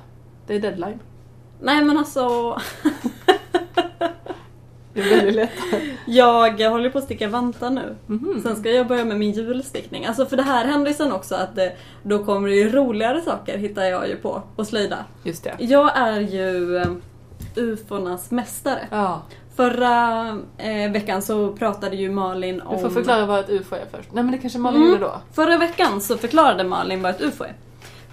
det 0.47 0.55
är 0.55 0.59
deadline. 0.59 0.99
Nej 1.61 1.83
men 1.83 1.97
alltså, 1.97 2.21
Det 4.93 5.01
är 5.01 5.15
väldigt 5.15 5.35
lätt. 5.35 5.51
jag 6.07 6.69
håller 6.69 6.89
på 6.89 6.97
att 6.97 7.03
sticka 7.03 7.27
vantar 7.27 7.69
nu. 7.69 7.95
Mhm. 8.07 8.39
Sen 8.43 8.55
ska 8.55 8.71
jag 8.71 8.87
börja 8.87 9.05
med 9.05 9.19
min 9.19 9.31
julstickning. 9.31 10.05
Alltså 10.05 10.25
för 10.25 10.37
det 10.37 10.43
här 10.43 10.65
händer 10.65 10.87
ju 10.91 10.93
sen 10.97 11.11
också 11.11 11.35
att 11.35 11.55
det, 11.55 11.73
då 12.03 12.25
kommer 12.25 12.49
det 12.49 12.55
ju 12.55 12.69
roligare 12.71 13.21
saker 13.21 13.57
hittar 13.57 13.83
jag 13.83 14.07
ju 14.07 14.15
på 14.15 14.41
att 14.57 14.67
slöjda. 14.67 14.97
Just 15.23 15.43
det. 15.43 15.55
Jag 15.59 15.97
är 15.97 16.19
ju 16.19 16.77
eh, 16.77 16.87
ufornas 17.55 18.31
mästare. 18.31 18.87
Ja. 18.91 19.21
Förra 19.55 20.27
eh, 20.57 20.91
veckan 20.91 21.21
så 21.21 21.51
pratade 21.53 21.95
ju 21.95 22.11
Malin 22.11 22.61
om... 22.61 22.75
Du 22.75 22.81
får 22.81 22.89
förklara 22.89 23.25
vad 23.25 23.39
ett 23.39 23.49
UFO 23.49 23.75
är 23.75 23.85
först. 23.91 24.09
Nej 24.13 24.23
men 24.23 24.31
det 24.31 24.37
kanske 24.37 24.59
Malin 24.59 24.81
Mm. 24.81 24.91
gjorde 24.93 25.03
då? 25.05 25.21
Förra 25.33 25.57
veckan 25.57 26.01
så 26.01 26.17
förklarade 26.17 26.63
Malin 26.63 27.01
vad 27.01 27.11
ett 27.15 27.21
UFO 27.21 27.43
är. 27.43 27.53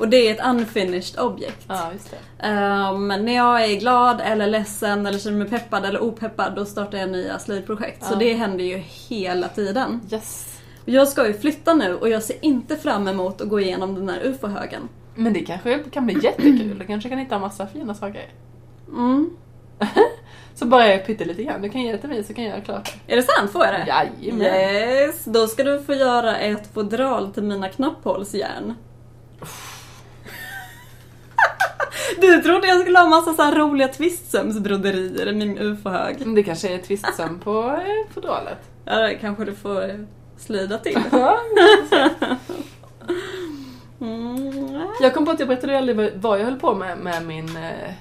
Och 0.01 0.09
det 0.09 0.17
är 0.29 0.35
ett 0.35 0.47
unfinished 0.47 1.21
object. 1.21 1.65
Ja, 1.69 1.93
just 1.93 2.11
det. 2.11 2.47
Ehm, 2.47 3.09
när 3.09 3.37
jag 3.37 3.65
är 3.65 3.77
glad 3.81 4.21
eller 4.25 4.47
ledsen 4.47 5.07
eller 5.07 5.19
känner 5.19 5.39
mig 5.39 5.49
peppad 5.49 5.85
eller 5.85 6.03
opeppad 6.03 6.53
då 6.57 6.65
startar 6.65 6.99
jag 6.99 7.09
nya 7.11 7.39
slöjdprojekt. 7.39 8.05
Så 8.05 8.13
Ja. 8.15 8.19
det 8.19 8.33
händer 8.35 8.65
ju 8.65 8.77
hela 9.09 9.49
tiden. 9.49 10.01
Yes. 10.13 10.61
Jag 10.85 11.09
ska 11.09 11.27
ju 11.27 11.35
flytta 11.35 11.75
nu 11.75 11.95
och 11.95 12.09
jag 12.09 12.23
ser 12.23 12.37
inte 12.45 12.77
fram 12.77 13.09
emot 13.09 13.41
att 13.41 13.49
gå 13.49 13.61
igenom 13.61 13.95
den 13.95 14.09
här 14.09 14.21
ufo-högen. 14.25 14.89
Men 15.15 15.33
det 15.33 15.41
kanske 15.41 15.79
kan 15.79 16.07
bli 16.07 16.25
jättekul. 16.25 16.79
Du 16.79 16.87
kanske 16.87 17.09
kan 17.09 17.19
hitta 17.19 17.35
en 17.35 17.41
massa 17.41 17.67
fina 17.67 17.95
saker. 17.95 18.25
Mm. 18.89 19.31
Så 20.55 20.67
bara 20.67 20.89
jag 20.89 21.07
pyttelite 21.07 21.43
grann. 21.45 21.63
Du 21.63 21.69
kan 21.69 21.81
ge 21.83 21.93
det 21.93 21.99
till 21.99 22.09
mig 22.09 22.25
så 22.25 22.35
kan 22.35 22.45
jag 22.45 22.51
göra 22.51 22.61
klart 22.65 22.95
Är 23.07 23.17
det 23.17 23.23
sant? 23.23 23.51
Får 23.53 23.65
jag 23.65 23.75
det? 23.75 23.87
Jajamän. 24.21 24.47
Yes, 24.47 25.25
då 25.25 25.47
ska 25.47 25.65
du 25.65 25.83
få 25.83 25.95
göra 25.95 26.37
ett 26.39 26.75
fodral 26.75 27.33
till 27.33 27.43
mina 27.43 27.69
knapphålsjärn. 27.69 28.75
Du 32.21 32.43
trodde 32.43 32.67
jag 32.67 32.81
skulle 32.81 32.99
ha 32.99 33.09
massa 33.09 33.35
så 33.35 33.51
roliga 33.51 33.89
tvistsömsbroderier 33.89 35.27
i 35.29 35.33
min 35.35 35.59
ufo-hög. 35.59 36.35
Det 36.35 36.43
kanske 36.43 36.69
är 36.75 36.79
tvistsöm 36.79 37.39
på 37.41 37.61
eh, 37.87 38.13
fodralet. 38.15 38.59
Ja, 38.85 38.97
det 38.99 39.15
kanske 39.15 39.45
du 39.45 39.55
får 39.55 39.85
eh, 39.91 39.95
slida 40.39 40.79
till. 40.79 40.99
Mm. 44.01 44.81
jag 45.01 45.15
kom 45.15 45.25
på 45.25 45.31
att 45.31 45.39
jag 45.39 45.49
berättade 45.49 45.79
aldrig 45.79 45.97
vad- 45.97 46.13
vad 46.15 46.39
jag 46.41 46.45
höll 46.45 46.61
på 46.61 46.75
med 46.75 46.99
med 46.99 47.27
min... 47.27 47.57
eh, 47.57 47.93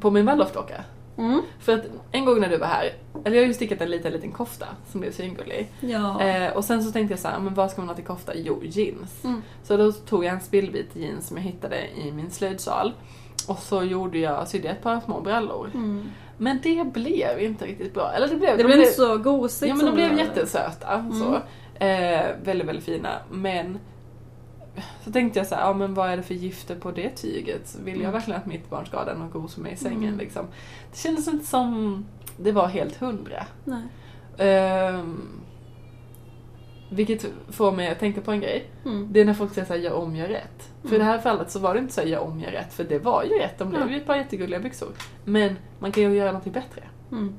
På 0.00 0.10
min 0.10 0.26
waldorfdocka. 0.26 0.74
Mm. 1.18 1.42
För 1.58 1.74
att 1.74 1.84
en 2.12 2.24
gång 2.24 2.40
när 2.40 2.48
du 2.48 2.56
var 2.56 2.66
här, 2.66 2.92
eller 3.24 3.36
jag 3.36 3.42
har 3.42 3.46
ju 3.48 3.54
stickat 3.54 3.80
en 3.80 3.90
liten, 3.90 4.12
liten 4.12 4.32
kofta 4.32 4.66
som 4.90 5.00
blev 5.00 5.12
svingullig. 5.12 5.72
Ja. 5.80 6.22
Eh, 6.22 6.56
och 6.56 6.64
sen 6.64 6.82
så 6.82 6.92
tänkte 6.92 7.12
jag 7.12 7.20
så 7.20 7.28
här, 7.28 7.38
men 7.38 7.54
vad 7.54 7.70
ska 7.70 7.80
man 7.80 7.88
ha 7.88 7.94
till 7.94 8.04
kofta? 8.04 8.32
Jo, 8.34 8.60
jeans. 8.64 9.24
Mm. 9.24 9.42
Så 9.62 9.76
då 9.76 9.92
tog 9.92 10.24
jag 10.24 10.34
en 10.34 10.40
spillvit 10.40 10.96
jeans 10.96 11.28
som 11.28 11.36
jag 11.36 11.44
hittade 11.44 11.76
i 11.96 12.12
min 12.12 12.30
slöjdsal. 12.30 12.92
Och 13.48 13.58
så 13.58 13.82
gjorde 13.82 14.18
jag, 14.18 14.48
sydde 14.48 14.68
ett 14.68 14.82
par 14.82 15.00
små 15.00 15.20
brallor. 15.20 15.70
Mm. 15.74 16.10
Men 16.38 16.60
det 16.62 16.84
blev 16.92 17.40
inte 17.40 17.66
riktigt 17.66 17.94
bra. 17.94 18.12
Eller 18.12 18.28
det 18.28 18.36
blev... 18.36 18.56
Det 18.56 18.62
de 18.62 18.66
blev 18.66 18.78
inte 18.78 18.92
så 18.92 19.18
gosigt 19.18 19.68
Ja 19.68 19.74
men 19.74 19.86
de 19.86 19.94
blev 19.94 20.18
jättesöta. 20.18 20.94
Mm. 20.94 21.12
Så. 21.12 21.34
Eh, 21.84 22.26
väldigt, 22.42 22.68
väldigt 22.68 22.84
fina. 22.84 23.10
Men 23.30 23.78
så 25.04 25.12
tänkte 25.12 25.38
jag 25.40 25.46
så 25.46 25.54
här, 25.54 25.62
ja 25.62 25.72
men 25.72 25.94
vad 25.94 26.10
är 26.10 26.16
det 26.16 26.22
för 26.22 26.34
gifter 26.34 26.76
på 26.76 26.90
det 26.90 27.10
tyget? 27.10 27.76
Vill 27.84 27.94
jag 27.94 28.00
Mm. 28.00 28.12
verkligen 28.12 28.40
att 28.40 28.46
mitt 28.46 28.70
barn 28.70 28.86
ska 28.86 28.96
ha 28.96 29.04
den 29.04 29.22
och 29.22 29.32
gosa 29.32 29.60
med 29.60 29.72
i 29.72 29.76
sängen 29.76 30.04
Mm. 30.04 30.18
liksom? 30.18 30.46
Det 30.92 30.98
kändes 30.98 31.28
inte 31.28 31.46
som 31.46 32.04
det 32.36 32.52
var 32.52 32.66
helt 32.66 32.96
hundra. 32.96 33.46
Ehm, 34.38 35.20
vilket 36.90 37.26
får 37.48 37.72
mig 37.72 37.88
att 37.88 37.98
tänka 37.98 38.20
på 38.20 38.32
en 38.32 38.40
grej. 38.40 38.70
Mm. 38.84 39.08
Det 39.12 39.20
är 39.20 39.24
när 39.24 39.34
folk 39.34 39.54
säger 39.54 39.66
såhär, 39.66 39.80
gör 39.80 39.92
om, 39.92 40.16
gör 40.16 40.28
rätt. 40.28 40.70
För 40.82 40.88
i 40.92 40.94
Mm. 40.94 41.06
det 41.06 41.12
här 41.12 41.18
fallet 41.18 41.50
så 41.50 41.58
var 41.58 41.74
det 41.74 41.80
inte 41.80 41.92
så 41.92 42.00
här, 42.00 42.08
gör 42.08 42.20
om, 42.20 42.40
gör 42.40 42.50
rätt. 42.50 42.72
För 42.72 42.84
det 42.84 42.98
var 42.98 43.24
ju 43.24 43.38
rätt, 43.38 43.58
de 43.58 43.68
blev 43.70 43.90
ju 43.90 43.96
ett 43.96 44.06
par 44.06 44.16
jättegulliga 44.16 44.60
byxor. 44.60 44.88
Men 45.24 45.56
man 45.78 45.92
kan 45.92 46.02
ju 46.02 46.14
göra 46.16 46.32
något 46.32 46.44
bättre. 46.44 46.82
Mm. 47.12 47.34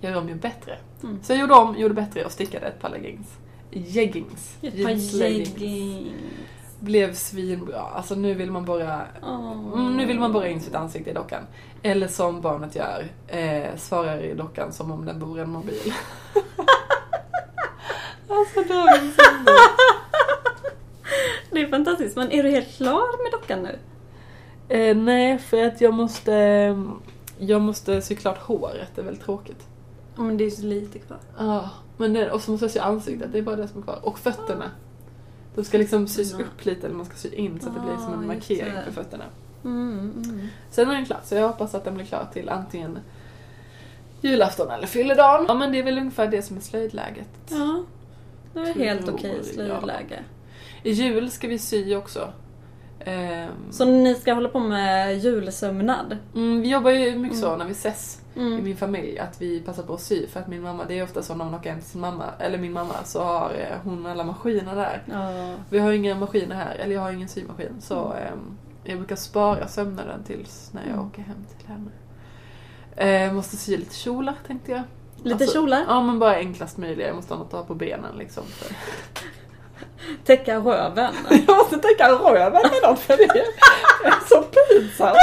Gör 0.00 0.16
om, 0.16 0.28
gör 0.28 0.36
bättre. 0.36 0.78
Mm. 1.02 1.18
Så 1.22 1.32
jag 1.32 1.40
gjorde 1.40 1.54
om, 1.54 1.76
gjorde 1.78 1.94
bättre 1.94 2.24
och 2.24 2.32
stickade 2.32 2.66
ett 2.66 2.80
par 2.80 2.90
leggings. 2.90 3.36
Jeggings. 3.70 4.58
Ett 4.62 4.82
par 4.84 4.90
jeggings. 4.90 6.12
Blev 6.80 7.14
svinbra. 7.14 7.80
Alltså 7.80 8.14
nu 8.14 8.34
vill 8.34 8.50
man 8.50 8.64
bara. 8.64 9.00
Mm, 9.22 9.96
nu 9.96 10.06
vill 10.06 10.18
man 10.20 10.32
borra 10.32 10.48
in 10.48 10.60
sitt 10.60 10.74
ansikte 10.74 11.10
i 11.10 11.12
dockan. 11.14 11.42
Eller 11.82 12.08
som 12.08 12.40
barnet 12.40 12.74
gör, 12.76 13.06
eh, 13.26 13.76
svarar 13.76 14.18
i 14.18 14.34
dockan 14.34 14.72
som 14.72 14.90
om 14.92 15.04
den 15.04 15.18
vore 15.20 15.42
en 15.42 15.50
mobil. 15.50 15.92
alltså 18.28 18.60
dagens 18.60 19.16
ungdom. 19.30 19.54
Det 21.50 21.60
är 21.60 21.68
fantastiskt. 21.70 22.16
Men 22.16 22.32
är 22.32 22.42
du 22.42 22.50
helt 22.50 22.76
klar 22.76 23.22
med 23.22 23.32
dockan 23.40 23.62
nu? 23.62 23.78
eh, 24.76 24.96
Nej, 24.96 25.38
för 25.38 25.64
att 25.66 25.80
jag 25.80 25.94
måste, 25.94 26.32
jag 27.38 27.60
måste 27.60 28.02
sy 28.02 28.16
klart 28.16 28.38
håret, 28.38 28.88
det 28.94 29.00
är 29.00 29.04
väldigt 29.04 29.24
tråkigt. 29.24 29.66
Ja, 30.16 30.22
men 30.22 30.36
det 30.36 30.44
är 30.44 30.46
ju 30.46 30.50
så 30.50 30.62
lite 30.62 30.98
kvar. 30.98 31.18
Ja, 31.38 31.70
men 31.96 32.12
det, 32.12 32.30
och 32.30 32.42
så 32.42 32.50
måste 32.50 32.64
jag 32.64 32.70
sy 32.72 32.78
ansiktet, 32.78 33.32
det 33.32 33.38
är 33.38 33.42
bara 33.42 33.56
det 33.56 33.68
som 33.68 33.78
är 33.78 33.82
kvar. 33.84 33.98
Och 34.02 34.18
fötterna. 34.18 34.70
De 35.54 35.64
ska 35.64 35.78
liksom 35.78 36.08
sys 36.08 36.34
upp 36.34 36.64
lite, 36.64 36.86
eller 36.86 36.96
man 36.96 37.06
ska 37.06 37.16
sy 37.16 37.34
in 37.34 37.60
så 37.60 37.68
att 37.68 37.74
det 37.74 37.80
blir 37.80 37.96
som 37.96 38.12
en 38.12 38.26
markering 38.26 38.72
på 38.86 38.92
fötterna. 38.92 39.24
Mm, 39.64 40.12
mm. 40.24 40.48
Sen 40.70 40.90
är 40.90 40.94
den 40.94 41.06
klar, 41.06 41.20
så 41.24 41.34
jag 41.34 41.48
hoppas 41.48 41.74
att 41.74 41.84
den 41.84 41.94
blir 41.94 42.04
klar 42.04 42.28
till 42.32 42.48
antingen 42.48 42.98
julafton 44.20 44.70
eller 44.70 44.86
fylledagen. 44.86 45.44
Ja 45.48 45.54
men 45.54 45.72
det 45.72 45.78
är 45.78 45.82
väl 45.82 45.98
ungefär 45.98 46.26
det 46.26 46.42
som 46.42 46.56
är 46.56 46.60
slöjdläget. 46.60 47.28
Ja, 47.48 47.84
det 48.52 48.60
var 48.60 48.66
helt 48.66 49.08
okej 49.08 49.44
slöjdläge. 49.44 50.24
I 50.82 50.90
jul 50.90 51.30
ska 51.30 51.48
vi 51.48 51.58
sy 51.58 51.96
också. 51.96 52.32
Ehm, 53.04 53.50
Så 53.70 53.84
ni 53.84 54.14
ska 54.14 54.32
hålla 54.34 54.48
på 54.48 54.58
med 54.60 55.18
julsömnad? 55.18 56.16
mm, 56.34 56.60
vi 56.60 56.68
jobbar 56.70 56.90
ju 56.90 57.16
mycket 57.18 57.38
så 57.38 57.56
när 57.56 57.64
vi 57.64 57.70
ses 57.72 58.20
i 58.34 58.40
Mm. 58.40 58.64
min 58.64 58.76
familj 58.76 59.18
att 59.18 59.42
vi 59.42 59.60
passar 59.60 59.82
på 59.82 59.94
att 59.94 60.00
sy 60.00 60.26
för 60.26 60.40
att 60.40 60.48
min 60.48 60.62
mamma, 60.62 60.84
det 60.88 60.98
är 60.98 61.02
ofta 61.04 61.22
så 61.22 61.34
när 61.34 61.44
man 61.44 61.54
åker 61.54 61.70
hem 61.70 61.80
till 61.80 61.88
sin 61.90 62.00
mamma, 62.00 62.24
eller 62.38 62.58
min 62.58 62.72
mamma, 62.72 62.94
så 63.04 63.22
har 63.22 63.50
eh, 63.50 63.76
hon 63.84 64.06
alla 64.06 64.24
maskiner 64.24 64.76
där. 64.76 65.02
Ja. 65.12 65.54
Vi 65.70 65.78
har 65.78 65.90
ju 65.90 65.96
inga 65.96 66.14
maskiner 66.14 66.56
här, 66.56 66.74
eller 66.74 66.94
jag 66.94 67.00
har 67.02 67.12
ingen 67.12 67.28
symaskin 67.28 67.72
så 67.80 68.12
ehm, 68.12 68.56
jag 68.84 68.98
brukar 68.98 69.16
spara 69.16 69.68
sömnaden 69.68 70.24
tills 70.24 70.70
när 70.72 70.82
jag 70.82 70.92
Mm. 70.94 71.06
åker 71.06 71.22
hem 71.22 71.44
till 71.58 71.68
henne. 71.68 71.90
Eh, 73.26 73.32
måste 73.32 73.56
sy 73.56 73.76
lite 73.76 73.94
kjolar 73.94 74.34
tänkte 74.46 74.72
jag. 74.72 74.82
Lite 75.22 75.44
Alltså, 75.44 75.58
kjolar? 75.58 75.84
Ja 75.88 76.02
men 76.02 76.18
bara 76.18 76.36
enklast 76.36 76.78
möjliga, 76.78 77.06
jag 77.06 77.16
måste 77.16 77.34
ha 77.34 77.38
något 77.38 77.54
att 77.54 77.60
ha 77.60 77.66
på 77.66 77.74
benen 77.74 78.16
liksom. 78.18 78.44
För... 78.46 78.74
Täcka 80.24 80.56
röven? 80.58 81.14
Jag 81.46 81.56
måste 81.56 81.78
täcka 81.78 82.08
röven 82.12 82.52
med 82.52 82.82
något 82.90 82.98
för 82.98 83.16
det 83.16 83.22
är 83.24 84.28
så 84.28 84.42
pinsamt. 84.42 85.16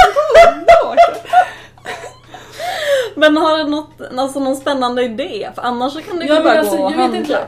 Men 3.14 3.36
har 3.36 3.58
du 3.58 3.64
något, 3.70 3.90
alltså 4.18 4.40
någon 4.40 4.56
spännande 4.56 5.02
idé? 5.04 5.48
För 5.54 5.62
annars 5.62 5.92
så 5.92 6.00
kan 6.02 6.16
du 6.16 6.26
ju 6.26 6.34
Ja, 6.34 6.42
bara 6.42 6.58
alltså, 6.58 6.76
gå 6.76 6.82
och 6.84 6.92
jag 6.92 6.96
vet 6.96 7.04
handla. 7.06 7.18
inte. 7.18 7.46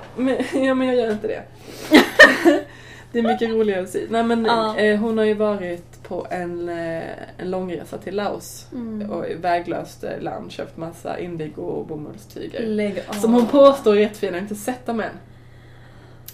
Men, 0.53 0.64
ja 0.66 0.74
men 0.74 0.87
jag 0.87 0.96
gör 0.96 1.11
inte 1.12 1.26
det. 1.26 1.42
det 3.12 3.18
är 3.18 3.22
mycket 3.22 3.50
roligare 3.50 3.83
att 3.83 3.90
sy. 3.90 4.07
Nej 4.11 4.22
men 4.22 4.44
Ja. 4.44 4.76
eh, 4.76 4.98
hon 4.98 5.18
har 5.18 5.24
ju 5.24 5.35
varit 5.35 6.03
på 6.03 6.26
en, 6.31 6.68
eh, 6.68 7.03
en 7.38 7.50
långresa 7.50 7.98
till 7.98 8.16
Laos 8.16 8.66
Mm. 8.72 9.11
och 9.11 9.24
väglöst 9.40 10.05
eh, 10.05 10.20
land 10.20 10.53
köpt 10.53 10.76
massa 10.76 11.18
indigo 11.18 11.62
och 11.62 11.87
bomullstyger. 11.87 12.66
Lägg 12.66 13.03
av. 13.09 13.12
Som 13.12 13.35
hon 13.35 13.46
påstår 13.46 13.92
är 13.96 14.00
jättefina, 14.00 14.33
jag 14.33 14.37
har 14.37 14.42
inte 14.42 14.55
sett 14.55 14.87
dem 14.87 15.00
än. 15.00 15.11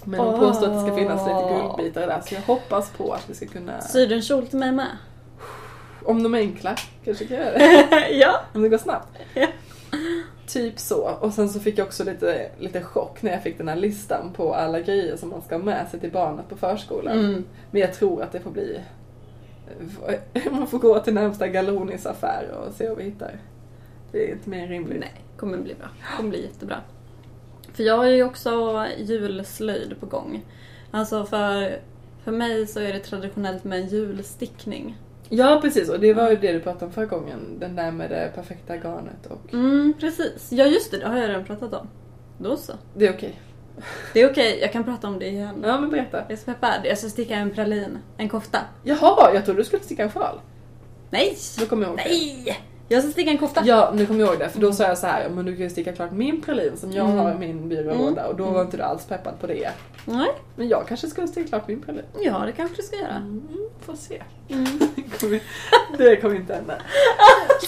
Men 0.09 0.19
hon 0.19 0.33
Åh. 0.33 0.39
påstår 0.39 0.67
att 0.67 0.73
det 0.73 0.79
ska 0.79 0.95
finnas 0.95 1.27
lite 1.27 1.53
guldbitar 1.53 2.07
där 2.07 2.21
så 2.21 2.35
jag 2.35 2.41
hoppas 2.41 2.89
på 2.89 3.13
att 3.13 3.29
vi 3.29 3.35
ska 3.35 3.47
kunna... 3.47 3.81
Syr 3.81 4.07
du 4.07 4.15
en 4.15 4.21
kjol 4.21 4.47
till 4.47 4.59
mig 4.59 4.71
med? 4.71 4.97
Om 6.05 6.23
de 6.23 6.35
är 6.35 6.39
enkla 6.39 6.75
kanske 7.05 7.25
kan 7.25 7.37
jag 7.37 7.45
göra 7.45 7.57
det. 7.57 8.09
ja. 8.11 8.39
Om 8.53 8.61
det 8.61 8.69
går 8.69 8.77
snabbt. 8.77 9.07
Ja. 9.33 9.47
Typ 10.47 10.79
så. 10.79 11.17
Och 11.19 11.33
sen 11.33 11.49
så 11.49 11.59
fick 11.59 11.77
jag 11.77 11.87
också 11.87 12.03
lite, 12.03 12.49
lite 12.59 12.81
chock 12.81 13.21
när 13.21 13.31
jag 13.31 13.43
fick 13.43 13.57
den 13.57 13.67
här 13.67 13.75
listan 13.75 14.33
på 14.35 14.53
alla 14.53 14.79
grejer 14.79 15.17
som 15.17 15.29
man 15.29 15.41
ska 15.41 15.55
ha 15.55 15.63
med 15.63 15.87
sig 15.87 15.99
till 15.99 16.11
barnet 16.11 16.49
på 16.49 16.57
förskolan. 16.57 17.19
Mm. 17.19 17.43
Men 17.71 17.81
jag 17.81 17.93
tror 17.93 18.21
att 18.21 18.31
det 18.31 18.39
får 18.39 18.51
bli... 18.51 18.79
Man 20.51 20.67
får 20.67 20.79
gå 20.79 20.99
till 20.99 21.13
närmsta 21.13 21.47
Galonis 21.47 22.05
affär 22.05 22.49
och 22.51 22.73
se 22.73 22.89
vad 22.89 22.97
vi 22.97 23.03
hittar. 23.03 23.39
Det 24.11 24.29
är 24.29 24.33
inte 24.33 24.49
mer 24.49 24.67
rimligt. 24.67 24.99
Nej, 24.99 25.13
kommer 25.37 25.57
bli 25.57 25.75
bra. 25.75 25.87
kommer 26.17 26.29
bli 26.29 26.43
jättebra. 26.43 26.77
För 27.77 27.83
jag 27.83 27.97
har 27.97 28.05
ju 28.05 28.23
också 28.23 28.85
julslöjd 28.97 29.99
på 29.99 30.05
gång. 30.05 30.45
Alltså 30.91 31.25
för, 31.25 31.79
för 32.23 32.31
mig 32.31 32.67
så 32.67 32.79
är 32.79 32.93
det 32.93 32.99
traditionellt 32.99 33.63
med 33.63 33.79
en 33.79 33.87
julstickning. 33.87 34.97
Ja 35.29 35.59
precis, 35.61 35.89
och 35.89 35.99
det 35.99 36.13
var 36.13 36.29
ju 36.29 36.35
det 36.35 36.53
du 36.53 36.59
pratade 36.59 36.85
om 36.85 36.91
förra 36.91 37.05
gången. 37.05 37.59
Den 37.59 37.75
där 37.75 37.91
med 37.91 38.09
det 38.09 38.31
perfekta 38.35 38.75
garnet 38.75 39.25
och... 39.29 39.53
Mm, 39.53 39.93
precis. 39.99 40.47
Ja 40.51 40.65
just 40.65 40.91
det, 40.91 40.97
det 40.97 41.07
har 41.07 41.17
jag 41.17 41.29
redan 41.29 41.45
pratat 41.45 41.73
om. 41.73 41.87
Då 42.37 42.57
så. 42.57 42.73
Det 42.95 43.07
är 43.07 43.13
okej. 43.13 43.39
Det 44.13 44.21
är 44.21 44.31
okej, 44.31 44.59
jag 44.61 44.71
kan 44.71 44.83
prata 44.83 45.07
om 45.07 45.19
det 45.19 45.27
igen. 45.27 45.63
Ja 45.63 45.79
men 45.79 45.89
berätta. 45.89 46.17
Jag 46.17 46.31
är 46.31 46.35
så 46.35 46.45
peppad. 46.45 46.79
Jag 46.83 46.97
ska 46.97 47.09
sticka 47.09 47.35
en 47.35 47.51
pralin. 47.51 47.97
En 48.17 48.29
kofta. 48.29 48.59
Jaha, 48.83 49.33
jag 49.33 49.45
trodde 49.45 49.59
du 49.59 49.65
skulle 49.65 49.83
sticka 49.83 50.03
en 50.03 50.11
sjal. 50.11 50.39
Nej! 51.09 51.37
Då 51.59 51.65
kommer 51.65 51.83
jag 51.83 51.89
ihåg 51.89 51.99
det. 52.45 52.55
Jag 52.89 53.03
ska 53.03 53.11
sticka 53.11 53.31
en 53.31 53.37
kofta. 53.37 53.61
Ja, 53.65 53.91
nu 53.95 54.05
kommer 54.05 54.19
jag 54.19 54.29
ihåg 54.29 54.39
det. 54.39 54.49
För 54.49 54.59
då 54.59 54.73
sa 54.73 54.83
jag 54.83 54.97
så 54.97 55.07
här, 55.07 55.29
men 55.29 55.45
du 55.45 55.53
kan 55.55 55.63
ju 55.63 55.69
sticka 55.69 55.93
klart 55.93 56.11
min 56.11 56.41
pralin 56.41 56.77
som 56.77 56.91
jag 56.91 57.05
Mm. 57.05 57.17
har 57.17 57.31
i 57.31 57.35
min 57.37 57.69
byrålåda. 57.69 58.27
Och 58.27 58.35
då 58.35 58.43
var 58.43 58.51
Mm. 58.51 58.61
inte 58.65 58.77
du 58.77 58.83
alls 58.83 59.05
peppad 59.05 59.39
på 59.41 59.47
det. 59.47 59.69
Nej, 60.05 60.29
Men 60.55 60.67
jag 60.67 60.87
kanske 60.87 61.07
skulle 61.07 61.27
sticka 61.27 61.47
klart 61.47 61.67
min 61.67 61.81
pralin. 61.81 62.03
ja 62.19 62.39
det 62.45 62.51
kanske 62.51 62.75
du 62.75 62.81
ska 62.83 62.95
göra. 62.95 63.15
Mm, 63.15 63.47
får 63.81 63.95
se. 63.95 64.23
Mm. 64.49 64.65
Det 65.97 66.15
kommer 66.21 66.35
inte 66.35 66.53
hända. 66.55 66.73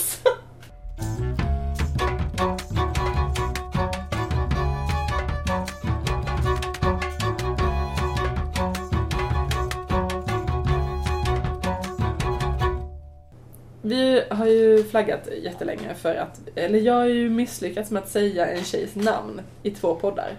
flaggat 14.90 15.30
jättelänge 15.44 15.94
för 15.96 16.16
att, 16.16 16.40
eller 16.56 16.80
jag 16.80 16.94
har 16.94 17.06
ju 17.06 17.30
misslyckats 17.30 17.92
med 17.92 18.04
att 18.04 18.10
säga 18.10 18.46
en 18.48 18.64
tjejs 18.64 18.96
namn 18.96 19.42
i 19.64 19.72
två 19.72 19.96
poddar. 19.96 20.32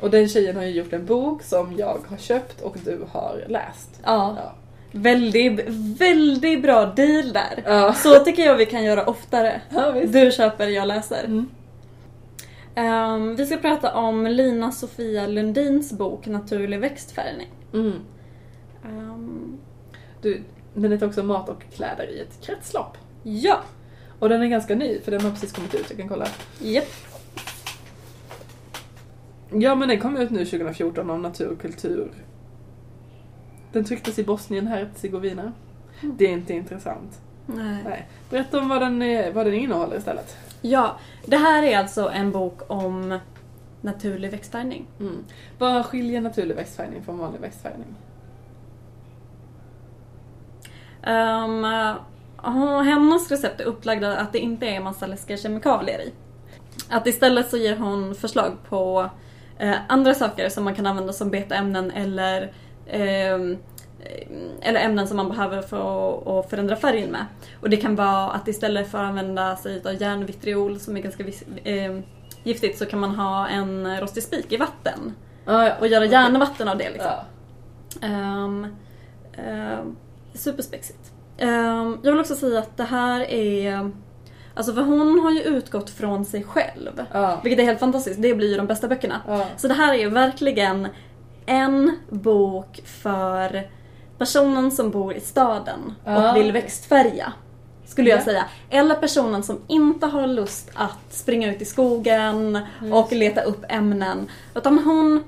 Och 0.00 0.10
den 0.10 0.28
tjejen 0.28 0.56
har 0.56 0.62
ju 0.62 0.70
gjort 0.70 0.92
en 0.92 1.06
bok 1.06 1.42
som 1.42 1.74
jag 1.78 1.98
har 2.08 2.16
köpt 2.16 2.60
och 2.60 2.76
du 2.84 3.04
har 3.10 3.44
läst. 3.48 4.00
Ja. 4.04 4.36
Ja. 4.38 4.54
Väldigt, 4.92 5.60
väldigt 5.98 6.62
bra 6.62 6.86
deal 6.86 7.32
där. 7.32 7.62
Ja. 7.64 7.92
Så 7.92 8.14
tycker 8.14 8.44
jag 8.44 8.56
vi 8.56 8.66
kan 8.66 8.84
göra 8.84 9.04
oftare. 9.04 9.60
Ja, 9.70 9.90
visst. 9.90 10.12
Du 10.12 10.30
köper, 10.30 10.66
jag 10.66 10.88
läser. 10.88 11.24
Mm. 11.24 11.46
Ehm, 12.74 13.36
vi 13.36 13.46
ska 13.46 13.56
prata 13.56 13.94
om 13.94 14.26
Lina 14.26 14.72
Sofia 14.72 15.26
Lundins 15.26 15.92
bok 15.92 16.26
Naturlig 16.26 16.80
växtfärgning. 16.80 17.48
Mm. 17.72 17.92
Ehm, 18.84 19.58
Du, 20.22 20.42
den 20.74 20.92
heter 20.92 21.06
också 21.06 21.22
Mat 21.22 21.48
och 21.48 21.62
kläder 21.74 22.10
i 22.10 22.20
ett 22.20 22.46
kretslopp. 22.46 22.98
Ja, 23.24 23.60
Och 24.18 24.28
den 24.28 24.42
är 24.42 24.46
ganska 24.46 24.74
ny 24.74 25.00
för 25.00 25.10
den 25.10 25.20
har 25.20 25.30
precis 25.30 25.52
kommit 25.52 25.74
ut, 25.74 25.86
jag 25.88 25.98
kan 25.98 26.08
kolla. 26.08 26.26
japp. 26.58 26.88
Ja 29.52 29.74
men 29.74 29.88
den 29.88 30.00
kom 30.00 30.16
ut 30.16 30.30
nu 30.30 30.44
2014 30.44 31.10
om 31.10 31.22
natur 31.22 31.50
och 31.52 31.60
kultur. 31.60 32.10
Den 33.72 33.84
trycktes 33.84 34.18
i 34.18 34.24
Bosnien 34.24 34.66
Herzegovina. 34.66 35.52
Det 36.00 36.24
är 36.24 36.32
inte 36.32 36.52
intressant. 36.54 37.20
Nej. 37.46 37.82
Nej. 37.84 38.08
Berätta 38.30 38.58
om 38.58 38.68
vad 38.68 38.82
den, 38.82 39.02
är, 39.02 39.32
vad 39.32 39.46
den 39.46 39.54
innehåller 39.54 39.96
istället. 39.96 40.36
Ja, 40.62 40.98
det 41.26 41.36
här 41.36 41.62
är 41.62 41.78
alltså 41.78 42.08
en 42.08 42.32
bok 42.32 42.60
om 42.66 43.18
naturlig 43.80 44.30
växtfärgning. 44.30 44.86
Mm. 45.00 45.24
Vad 45.58 45.86
skiljer 45.86 46.20
naturlig 46.20 46.56
växtfärgning 46.56 47.02
från 47.02 47.18
vanlig 47.18 47.40
växtfärgning? 47.40 47.94
Um, 51.06 51.64
hennes 52.84 53.30
recept 53.30 53.60
är 53.60 53.64
upplagda 53.64 54.16
att 54.16 54.32
det 54.32 54.38
inte 54.38 54.66
är 54.66 54.80
massa 54.80 55.06
läskiga 55.06 55.36
kemikalier 55.36 55.98
i. 56.00 56.12
Att 56.88 57.06
istället 57.06 57.50
så 57.50 57.56
ger 57.56 57.76
hon 57.76 58.14
förslag 58.14 58.52
på 58.68 59.10
eh, 59.58 59.74
andra 59.88 60.14
saker 60.14 60.48
som 60.48 60.64
man 60.64 60.74
kan 60.74 60.86
använda 60.86 61.12
som 61.12 61.30
betaämnen 61.30 61.90
eller 61.90 62.52
ehm, 62.90 63.56
eller 64.62 64.80
ämnen 64.80 65.08
som 65.08 65.16
man 65.16 65.28
behöver 65.28 65.62
för 65.62 66.38
att- 66.40 66.50
förändra 66.50 66.76
färgen 66.76 67.10
med. 67.10 67.26
Och 67.60 67.70
det 67.70 67.76
kan 67.76 67.96
vara 67.96 68.30
att 68.30 68.48
istället 68.48 68.90
för 68.90 68.98
att 68.98 69.08
använda 69.08 69.56
sig 69.56 69.82
av 69.86 70.02
järnvitriol 70.02 70.80
som 70.80 70.96
är 70.96 71.00
ganska 71.00 71.24
eh, 71.64 71.98
giftigt 72.42 72.78
så 72.78 72.86
kan 72.86 72.98
man 73.00 73.10
ha 73.14 73.48
en 73.48 74.00
rostig 74.00 74.22
spik 74.22 74.52
i 74.52 74.56
vatten 74.56 75.14
Ah, 75.46 75.66
ja. 75.66 75.74
och 75.80 75.86
göra 75.86 76.04
järnvatten 76.04 76.68
av 76.68 76.78
det. 76.78 76.90
Liksom. 76.90 77.10
Ja. 78.00 78.08
Um, 78.08 78.66
um, 79.48 79.96
superspexigt. 80.34 81.12
Um, 81.40 81.98
jag 82.02 82.10
vill 82.12 82.20
också 82.20 82.34
säga 82.36 82.58
att 82.58 82.76
det 82.76 82.84
här 82.84 83.20
är... 83.20 83.90
Alltså 84.56 84.72
för 84.74 84.82
hon 84.82 85.20
har 85.20 85.30
ju 85.30 85.40
utgått 85.42 85.90
från 85.90 86.24
sig 86.24 86.44
själv. 86.44 87.04
Ja. 87.12 87.40
Vilket 87.44 87.60
är 87.60 87.64
helt 87.64 87.80
fantastiskt, 87.80 88.22
det 88.22 88.34
blir 88.34 88.48
ju 88.50 88.56
de 88.56 88.66
bästa 88.66 88.88
böckerna. 88.88 89.20
Ja. 89.26 89.46
Så 89.56 89.68
det 89.68 89.74
här 89.74 89.94
är 89.94 90.08
verkligen 90.08 90.88
en 91.46 91.98
bok 92.10 92.80
för 92.84 93.68
personen 94.18 94.70
som 94.70 94.90
bor 94.90 95.14
i 95.14 95.20
staden 95.20 95.94
Ja, 96.04 96.30
och 96.30 96.36
vill 96.36 96.52
växtfärga. 96.52 97.32
Skulle 97.86 98.10
jag 98.10 98.18
Ja. 98.20 98.24
säga. 98.24 98.44
Eller 98.70 98.94
personen 98.94 99.42
som 99.42 99.60
inte 99.66 100.06
har 100.06 100.26
lust 100.26 100.70
att 100.74 100.98
springa 101.14 101.54
ut 101.54 101.62
i 101.62 101.64
skogen 101.64 102.58
och 102.92 103.12
leta 103.12 103.40
upp 103.42 103.64
ämnen. 103.68 104.28
Utan 104.54 104.78
hon 104.78 105.24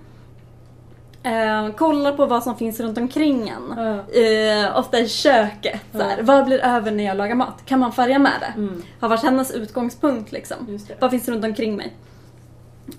eh, 1.27 1.75
kollar 1.75 2.13
på 2.13 2.27
vad 2.27 2.43
som 2.43 2.57
finns 2.57 2.81
runt 2.81 2.99
omkring 2.99 3.49
en. 3.49 3.75
Ja. 3.77 4.21
Eh, 4.21 4.79
ofta 4.79 4.99
i 4.99 5.09
köket. 5.09 5.81
Så 5.93 5.99
här. 6.03 6.23
Vad 6.23 6.45
blir 6.45 6.65
över 6.65 6.91
när 6.91 7.05
jag 7.05 7.17
lagar 7.17 7.35
mat? 7.35 7.63
Kan 7.65 7.79
man 7.79 7.93
färga 7.93 8.19
med 8.19 8.33
det? 8.41 8.61
Mm. 8.61 8.83
Har 9.01 9.09
varit 9.09 9.23
hennes 9.23 9.51
utgångspunkt 9.51 10.33
liksom. 10.33 10.79
Vad 11.01 11.11
finns 11.11 11.29
runt 11.29 11.45
omkring 11.45 11.77
mig? 11.77 11.97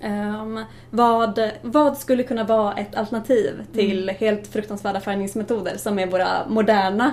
Ehm, 0.02 0.64
vad, 0.90 1.50
vad 1.62 1.98
skulle 1.98 2.24
kunna 2.24 2.44
vara 2.44 2.74
ett 2.74 2.96
alternativ 2.96 3.66
till 3.74 4.10
helt 4.10 4.48
fruktansvärda 4.48 5.00
färgningsmetoder 5.00 5.78
som 5.78 6.00
är 6.00 6.08
våra 6.08 6.48
moderna 6.48 7.12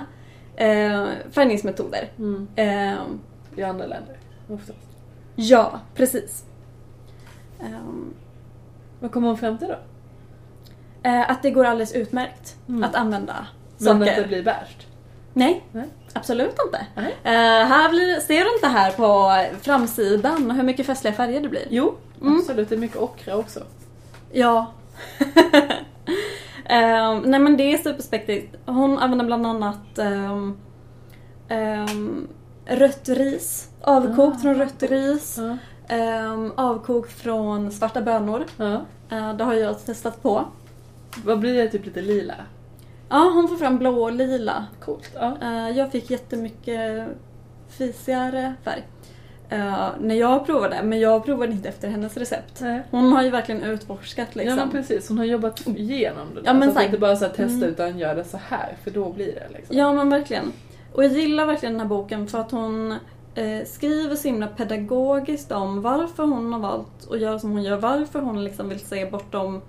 eh, 0.56 1.06
färgningsmetoder? 1.30 2.08
Mm. 2.18 2.48
Ehm, 2.56 3.20
I 3.56 3.62
andra 3.62 3.86
länder. 3.86 4.16
Oftast. 4.48 4.78
ja, 5.34 5.80
precis. 5.94 6.44
Ehm, 7.60 8.14
Vad 9.00 9.12
kommer 9.12 9.28
hon 9.28 9.38
fram 9.38 9.58
till 9.58 9.68
då? 9.68 9.76
Eh, 11.04 11.30
att 11.30 11.42
det 11.42 11.50
går 11.50 11.64
alldeles 11.64 11.92
utmärkt 11.92 12.54
Mm. 12.68 12.84
att 12.84 12.94
använda 12.94 13.46
Men 13.78 13.98
saker. 14.00 14.10
att 14.12 14.16
det 14.22 14.28
blir 14.28 14.42
värst? 14.42 14.86
Nej, 15.32 15.64
Nej. 15.72 15.84
absolut 16.12 16.54
inte. 16.66 16.86
Nej. 16.94 17.16
Eh, 17.24 17.66
här 17.68 17.88
blir, 17.88 18.20
ser 18.20 18.44
du 18.44 18.54
inte 18.54 18.66
här 18.66 18.90
på 18.92 19.30
framsidan 19.62 20.50
hur 20.50 20.62
mycket 20.62 20.86
festliga 20.86 21.14
färger 21.14 21.40
det 21.40 21.48
blir? 21.48 21.66
Jo, 21.70 21.94
Mm. 22.20 22.36
absolut. 22.38 22.68
Det 22.68 22.74
är 22.74 22.78
mycket 22.78 22.96
ockra 22.96 23.36
också. 23.36 23.60
Ja. 24.32 24.72
Ehm, 26.64 27.18
nej 27.18 27.40
men 27.40 27.56
det 27.56 27.74
är 27.74 27.78
superspektigt. 27.78 28.56
Hon 28.66 28.98
använder 28.98 29.24
bland 29.24 29.46
annat 29.46 29.98
um, 29.98 30.58
rött 32.66 33.08
ris. 33.08 33.68
Avkokt 33.82 34.36
Ah, 34.36 34.40
från 34.42 34.54
rött 34.54 34.82
ris. 34.82 35.38
Um, 35.38 36.52
avkokt 36.56 37.12
från 37.12 37.72
svarta 37.72 38.02
bönor. 38.02 38.44
Ja. 38.56 38.72
Eh, 39.10 39.34
det 39.34 39.44
har 39.44 39.54
jag 39.54 39.84
testat 39.86 40.22
på. 40.22 40.44
Vad 41.24 41.38
blir 41.40 41.54
det? 41.54 41.68
Typ 41.68 41.86
lite 41.86 42.00
lila? 42.02 42.34
Ja, 43.08 43.30
hon 43.34 43.48
får 43.48 43.56
fram 43.56 43.78
blå 43.78 44.02
och 44.02 44.12
lila. 44.12 44.66
Coolt. 44.80 45.10
Ja. 45.14 45.36
Eh, 45.42 45.70
jag 45.78 45.92
fick 45.92 46.10
jättemycket 46.10 47.08
fisigare 47.68 48.54
färg. 48.64 48.82
eh, 49.48 49.88
när 50.00 50.14
jag 50.14 50.46
provade, 50.46 50.82
men 50.82 51.00
jag 51.00 51.24
provade 51.24 51.52
inte 51.52 51.68
efter 51.68 51.88
hennes 51.88 52.16
recept. 52.16 52.60
Nej. 52.60 52.82
Hon 52.90 53.12
har 53.12 53.22
ju 53.22 53.30
verkligen 53.30 53.62
utforskat 53.62 54.34
liksom. 54.36 54.58
Ja 54.58 54.64
men 54.64 54.70
precis, 54.72 55.08
hon 55.08 55.18
har 55.18 55.24
jobbat 55.24 55.66
igenom 55.66 56.26
det 56.34 56.40
där. 56.40 56.46
Ja, 56.48 56.54
men 56.54 56.72
så 56.72 56.78
att 56.78 56.84
inte 56.84 56.98
bara 56.98 57.16
så 57.16 57.24
här 57.24 57.32
testa 57.32 57.56
Mm. 57.56 57.68
utan 57.68 57.98
gör 57.98 58.14
det 58.14 58.24
så 58.24 58.36
här 58.48 58.76
för 58.84 58.90
då 58.90 59.12
blir 59.12 59.26
det 59.26 59.48
liksom. 59.58 59.76
Ja 59.76 59.92
men 59.92 60.10
verkligen. 60.10 60.52
Och 60.92 61.04
jag 61.04 61.12
gillar 61.12 61.46
verkligen 61.46 61.72
den 61.72 61.80
här 61.80 61.88
boken 61.88 62.26
för 62.26 62.38
att 62.38 62.50
hon 62.50 62.92
eh, 63.34 63.64
skriver 63.66 64.16
så 64.16 64.28
himla 64.28 64.46
pedagogiskt 64.46 65.52
om 65.52 65.82
varför 65.82 66.22
hon 66.22 66.52
har 66.52 66.60
valt 66.60 67.10
att 67.10 67.20
göra 67.20 67.38
som 67.38 67.50
hon 67.50 67.62
gör, 67.62 67.76
varför 67.76 68.20
hon 68.20 68.44
liksom 68.44 68.68
vill 68.68 68.80
se 68.80 69.06
bortom 69.10 69.60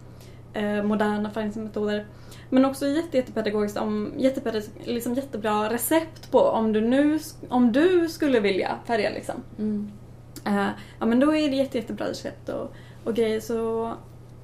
eh, 0.55 0.83
moderna 0.83 1.29
färgningsmetoder. 1.29 2.05
Men 2.49 2.65
också 2.65 2.87
jätte, 2.87 3.17
jättepedagogiskt 3.17 3.77
om 3.77 4.13
jättepedagog, 4.17 4.69
liksom 4.85 5.13
jättebra 5.13 5.69
recept 5.69 6.31
på 6.31 6.39
om 6.41 6.73
du 6.73 6.81
nu 6.81 7.19
om 7.49 7.71
du 7.71 8.09
skulle 8.09 8.39
vilja 8.39 8.75
färga 8.87 9.09
liksom. 9.09 9.35
Mm. 9.59 9.91
Eh, 10.45 10.67
ja 10.99 11.05
men 11.05 11.19
då 11.19 11.35
är 11.35 11.49
det 11.49 11.55
jätte, 11.55 11.77
jättebra 11.77 12.09
recept 12.09 12.49
och, 12.49 12.73
och 13.03 13.15
grejer 13.15 13.39
så 13.39 13.91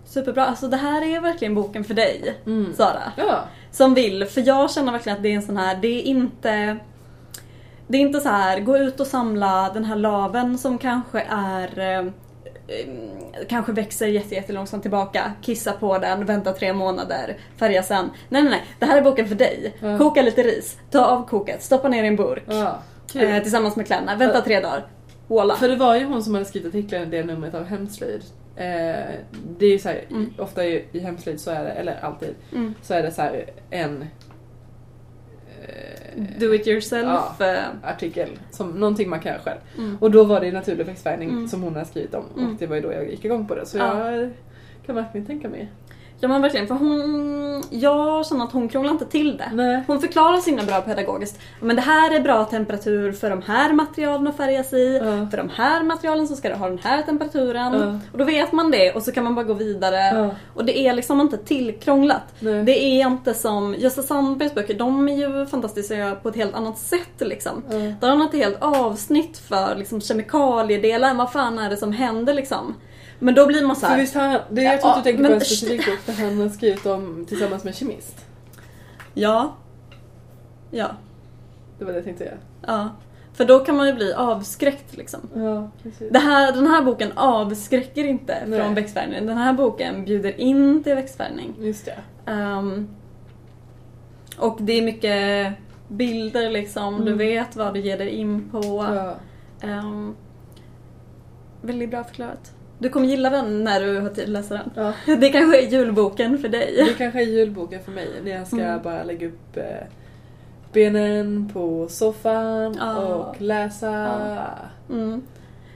superbra. 0.05 0.45
Alltså 0.45 0.67
det 0.67 0.77
här 0.77 1.01
är 1.15 1.21
verkligen 1.21 1.55
boken 1.55 1.83
för 1.83 1.93
dig, 1.93 2.35
Mm. 2.45 2.73
Sara 2.73 3.11
Ja. 3.17 3.39
som 3.71 3.93
vill. 3.93 4.25
För 4.25 4.47
jag 4.47 4.71
känner 4.71 4.91
verkligen 4.91 5.17
att 5.17 5.23
det 5.23 5.29
är 5.29 5.35
en 5.35 5.41
sån 5.41 5.57
här, 5.57 5.75
det 5.81 5.87
är 5.87 6.01
inte 6.01 6.77
det 7.87 7.97
är 7.97 8.01
inte 8.01 8.19
så 8.19 8.29
här, 8.29 8.59
gå 8.59 8.77
ut 8.77 8.99
och 8.99 9.07
samla 9.07 9.69
den 9.73 9.85
här 9.85 9.95
laven 9.95 10.57
som 10.57 10.77
kanske 10.77 11.21
är 11.29 11.79
eh, 11.99 12.11
Kanske 13.49 13.71
växer 13.71 14.07
jätte, 14.07 14.35
jättelångsamt 14.35 14.81
tillbaka, 14.83 15.31
kissa 15.41 15.71
på 15.73 15.97
den, 15.97 16.25
vänta 16.25 16.53
tre 16.53 16.73
månader, 16.73 17.37
färga 17.57 17.83
sen. 17.83 18.09
Nej 18.29 18.41
nej 18.41 18.51
nej, 18.51 18.63
det 18.79 18.85
här 18.85 18.97
är 18.97 19.01
boken 19.01 19.27
för 19.27 19.35
dig. 19.35 19.73
Ja. 19.79 19.97
Koka 19.97 20.21
lite 20.21 20.43
ris, 20.43 20.77
ta 20.91 21.05
av 21.05 21.27
koket, 21.27 21.63
stoppa 21.63 21.87
ner 21.89 22.03
i 22.03 22.07
en 22.07 22.15
burk. 22.15 22.43
ja. 22.47 22.79
Eh, 23.15 23.41
tillsammans 23.41 23.75
med 23.75 23.85
kläderna, 23.85 24.15
vänta 24.15 24.35
Ja. 24.37 24.41
tre 24.41 24.59
dagar. 24.59 24.85
Voila. 25.27 25.55
För 25.55 25.69
det 25.69 25.75
var 25.75 25.95
ju 25.95 26.05
hon 26.05 26.23
som 26.23 26.33
hade 26.33 26.45
skrivit 26.45 26.67
artiklar 26.75 26.99
i 27.01 27.05
det 27.05 27.23
numret 27.23 27.53
av 27.55 27.63
Hemslöjd. 27.65 28.21
Eh, 28.55 28.65
det 29.57 29.65
är 29.65 29.69
ju 29.71 29.79
så 29.79 29.89
här, 29.89 29.95
i- 29.95 30.05
Mm. 30.13 30.33
ofta 30.37 30.65
i, 30.65 30.85
i 30.91 30.99
Hemslöjd 30.99 31.39
så 31.41 31.51
är 31.51 31.63
det, 31.63 31.69
eller 31.71 31.99
alltid, 32.01 32.35
Mm. 32.51 32.73
så 32.81 32.93
är 32.93 33.03
det 33.03 33.11
så 33.11 33.21
här 33.21 33.45
en 33.69 34.05
Do 36.39 36.53
it 36.53 36.67
yourself. 36.67 37.35
Ja. 37.39 37.45
eh, 37.53 37.59
artikel, 37.83 38.29
som 38.51 38.69
någonting 38.69 39.09
man 39.09 39.19
kan 39.19 39.31
göra 39.31 39.41
själv. 39.41 39.59
Mm. 39.77 39.97
Och 40.01 40.11
då 40.11 40.23
var 40.23 40.41
det 40.41 40.51
naturlig 40.51 40.85
växtfärgning 40.85 41.29
Mm. 41.29 41.47
som 41.47 41.61
hon 41.63 41.73
hade 41.73 41.85
skrivit 41.85 42.13
om 42.13 42.23
Mm. 42.37 42.49
och 42.49 42.55
det 42.59 42.67
var 42.67 42.75
ju 42.75 42.81
då 42.81 42.91
jag 42.93 43.09
gick 43.09 43.25
igång 43.25 43.47
på 43.47 43.55
det. 43.55 43.65
Så 43.65 43.77
Ja. 43.77 44.11
jag 44.11 44.31
kan 44.85 44.95
verkligen 44.95 45.27
tänka 45.27 45.49
mig. 45.49 45.71
Ja 46.21 46.27
men 46.27 46.41
verkligen, 46.41 46.67
för 46.67 46.75
hon... 46.75 47.63
Jag 47.69 48.25
känner 48.25 48.45
att 48.45 48.51
hon 48.51 48.69
krånglar 48.69 48.91
inte 48.91 49.05
till 49.05 49.37
det. 49.37 49.49
Nej. 49.53 49.83
Hon 49.87 50.01
förklarar 50.01 50.37
så 50.37 50.49
himla 50.49 50.63
bra 50.63 50.81
pedagogiskt. 50.81 51.39
Men 51.59 51.75
det 51.75 51.81
här 51.81 52.15
är 52.15 52.19
bra 52.19 52.45
temperatur 52.45 53.11
för 53.11 53.29
de 53.29 53.41
här 53.41 53.73
materialen 53.73 54.27
att 54.27 54.37
färgas 54.37 54.73
i. 54.73 55.01
Ja. 55.03 55.29
För 55.29 55.37
de 55.37 55.49
här 55.49 55.83
materialen 55.83 56.27
så 56.27 56.35
ska 56.35 56.49
det 56.49 56.55
ha 56.55 56.69
den 56.69 56.79
här 56.83 57.01
temperaturen. 57.01 57.73
Ja. 57.73 57.99
Och 58.11 58.17
då 58.17 58.23
vet 58.23 58.51
man 58.51 58.71
det 58.71 58.91
och 58.91 59.03
så 59.03 59.11
kan 59.11 59.23
man 59.23 59.35
bara 59.35 59.45
gå 59.45 59.53
vidare. 59.53 59.97
Ja. 59.97 60.29
Och 60.53 60.65
det 60.65 60.79
är 60.79 60.93
liksom 60.93 61.21
inte 61.21 61.37
tillkrånglat. 61.37 62.33
Nej. 62.39 62.63
Det 62.63 62.83
är 62.83 63.07
inte 63.07 63.33
som 63.33 63.75
Gösta 63.77 64.01
Sandbergs 64.01 64.53
böcker, 64.53 64.73
de 64.73 65.09
är 65.09 65.15
ju 65.15 65.45
fantastiska 65.45 66.15
på 66.23 66.29
ett 66.29 66.35
helt 66.35 66.55
annat 66.55 66.77
sätt 66.77 67.19
liksom. 67.19 67.63
Där 67.69 68.09
har 68.09 68.17
han 68.17 68.27
ett 68.27 68.33
helt 68.33 68.57
avsnitt 68.61 69.37
för 69.37 69.75
liksom, 69.75 70.01
kemikaliedelen, 70.01 71.17
vad 71.17 71.31
fan 71.31 71.59
är 71.59 71.69
det 71.69 71.77
som 71.77 71.91
händer 71.91 72.33
liksom. 72.33 72.75
Men 73.23 73.35
då 73.35 73.47
blir 73.47 73.65
man 73.65 73.75
så 73.75 73.81
För 73.81 73.87
här. 73.87 73.97
visst 73.97 74.15
har 74.15 74.27
han, 74.27 74.39
det 74.49 74.61
jag 74.63 74.81
tror 74.81 74.91
att 74.91 74.97
du 74.97 75.03
tänker 75.11 75.23
på 75.27 75.33
en 75.33 75.41
specifik 75.41 75.85
bok 75.85 75.99
där 76.05 76.13
han 76.13 76.41
har 76.41 76.49
skrivit 76.49 76.85
om 76.85 77.25
tillsammans 77.29 77.63
med 77.63 77.71
en 77.71 77.75
kemist. 77.75 78.25
Ja. 79.13 79.55
Ja. 80.71 80.87
det 81.79 81.85
var 81.85 81.91
det 81.91 81.97
jag 81.97 82.05
tänkte 82.05 82.23
säga. 82.23 82.37
Ja. 82.67 82.89
För 83.33 83.45
då 83.45 83.59
kan 83.59 83.77
man 83.77 83.87
ju 83.87 83.93
bli 83.93 84.13
avskräckt 84.13 84.97
liksom. 84.97 85.19
Ja, 85.35 85.69
precis. 85.83 86.11
Det 86.11 86.19
här, 86.19 86.51
den 86.51 86.67
här 86.67 86.81
boken 86.81 87.11
avskräcker 87.15 88.03
inte 88.03 88.37
Nej. 88.47 88.59
från 88.61 88.73
växtfärgning. 88.75 89.25
Den 89.25 89.37
här 89.37 89.53
boken 89.53 90.05
bjuder 90.05 90.39
in 90.41 90.83
till 90.83 90.95
växtfärgning. 90.95 91.55
Just 91.59 91.85
det. 91.85 91.97
Ehm, 92.31 92.87
och 94.37 94.57
det 94.61 94.73
är 94.73 94.81
mycket 94.81 95.53
bilder 95.87 96.49
liksom, 96.49 96.95
du 97.05 97.11
Mm. 97.11 97.17
vet 97.17 97.55
vad 97.55 97.73
du 97.73 97.79
ger 97.79 97.97
dig 97.97 98.09
in 98.09 98.49
på. 98.51 98.85
Ja. 98.95 99.15
Ehm, 99.67 100.15
väldigt 101.61 101.89
bra 101.89 102.03
förklarat. 102.03 102.51
Du 102.81 102.89
kommer 102.89 103.07
gilla 103.07 103.29
den 103.29 103.63
när 103.63 103.81
du 103.81 103.99
har 103.99 104.09
tid 104.09 104.23
att 104.23 104.29
läsa 104.29 104.53
den. 104.53 104.71
ja. 104.75 104.93
Det 105.15 105.29
kanske 105.29 105.61
är 105.61 105.67
julboken 105.71 106.37
för 106.39 106.49
dig. 106.49 106.83
Det 106.87 106.93
kanske 106.93 107.21
är 107.21 107.25
julboken 107.25 107.83
för 107.83 107.91
mig 107.91 108.07
när 108.23 108.31
jag 108.31 108.47
ska 108.47 108.57
Mm. 108.59 108.81
bara 108.83 109.03
lägga 109.03 109.27
upp 109.27 109.57
eh, 109.57 109.63
benen 110.73 111.49
på 111.53 111.87
soffan 111.89 112.75
Ja. 112.79 112.97
och 112.97 113.41
läsa. 113.41 113.91
Ja. 113.91 114.95
Mm. 114.95 115.21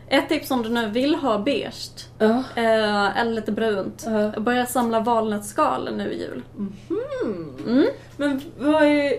Ett 0.08 0.30
tips 0.30 0.52
om 0.52 0.64
du 0.64 0.70
nu 0.70 0.88
vill 0.90 1.16
ha 1.16 1.38
beige, 1.40 2.08
eh, 2.20 3.20
eller 3.20 3.32
lite 3.32 3.52
brunt. 3.52 4.04
Ja. 4.08 4.40
Börja 4.40 4.66
samla 4.66 5.00
valnötsskal 5.00 5.90
nu 5.98 6.12
i 6.14 6.20
jul. 6.22 6.42
Mhm. 6.56 7.54
Mm. 7.68 7.86
Men 8.18 8.42
vad 8.60 8.84
är... 8.84 9.14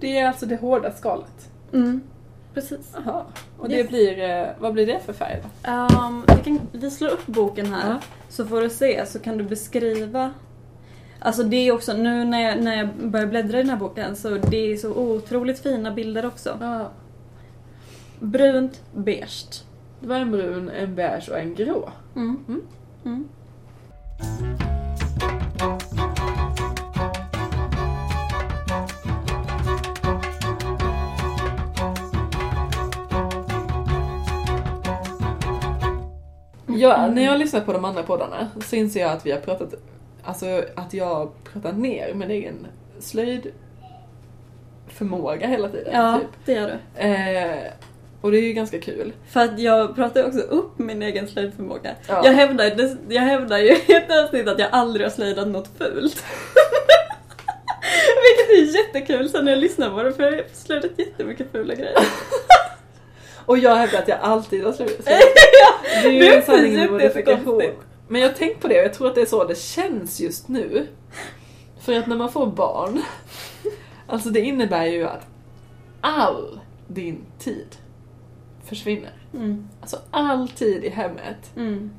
Det 0.00 0.18
är 0.18 0.28
alltså 0.28 0.46
det 0.46 0.56
hårda 0.56 0.92
skalet? 0.92 1.50
Mm. 1.72 2.00
Precis. 2.60 2.92
Jaha. 3.04 3.24
Och 3.58 3.68
det 3.68 3.88
blir... 3.88 4.30
eh, 4.30 4.46
Vad 4.58 4.72
blir 4.72 4.86
det 4.86 5.00
för 5.06 5.12
färg 5.12 5.42
då? 5.42 5.70
Um, 5.72 6.24
vi, 6.36 6.44
kan, 6.44 6.60
vi 6.72 6.90
slår 6.90 7.08
upp 7.08 7.26
boken 7.26 7.66
här 7.74 7.90
Ja. 7.90 7.98
så 8.28 8.46
får 8.46 8.60
du 8.60 8.70
se 8.70 9.06
så 9.06 9.18
kan 9.18 9.38
du 9.38 9.44
beskriva 9.44 10.30
Alltså 11.20 11.42
det 11.42 11.56
är 11.56 11.72
också, 11.72 11.92
nu 11.92 12.24
när 12.24 12.42
jag, 12.42 12.62
när 12.62 12.76
jag 12.76 12.88
börjar 13.10 13.26
bläddra 13.26 13.58
i 13.58 13.62
den 13.62 13.70
här 13.70 13.76
boken 13.76 14.16
så 14.16 14.28
det 14.28 14.72
är 14.72 14.76
så 14.76 14.90
otroligt 14.94 15.58
fina 15.62 15.90
bilder 15.90 16.26
också. 16.26 16.58
Ja. 16.60 16.90
Brunt, 18.20 18.82
beige. 18.94 19.62
Det 20.00 20.06
var 20.06 20.16
en 20.16 20.30
brun, 20.30 20.68
en 20.70 20.94
beige 20.94 21.28
och 21.30 21.38
en 21.38 21.54
grå. 21.54 21.90
Mm. 22.16 22.36
Mm. 22.48 22.62
Mm. 23.04 23.28
Ja, 36.78 37.06
när 37.06 37.24
jag 37.24 37.38
lyssnar 37.38 37.60
på 37.60 37.72
de 37.72 37.84
andra 37.84 38.02
poddarna 38.02 38.48
så 38.66 38.76
inser 38.76 39.00
jag 39.00 39.12
att 39.12 39.26
vi 39.26 39.32
har 39.32 39.40
pratat, 39.40 39.74
alltså 40.22 40.46
att 40.74 40.94
jag 40.94 41.30
pratar 41.52 41.72
ner 41.72 42.14
min 42.14 42.30
egen 42.30 42.66
slöjdförmåga 42.98 45.46
hela 45.46 45.68
tiden. 45.68 45.92
Ja, 45.92 46.18
Typ. 46.18 46.28
det 46.44 46.52
gör 46.52 46.68
du. 46.68 46.74
Eh, 47.02 47.56
och 48.20 48.30
det 48.30 48.38
är 48.38 48.42
ju 48.42 48.52
ganska 48.52 48.80
kul. 48.80 49.12
För 49.28 49.40
att 49.40 49.58
jag 49.58 49.94
pratar 49.94 50.26
också 50.26 50.40
upp 50.40 50.78
min 50.78 51.02
egen 51.02 51.28
slöjdförmåga. 51.28 51.94
Ja. 52.08 52.20
Jag, 52.24 52.32
hävdar, 52.32 52.96
jag 53.08 53.22
hävdar 53.22 53.58
ju 53.58 53.76
i 53.86 53.92
ett 53.92 54.10
avsnitt 54.24 54.48
att 54.48 54.58
jag 54.58 54.68
aldrig 54.72 55.06
har 55.06 55.10
slöjdat 55.10 55.48
något 55.48 55.68
fult. 55.78 56.24
Vilket 58.22 58.50
är 58.50 58.76
jättekul 58.76 59.28
sen 59.28 59.44
när 59.44 59.52
jag 59.52 59.58
lyssnar 59.58 59.90
på 59.90 60.02
det 60.02 60.12
för 60.12 60.22
jag 60.22 60.32
har 60.32 60.44
slöjdat 60.52 60.90
jättemycket 60.96 61.52
fula 61.52 61.74
grejer. 61.74 61.94
Och 63.48 63.58
jag 63.58 63.76
hävdar 63.76 63.98
att 63.98 64.08
jag 64.08 64.18
alltid 64.20 64.64
har 64.64 64.72
slöjdat. 64.72 65.00
ja, 65.06 66.02
Det 66.02 66.08
är 66.08 66.12
ju 66.12 66.34
en 66.34 66.42
sanning 66.42 66.74
med 66.74 66.90
modifikation. 66.90 67.62
Men 68.08 68.20
jag 68.20 68.28
har 68.28 68.34
tänkt 68.34 68.60
på 68.62 68.68
det 68.68 68.78
och 68.78 68.84
jag 68.84 68.94
tror 68.94 69.08
att 69.08 69.14
det 69.14 69.20
är 69.20 69.26
så 69.26 69.44
det 69.44 69.58
känns 69.58 70.20
just 70.20 70.48
nu. 70.48 70.86
För 71.80 71.98
att 71.98 72.06
när 72.06 72.16
man 72.16 72.32
får 72.32 72.46
barn, 72.46 73.02
alltså 74.06 74.28
det 74.30 74.40
innebär 74.40 74.86
ju 74.86 75.04
att 75.04 75.26
all 76.00 76.60
din 76.86 77.24
tid 77.38 77.76
försvinner. 78.64 79.12
Mm, 79.34 79.68
Alltså 79.80 79.96
all 80.10 80.48
tid 80.48 80.84
i 80.84 80.88
hemmet 80.88 81.56
mm, 81.56 81.90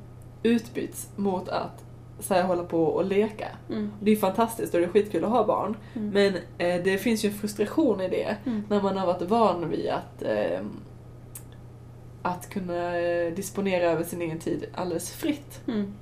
utbyts 0.44 1.08
mot 1.16 1.50
att 1.50 1.84
så 2.20 2.34
här, 2.34 2.44
hålla 2.44 2.64
på 2.64 2.84
och 2.84 3.06
leka. 3.06 3.48
mm, 3.70 3.92
Det 4.02 4.12
är 4.12 4.16
fantastiskt 4.16 4.74
och 4.74 4.80
det 4.80 4.86
är 4.86 4.90
skitkul 4.90 5.24
att 5.24 5.30
ha 5.30 5.46
barn. 5.46 5.78
Mm. 5.96 6.10
Men 6.10 6.36
eh, 6.58 6.84
det 6.84 6.98
finns 6.98 7.26
ju 7.26 7.30
en 7.30 7.36
frustration 7.36 8.02
i 8.02 8.08
det 8.10 8.36
mm. 8.46 8.64
när 8.70 8.82
man 8.82 8.98
har 8.98 9.06
varit 9.08 9.22
van 9.22 9.70
vid 9.70 9.90
att, 9.90 10.24
eh, 10.24 10.60
att 12.22 12.50
kunna 12.50 13.00
eh, 13.00 13.34
disponera 13.34 13.84
över 13.84 14.04
sin 14.04 14.22
egen 14.22 14.40
tid 14.40 14.66
alldeles 14.74 15.12
fritt. 15.12 15.62
Mm. 15.68 15.94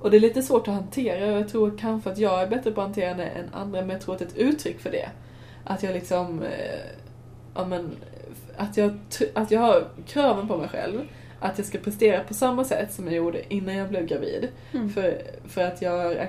Och 0.00 0.10
det 0.10 0.16
är 0.16 0.20
lite 0.20 0.42
svårt 0.42 0.68
att 0.68 0.74
hantera 0.74 1.26
och 1.26 1.40
jag 1.40 1.48
tror 1.48 1.78
kanske 1.78 2.10
att 2.10 2.18
jag 2.18 2.42
är 2.42 2.46
bättre 2.46 2.70
på 2.70 2.80
att 2.80 2.86
hantera 2.86 3.14
det 3.14 3.24
än 3.24 3.48
andra 3.52 3.80
men 3.80 3.90
jag 3.90 4.00
tror 4.00 4.14
att 4.14 4.18
det 4.18 4.24
är 4.24 4.28
ett 4.28 4.36
uttryck 4.54 4.80
för 4.80 4.90
det. 4.90 5.08
Att 5.64 5.82
jag 5.82 5.92
liksom, 5.94 6.42
eh, 6.42 6.80
ja 7.54 7.66
men, 7.66 7.90
att 8.56 8.76
jag, 8.76 8.98
att 9.34 9.50
jag 9.50 9.60
har 9.60 9.88
kraven 10.06 10.48
på 10.48 10.56
mig 10.56 10.68
själv 10.68 11.00
att 11.42 11.58
jag 11.58 11.66
ska 11.66 11.78
prestera 11.78 12.24
på 12.24 12.34
samma 12.34 12.64
sätt 12.64 12.92
som 12.92 13.04
jag 13.04 13.14
gjorde 13.14 13.54
innan 13.54 13.76
jag 13.76 13.88
blev 13.88 14.06
gravid. 14.06 14.48
Mm. 14.72 14.90
För, 14.90 15.22
för 15.44 15.64
att 15.64 15.82
jag 15.82 16.28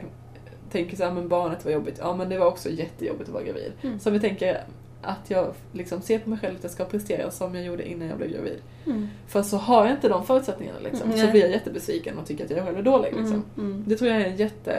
tänker 0.72 0.98
så 0.98 1.04
här, 1.04 1.12
men 1.12 1.28
barnet 1.28 1.66
var 1.66 1.72
jobbigt, 1.72 1.98
ja 2.00 2.16
men 2.16 2.30
det 2.30 2.38
var 2.38 2.46
också 2.46 2.70
jättejobbigt 2.70 3.30
att 3.30 3.34
vara 3.34 3.44
gravid. 3.44 3.72
Mm. 3.82 4.00
Så 4.00 4.10
vi 4.10 4.20
tänker 4.20 4.64
att 5.04 5.30
jag 5.30 5.54
liksom 5.72 6.02
ser 6.02 6.20
på 6.20 6.30
mig 6.30 6.40
själv 6.40 6.56
att 6.56 6.64
jag 6.64 6.72
ska 6.72 6.86
prestera 6.86 7.32
som 7.32 7.56
jag 7.56 7.64
gjorde 7.66 7.90
innan 7.90 8.08
jag 8.08 8.18
blev 8.18 8.30
gravid. 8.32 8.62
Mm. 8.86 9.08
För 9.28 9.44
så 9.44 9.58
har 9.58 9.86
jag 9.86 9.96
inte 9.96 10.10
de 10.10 10.26
förutsättningarna 10.26 10.80
liksom, 10.80 11.12
Mm, 11.12 11.26
så 11.26 11.32
blir 11.32 11.42
jag 11.42 11.52
jättebesviken 11.52 12.18
och 12.18 12.26
tycker 12.26 12.46
att 12.46 12.52
jag 12.52 12.66
själv 12.66 12.78
är 12.78 12.84
dålig 12.84 13.14
liksom. 13.16 13.44
Mm. 13.58 13.72
Mm. 13.72 13.84
Det 13.88 13.96
tror 13.96 14.12
jag 14.12 14.22
är 14.22 14.26
en 14.26 14.36
jätte 14.38 14.74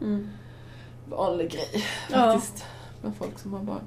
Mm. 0.00 0.28
vanlig 1.08 1.50
grej 1.50 1.84
Ja. 2.12 2.32
faktiskt. 2.32 2.64
Med 3.02 3.12
folk 3.18 3.38
som 3.38 3.52
har 3.52 3.62
barn. 3.62 3.80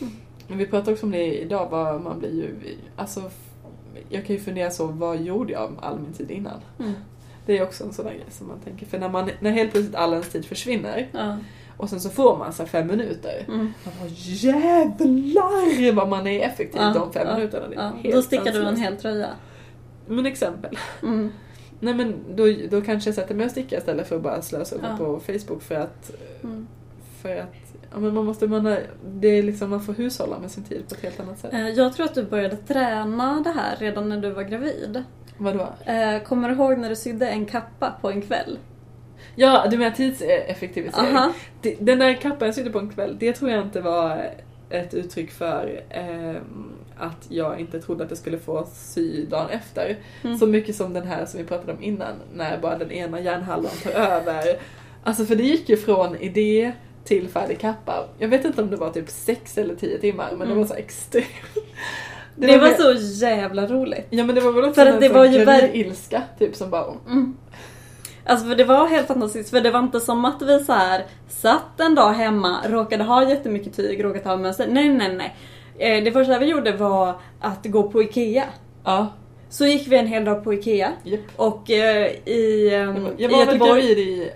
Mm. 0.00 0.12
Men 0.48 0.58
vi 0.58 0.66
pratade 0.66 0.92
också 0.92 1.06
om 1.06 1.12
det 1.12 1.40
idag, 1.40 1.68
vad 1.70 2.00
man 2.02 2.18
blir 2.18 2.30
ju... 2.34 2.54
Alltså, 2.96 3.30
jag 4.08 4.26
kan 4.26 4.36
ju 4.36 4.42
fundera 4.42 4.70
så, 4.70 4.86
vad 4.86 5.20
gjorde 5.20 5.52
jag 5.52 5.72
all 5.82 5.98
min 6.00 6.12
tid 6.12 6.30
innan? 6.30 6.60
Det 7.46 7.58
är 7.58 7.62
också 7.62 7.84
en 7.84 7.92
sån 7.92 8.04
där 8.04 8.12
grej 8.12 8.24
som 8.30 8.48
man 8.48 8.60
tänker. 8.60 8.86
För 8.86 8.98
när, 8.98 9.08
man, 9.08 9.30
när 9.40 9.50
helt 9.50 9.72
plötsligt 9.72 9.94
all 9.94 10.12
ens 10.12 10.28
tid 10.28 10.44
försvinner 10.44 11.08
Ja. 11.12 11.36
Och 11.76 11.90
sen 11.90 12.00
så 12.00 12.10
får 12.10 12.38
man 12.38 12.52
så 12.52 12.66
fem 12.66 12.86
minuter. 12.86 13.44
Mm. 13.48 13.58
Man 13.58 13.94
bara 14.00 14.08
jävlar 14.10 15.92
vad 15.92 16.08
man 16.08 16.26
är 16.26 16.40
effektiv 16.46 16.80
Ja, 16.82 16.92
de 16.94 17.12
fem 17.12 17.26
ja, 17.28 17.34
minuterna. 17.36 17.68
Det 17.68 17.74
Ja. 18.08 18.14
Då 18.16 18.22
stickar 18.22 18.52
du 18.52 18.62
en 18.66 18.76
hel 18.76 18.96
tröja. 18.96 19.28
Men 20.06 20.26
exempel. 20.26 20.78
Mm. 21.02 21.32
Nej 21.80 21.94
men 21.94 22.14
då, 22.36 22.44
då 22.70 22.80
kanske 22.80 23.08
jag 23.08 23.14
sätter 23.14 23.34
mig 23.34 23.44
och 23.44 23.50
stickar 23.50 23.78
istället 23.78 24.08
för 24.08 24.16
att 24.16 24.22
bara 24.22 24.42
slösa 24.42 24.76
upp 24.76 24.82
Ja. 24.84 24.96
på 24.96 25.20
Facebook 25.20 25.62
för 25.62 25.74
att 25.74 26.10
Mm. 26.42 26.66
För 27.22 27.36
att 27.36 27.54
ja, 27.92 27.98
men 27.98 28.14
man 28.14 28.24
måste, 28.24 28.46
man, 28.46 28.76
det 29.14 29.28
är 29.28 29.42
liksom, 29.42 29.70
man 29.70 29.80
får 29.82 29.92
hushålla 29.92 30.38
med 30.38 30.50
sin 30.50 30.64
tid 30.64 30.88
på 30.88 30.94
ett 30.94 31.02
helt 31.02 31.20
annat 31.20 31.38
sätt. 31.38 31.52
Eh, 31.52 31.68
Jag 31.68 31.92
tror 31.92 32.06
att 32.06 32.14
du 32.14 32.22
började 32.24 32.56
träna 32.56 33.40
det 33.44 33.50
här 33.50 33.76
redan 33.78 34.08
när 34.08 34.16
du 34.20 34.30
var 34.30 34.42
gravid. 34.42 35.02
Vadå? 35.36 35.68
Eh, 35.84 36.22
Kommer 36.22 36.48
du 36.48 36.54
ihåg 36.54 36.78
när 36.78 36.88
du 36.88 36.96
sydde 36.96 37.28
en 37.28 37.46
kappa 37.46 37.92
på 38.00 38.10
en 38.10 38.22
kväll? 38.22 38.58
Ja, 39.34 39.66
du 39.70 39.78
menar 39.78 39.90
tidseffektivisering. 39.90 41.16
Aha. 41.16 41.32
Det- 41.62 41.76
Den 41.80 41.98
där 41.98 42.14
kappan 42.14 42.48
jag 42.48 42.54
sydde 42.54 42.70
på 42.70 42.78
en 42.78 42.90
kväll, 42.90 43.16
det 43.20 43.32
tror 43.32 43.50
jag 43.50 43.62
inte 43.62 43.80
var 43.80 44.30
ett 44.70 44.94
uttryck 44.94 45.30
för 45.30 45.82
ehm, 45.90 46.72
att 46.98 47.26
jag 47.28 47.60
inte 47.60 47.80
trodde 47.80 48.04
att 48.04 48.10
jag 48.10 48.18
skulle 48.18 48.38
få 48.38 48.66
sy 48.74 49.26
dagen 49.26 49.50
efter. 49.50 49.96
Mm. 50.24 50.38
Så 50.38 50.46
mycket 50.46 50.76
som 50.76 50.92
den 50.92 51.06
här 51.06 51.26
som 51.26 51.38
vi 51.40 51.46
pratade 51.46 51.72
om 51.72 51.82
innan, 51.82 52.14
när 52.34 52.58
bara 52.58 52.78
den 52.78 52.92
ena 52.92 53.20
hjärnhalvan 53.20 53.72
tar 53.82 53.90
över. 53.90 54.44
Alltså 55.04 55.24
för 55.24 55.34
det 55.36 55.42
gick 55.42 55.68
ju 55.68 55.76
från 55.76 56.16
idé 56.16 56.72
till 57.04 57.28
färdig 57.28 57.58
kappa. 57.58 58.04
Jag 58.18 58.28
vet 58.28 58.44
inte 58.44 58.62
om 58.62 58.70
det 58.70 58.76
var 58.76 58.90
typ 58.90 59.08
sex 59.08 59.58
eller 59.58 59.74
tio 59.74 59.98
timmar, 59.98 60.28
men 60.30 60.38
det 60.38 60.44
Mm. 60.44 60.58
var 60.58 60.64
så 60.66 60.74
extremt. 60.74 61.26
Det, 62.36 62.58
var 62.58 62.68
mer- 62.68 62.94
så 62.98 63.24
jävla 63.24 63.66
roligt. 63.66 64.06
Ja 64.10 64.24
men 64.24 64.34
det 64.34 64.40
var 64.40 64.52
väl 64.52 64.64
också 64.64 64.80
För 64.80 64.86
en 64.86 65.00
det 65.00 65.08
var 65.08 65.24
ju 65.24 65.70
ilska 65.72 66.22
typ 66.38 66.56
som 66.56 66.70
bara... 66.70 66.84
Mm. 67.06 67.36
Alltså 68.26 68.46
för 68.46 68.54
det 68.54 68.64
var 68.64 68.86
helt 68.86 69.06
fantastiskt, 69.06 69.50
för 69.50 69.60
det 69.60 69.70
var 69.70 69.80
inte 69.80 70.00
som 70.00 70.24
att 70.24 70.42
vi 70.42 70.64
så 70.64 70.72
här 70.72 71.06
satt 71.28 71.80
en 71.80 71.94
dag 71.94 72.12
hemma, 72.12 72.58
råkade 72.68 73.04
ha 73.04 73.28
jättemycket 73.30 73.76
tyg, 73.76 74.04
råkade 74.04 74.28
ha 74.28 74.36
mönster. 74.36 74.66
Nej, 74.70 74.88
nej, 74.88 75.14
nej. 75.16 75.36
Eh, 75.78 76.04
Det 76.04 76.12
första 76.12 76.38
vi 76.38 76.46
gjorde 76.46 76.72
var 76.72 77.14
att 77.40 77.66
gå 77.66 77.82
på 77.90 78.02
IKEA. 78.02 78.44
Ja, 78.84 79.06
Så 79.48 79.66
gick 79.66 79.88
vi 79.88 79.96
en 79.98 80.06
hel 80.06 80.24
dag 80.24 80.44
på 80.44 80.54
IKEA 80.54 80.92
japp. 81.04 81.20
och 81.36 81.70
eh, 81.70 82.06
i, 82.28 82.66
eh, 82.72 82.72
Jag 82.74 82.86
var, 82.92 83.10
i 83.10 83.14
jag 83.22 83.28
var 83.30 83.38
väl 83.38 83.46
Göteborg, 83.46 83.70
gravid 83.80 83.98
i 83.98 84.30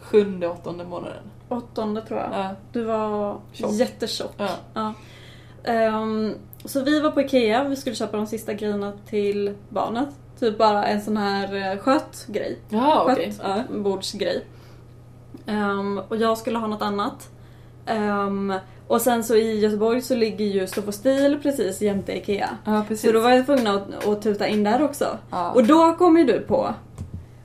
sjunde, 0.00 0.48
åttonde 0.48 0.84
månaden. 0.84 1.22
åttonde 1.48 2.02
tror 2.02 2.20
jag. 2.20 2.28
Ja, 2.32 2.48
Du 2.72 2.82
var 2.84 3.36
Tjock. 3.52 3.72
jättetjock. 3.72 4.34
ja. 4.36 4.48
Ja. 4.74 4.94
Ehm, 5.64 6.34
så 6.64 6.80
vi 6.84 7.00
var 7.00 7.10
på 7.10 7.20
IKEA, 7.20 7.64
vi 7.64 7.76
skulle 7.76 7.96
köpa 7.96 8.16
de 8.16 8.26
sista 8.26 8.52
grejerna 8.52 8.92
till 9.06 9.54
barnet. 9.68 10.08
Typ 10.40 10.58
bara 10.58 10.84
en 10.84 11.00
sån 11.00 11.16
här 11.16 11.74
uh, 11.74 11.80
skötgrej. 11.80 12.58
Ja, 12.68 13.06
okej. 13.10 13.32
Ja. 13.42 13.54
Skötbordsgrej. 13.54 14.44
Ehm, 15.46 16.00
och 16.08 16.16
jag 16.16 16.38
skulle 16.38 16.58
ha 16.58 16.66
något 16.66 16.82
annat. 16.82 17.28
Ehm, 17.86 18.52
och 18.88 19.00
sen 19.00 19.24
så 19.24 19.34
i 19.34 19.60
Göteborg 19.60 20.00
så 20.00 20.14
ligger 20.14 20.44
ju 20.44 20.66
Stå 20.66 20.92
stil 20.92 21.38
precis 21.42 21.82
jämte 21.82 22.16
IKEA. 22.16 22.48
ja, 22.64 22.84
precis. 22.88 23.06
Så 23.06 23.12
då 23.12 23.20
var 23.20 23.30
jag 23.30 23.46
tvungen 23.46 23.66
att, 23.66 24.06
att 24.08 24.22
tuta 24.22 24.46
in 24.46 24.64
där 24.64 24.82
också. 24.82 25.18
ja. 25.30 25.50
Och 25.50 25.64
då 25.64 25.94
kom 25.94 26.18
ju 26.18 26.24
du 26.24 26.40
på. 26.40 26.74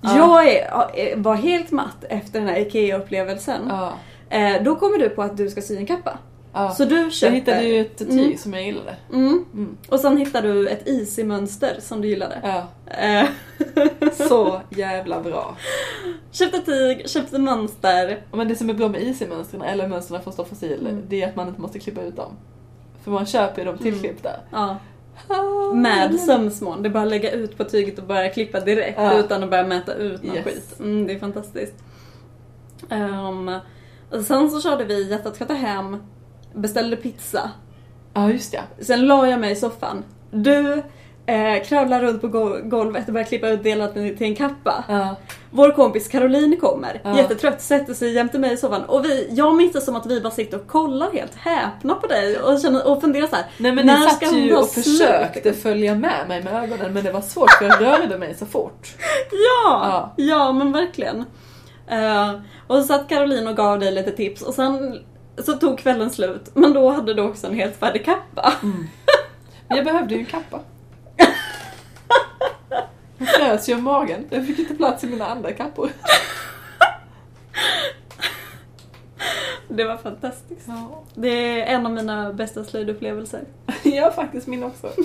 Ja. 0.02 0.18
Jag 0.18 0.48
är, 0.48 1.16
var 1.18 1.36
helt 1.36 1.72
matt 1.72 2.04
efter 2.10 2.40
den 2.40 2.50
här 2.50 2.60
IKEA-upplevelsen. 2.60 3.72
Eh, 4.30 4.64
då 4.64 4.76
kommer 4.76 4.98
du 4.98 5.10
på 5.10 5.22
att 5.24 5.38
du 5.38 5.50
ska 5.50 5.62
sy 5.62 5.78
en 5.78 5.86
kappa. 5.86 6.18
Ja. 6.64 6.72
Så 6.72 6.86
du 6.86 6.96
Jag 7.02 7.12
köper... 7.14 7.36
hittade 7.36 7.64
ju 7.64 7.82
ett 7.82 7.98
tyg 7.98 8.10
Mm. 8.12 8.38
som 8.38 8.54
jag 8.54 8.64
gillade. 8.64 8.96
Mm. 9.14 9.46
Mm. 9.54 9.78
Och 9.90 10.00
sen 10.00 10.18
hittade 10.18 10.54
du 10.54 10.68
ett 10.68 10.88
easy-mönster 10.88 11.76
som 11.80 12.02
du 12.02 12.08
gillade. 12.08 12.42
Ja. 12.44 12.68
Eh, 12.94 13.28
Så 14.28 14.62
jävla 14.70 15.22
bra. 15.22 15.56
köpte 16.32 16.60
tyg, 16.62 17.10
köpte 17.10 17.40
mönster. 17.40 18.22
Men 18.32 18.48
det 18.48 18.56
som 18.56 18.70
är 18.70 18.74
bra 18.74 18.88
med 18.90 19.02
easy-mönstren, 19.04 19.62
eller 19.62 19.88
mönstren 19.88 20.22
från 20.22 20.34
Stoff 20.34 20.50
Fossil, 20.50 20.88
Mm. 20.88 21.04
det 21.08 21.22
är 21.24 21.30
att 21.30 21.36
man 21.36 21.48
inte 21.48 21.62
måste 21.62 21.80
klippa 21.80 22.02
ut 22.02 22.16
dem. 22.16 22.32
För 23.04 23.12
man 23.12 23.26
köper 23.26 23.62
ju 23.62 23.66
dem 23.66 23.78
tillklippta. 23.78 24.30
Ja, 24.52 24.78
med 25.74 26.20
sömsmån. 26.20 26.82
Det 26.84 26.90
är 26.90 26.94
bara 26.94 27.04
att 27.04 27.10
lägga 27.10 27.32
ut 27.32 27.58
på 27.58 27.64
tyget 27.64 28.00
och 28.00 28.06
börja 28.06 28.30
klippa 28.30 28.60
direkt 28.60 28.98
Ja. 29.02 29.14
utan 29.20 29.44
att 29.44 29.50
börja 29.50 29.64
mäta 29.68 29.94
ut 29.94 30.24
någon 30.24 30.36
Yes. 30.36 30.46
skit. 30.46 30.76
Mm, 30.80 31.08
det 31.08 31.14
är 31.14 31.20
fantastiskt. 31.20 31.74
Um, 32.90 33.48
och 34.12 34.22
sen 34.26 34.52
så 34.52 34.62
körde 34.62 34.84
vi 34.84 35.10
Hjärtat 35.10 35.48
ta 35.48 35.54
hem, 35.54 35.98
beställde 36.56 36.96
pizza. 36.96 37.52
Ja, 38.14 38.32
just 38.32 38.54
ja. 38.54 38.62
Sen 38.82 39.08
la 39.08 39.28
jag 39.28 39.40
mig 39.40 39.52
i 39.52 39.56
soffan. 39.56 40.04
Du 40.32 40.84
eh, 41.26 41.64
kravlar 41.66 42.02
runt 42.02 42.22
på 42.22 42.28
go- 42.28 42.60
golvet 42.64 43.08
och 43.08 43.14
börjar 43.14 43.28
klippa 43.28 43.50
ut 43.50 43.64
delar 43.64 43.88
till 43.88 44.24
en 44.24 44.36
kappa. 44.36 44.84
ja. 44.88 45.16
Vår 45.52 45.72
kompis 45.72 46.08
Caroline 46.08 46.58
kommer, 46.58 47.02
Ja. 47.04 47.18
jättetrött, 47.18 47.62
sätter 47.62 47.94
sig 47.94 48.14
jämte 48.14 48.40
mig 48.40 48.54
i 48.54 48.58
soffan 48.58 48.84
och 48.84 49.06
vi, 49.06 49.28
jag 49.32 49.56
minns 49.56 49.74
det 49.74 49.82
som 49.82 49.96
att 49.96 50.06
vi 50.06 50.22
bara 50.22 50.32
sitter 50.32 50.58
och 50.60 50.68
kollar 50.68 51.12
helt 51.12 51.36
häpna 51.36 51.94
på 51.96 52.08
dig 52.08 52.40
och, 52.40 52.62
känner, 52.62 52.88
och 52.88 53.02
funderar 53.02 53.28
så 53.28 53.36
här. 53.36 53.46
Nej 53.58 53.72
men 53.72 53.86
när 53.86 54.00
ni 54.00 54.10
satt 54.10 54.34
ju 54.34 54.56
och 54.56 54.66
slut? 54.66 54.86
försökte 54.86 55.54
följa 55.54 55.96
med 55.96 56.28
mig 56.28 56.44
med 56.44 56.64
ögonen 56.64 56.94
men 56.94 57.04
det 57.04 57.12
var 57.12 57.22
svårt 57.22 57.52
för 57.52 57.66
jag 57.66 57.82
rörde 57.82 58.18
mig 58.18 58.36
så 58.36 58.46
fort. 58.46 58.88
Ja, 59.32 60.14
ja, 60.18 60.52
men 60.52 60.72
verkligen. 60.72 61.26
Eh, 61.88 62.32
och 62.68 62.76
så 62.78 62.84
satt 62.84 63.10
Caroline 63.10 63.48
och 63.48 63.56
gav 63.58 63.80
dig 63.80 63.92
lite 63.92 64.12
tips 64.12 64.42
och 64.42 64.54
sen 64.54 65.00
så 65.46 65.54
tog 65.54 65.78
kvällen 65.80 66.10
slut 66.12 66.52
men 66.54 66.74
då 66.74 66.90
hade 66.92 67.14
du 67.14 67.22
också 67.22 67.48
en 67.48 67.54
helt 67.54 67.76
färdig 67.76 68.06
kappa. 68.06 68.54
Men 69.68 69.78
jag 69.78 69.86
behövde 69.86 70.14
ju 70.14 70.20
en 70.20 70.26
kappa. 70.26 70.60
Jag 73.18 73.28
frös 73.30 73.70
ju 73.70 73.76
om 73.76 73.84
magen. 73.84 74.26
Jag 74.30 74.48
fick 74.48 74.60
inte 74.60 74.76
plats 74.76 75.04
i 75.04 75.08
mina 75.08 75.26
andra 75.28 75.52
kappor. 75.52 75.90
Det 79.70 79.84
var 79.84 79.98
fantastiskt. 79.98 80.68
Ja, 80.68 81.04
Det 81.16 81.62
är 81.62 81.76
en 81.76 81.86
av 81.86 81.92
mina 81.92 82.34
bästa 82.34 82.64
slöjdupplevelser. 82.64 83.44
ja 83.84 84.12
faktiskt 84.12 84.48
min 84.48 84.64
också. 84.64 84.90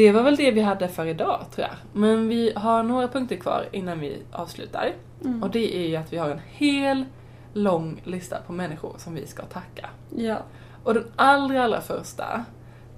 Det 0.00 0.12
var 0.12 0.22
väl 0.22 0.36
det 0.36 0.50
vi 0.50 0.60
hade 0.60 0.88
för 0.88 1.06
idag 1.06 1.44
tror 1.54 1.66
jag. 1.66 1.76
Men 2.00 2.28
vi 2.28 2.52
har 2.56 2.82
några 2.82 3.08
punkter 3.08 3.36
kvar 3.36 3.68
innan 3.72 4.00
vi 4.00 4.22
avslutar. 4.32 4.92
Mm. 5.24 5.42
Och 5.42 5.50
det 5.50 5.76
är 5.76 5.88
ju 5.88 5.96
att 5.96 6.12
vi 6.12 6.16
har 6.16 6.30
en 6.30 6.40
hel 6.52 7.04
lång 7.52 8.00
lista 8.04 8.36
på 8.46 8.52
människor 8.52 8.94
som 8.98 9.14
vi 9.14 9.26
ska 9.26 9.42
tacka. 9.42 9.88
Ja. 10.16 10.36
Och 10.84 10.94
den 10.94 11.04
allra, 11.16 11.64
allra 11.64 11.80
första, 11.80 12.44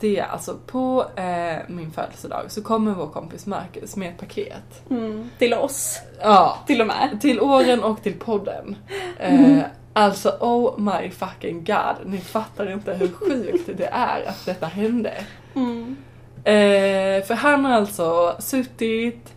det 0.00 0.18
är 0.18 0.24
alltså 0.24 0.58
på 0.66 1.06
eh, 1.16 1.56
min 1.68 1.90
födelsedag 1.90 2.44
så 2.48 2.62
kommer 2.62 2.92
vår 2.92 3.08
kompis 3.08 3.46
Marcus 3.46 3.96
med 3.96 4.08
ett 4.08 4.18
paket. 4.18 4.90
Mm. 4.90 5.30
Till 5.38 5.54
oss, 5.54 6.00
Ja, 6.20 6.58
till 6.66 6.80
och 6.80 6.86
med. 6.86 7.18
till 7.20 7.40
åren 7.40 7.82
och 7.82 8.02
till 8.02 8.18
podden. 8.18 8.76
Eh, 9.18 9.58
alltså 9.92 10.28
oh 10.40 10.80
my 10.80 11.10
fucking 11.10 11.64
god, 11.64 11.96
ni 12.06 12.18
fattar 12.18 12.72
inte 12.72 12.94
hur 12.94 13.08
sjukt 13.08 13.70
det 13.76 13.88
är 13.92 14.28
att 14.28 14.46
detta 14.46 14.66
hände. 14.66 15.14
Mm. 15.54 15.96
Eh, 16.44 17.24
för 17.24 17.34
han 17.34 17.64
har 17.64 17.72
alltså 17.72 18.36
suttit 18.38 19.32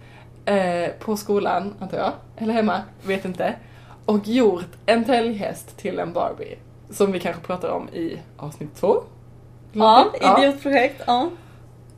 eh, 0.46 0.90
på 1.00 1.18
skolan, 1.18 1.74
antar 1.80 1.98
jag, 1.98 2.12
eller 2.38 2.54
hemma, 2.54 2.82
vet 3.04 3.26
inte, 3.26 3.54
och 4.06 4.28
gjort 4.28 4.66
en 4.86 5.04
täljhäst 5.04 5.78
till 5.78 6.00
en 6.00 6.14
Barbie. 6.14 6.56
Som 6.90 7.12
vi 7.12 7.20
kanske 7.20 7.42
pratar 7.42 7.70
om 7.70 7.90
i 7.90 8.20
avsnitt 8.38 8.76
två. 8.76 8.96
Ja, 9.74 10.06
Ja. 10.22 10.38
idiotprojekt. 10.42 11.02
Ja. 11.08 11.30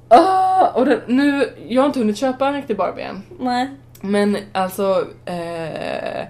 Ah, 0.10 0.68
och 0.70 0.86
den, 0.86 1.00
nu, 1.08 1.54
jag 1.68 1.82
har 1.82 1.88
inte 1.88 2.00
hunnit 2.00 2.18
köpa 2.18 2.48
en 2.48 2.54
riktig 2.54 2.78
Barbie 2.78 3.02
än. 3.04 3.24
Nej. 3.40 3.70
Men 4.02 4.38
alltså, 4.54 5.06
eh, 5.26 6.26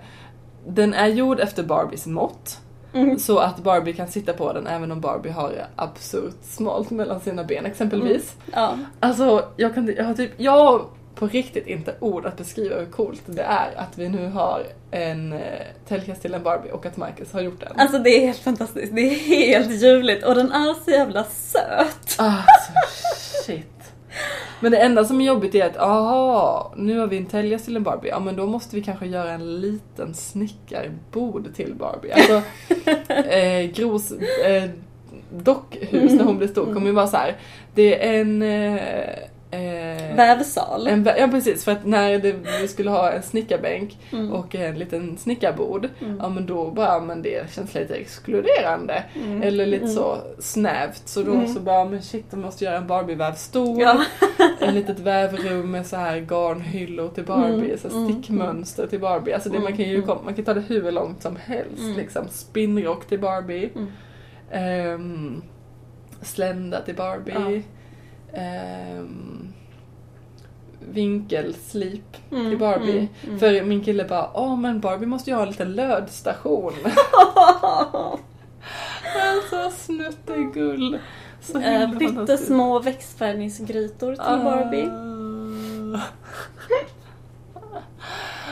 den 0.68 0.94
är 0.94 1.08
gjord 1.08 1.40
efter 1.40 1.64
Barbies 1.64 2.06
mått. 2.06 2.60
Mm. 2.98 3.20
Så 3.20 3.38
att 3.38 3.64
Barbie 3.64 3.94
kan 3.94 4.08
sitta 4.08 4.34
på 4.34 4.54
den 4.54 4.68
även 4.68 4.92
om 4.92 5.02
Barbie 5.02 5.30
har 5.30 5.54
absurt 5.76 6.36
smalt 6.44 6.90
mellan 6.90 7.20
sina 7.20 7.44
ben 7.44 7.66
exempelvis. 7.66 8.36
Ja. 8.54 8.78
Alltså, 9.00 9.46
jag 9.58 9.74
kan 9.74 9.94
jag 9.98 10.04
har 10.04 10.14
typ, 10.14 10.32
jag 10.38 10.86
på 11.16 11.28
riktigt 11.28 11.68
inte 11.68 11.96
ord 12.00 12.26
att 12.26 12.38
beskriva 12.38 12.76
hur 12.76 12.86
coolt 12.86 13.22
det 13.26 13.42
är 13.42 13.72
att 13.76 13.98
vi 13.98 14.10
nu 14.10 14.30
har 14.30 14.64
en 14.92 15.34
eh, 15.34 15.40
täljhäst 15.88 16.22
till 16.22 16.34
en 16.34 16.44
Barbie 16.44 16.72
och 16.72 16.86
att 16.86 16.98
Marcus 16.98 17.34
har 17.34 17.42
gjort 17.42 17.60
den. 17.60 17.80
Alltså 17.80 18.00
det 18.00 18.10
är 18.10 18.26
helt 18.26 18.40
fantastiskt. 18.40 18.96
Det 18.96 19.02
är 19.02 19.16
helt 19.16 19.84
ljuvligt 19.84 20.26
och 20.26 20.36
den 20.36 20.52
är 20.52 20.84
så 20.86 20.92
jävla 20.92 21.24
söt. 21.24 22.16
Alltså 22.18 22.72
shit. 23.46 23.77
Men 24.60 24.72
det 24.72 24.78
enda 24.78 25.06
som 25.06 25.22
är 25.22 25.26
jobbigt 25.26 25.56
är 25.56 25.66
att, 25.66 25.78
aha, 25.78 26.74
nu 26.78 27.00
har 27.00 27.08
vi 27.08 27.18
en 27.18 27.26
täljhäst 27.26 27.66
till 27.66 27.76
en 27.76 27.84
Barbie, 27.84 28.10
ja 28.10 28.20
men 28.20 28.36
då 28.36 28.46
måste 28.46 28.76
vi 28.76 28.82
kanske 28.82 29.06
göra 29.06 29.32
en 29.32 29.62
liten 29.62 30.14
snickarbord 30.14 31.54
till 31.56 31.74
Barbie. 31.76 32.12
Alltså, 32.12 32.42
eh, 33.14 33.72
Gros 33.72 34.12
eh, 34.46 34.70
dockhus 35.30 36.12
när 36.14 36.24
hon 36.24 36.38
blir 36.38 36.48
stor 36.48 36.74
kommer 36.74 36.88
ju 36.88 36.94
vara 36.94 37.08
så 37.08 37.18
här. 37.18 37.36
det 37.74 38.08
är 38.08 38.22
en... 38.22 38.42
Eh, 38.42 39.10
eh, 39.52 40.16
Vävsal. 40.16 40.88
en, 40.88 41.10
ja 41.18 41.28
precis, 41.28 41.64
för 41.66 41.72
att 41.72 41.86
när 41.86 42.20
det, 42.20 42.36
vi 42.62 42.68
skulle 42.68 42.90
ha 42.90 43.12
en 43.12 43.24
snickarbänk 43.24 43.98
Mm. 44.14 44.34
och 44.34 44.56
en 44.56 44.80
liten 44.80 45.18
snickarbord, 45.18 45.90
Mm. 46.02 46.18
ja 46.22 46.30
men 46.30 46.46
då 46.46 46.72
bara, 46.72 47.00
men 47.00 47.22
det 47.22 47.52
känns 47.52 47.74
lite 47.74 47.96
exkluderande. 47.96 49.04
Mm. 49.26 49.42
Eller 49.42 49.66
lite 49.66 49.84
Mm. 49.84 49.96
så 49.96 50.18
snävt, 50.40 51.02
så 51.08 51.24
då 51.24 51.32
Mm. 51.34 51.48
så 51.48 51.60
bara, 51.60 51.86
men 51.86 52.02
shit, 52.02 52.32
de 52.32 52.42
måste 52.42 52.66
göra 52.66 52.78
en 52.78 52.88
Barbie-vävstol. 52.88 53.82
Ja. 53.82 54.04
En 54.60 54.76
litet 54.76 55.00
vävrum 55.00 55.72
med 55.72 55.86
så 55.86 55.96
här 55.96 56.18
garnhyllor 56.18 57.08
till 57.10 57.24
Barbie, 57.26 57.54
Mm, 57.66 57.78
så 57.78 57.88
här 57.90 57.96
mm, 57.96 58.14
stickmönster 58.14 58.88
till 58.88 59.00
Barbie. 59.00 59.34
Alltså 59.34 59.50
det, 59.50 59.60
man 59.60 59.78
kan 59.78 59.86
ju 59.90 60.06
man 60.26 60.34
kan 60.34 60.46
ta 60.46 60.54
det 60.54 60.62
hur 60.68 60.92
långt 60.92 61.22
som 61.22 61.36
helst. 61.36 61.98
Liksom. 61.98 62.28
Spinnrock 62.30 63.06
till 63.08 63.20
Barbie. 63.20 63.70
Ehm, 64.52 65.42
slända 66.22 66.82
till 66.82 66.96
Barbie. 66.96 67.64
Ehm, 68.34 69.54
vinkelslip 70.80 72.18
Mm, 72.32 72.50
till 72.50 72.60
Barbie. 72.60 72.92
mm, 72.98 73.08
mm. 73.28 73.40
För 73.40 73.62
min 73.64 73.84
kille 73.84 74.04
bara, 74.06 74.30
åh 74.34 74.58
men 74.58 74.80
Barbie 74.80 75.06
måste 75.06 75.30
ju 75.30 75.36
ha 75.36 75.44
en 75.44 75.50
liten 75.50 75.74
lödstation. 75.74 76.74
alltså 79.22 79.70
snuttegull. 79.78 81.00
Så 81.42 81.60
Eh, 81.60 81.80
fantastiskt. 81.82 82.16
Pyttesmå 82.20 82.80
växtfärgningsgrytor 82.80 84.12
till 84.14 84.22
Ah. 84.26 84.44
Barbie. 84.44 84.90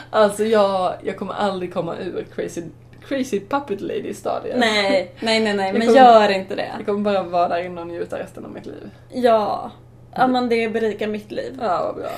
Alltså 0.09 0.43
jag, 0.43 0.93
jag 1.03 1.17
kommer 1.17 1.33
aldrig 1.33 1.73
komma 1.73 1.97
ur 1.97 2.23
crazy, 2.35 2.61
crazy 3.07 3.39
puppet 3.39 3.81
lady 3.81 4.13
stadiet. 4.13 4.55
Nej, 4.59 5.11
nej, 5.19 5.39
nej, 5.39 5.53
nej, 5.53 5.73
men 5.73 5.81
kommer- 5.87 5.99
gör 5.99 6.29
inte 6.29 6.55
det. 6.55 6.71
Jag 6.77 6.85
kommer 6.85 6.99
bara 6.99 7.23
vara 7.23 7.47
där 7.47 7.65
inne 7.65 7.81
och 7.81 7.87
njuta 7.87 8.19
resten 8.19 8.45
av 8.45 8.51
mitt 8.51 8.65
liv. 8.65 8.89
Ja. 9.13 9.71
Ja 10.17 10.27
men 10.27 10.49
det 10.49 10.69
berikar 10.69 11.07
mitt 11.07 11.31
liv. 11.31 11.57
Ja, 11.61 11.83
vad 11.85 11.95
bra. 11.95 12.11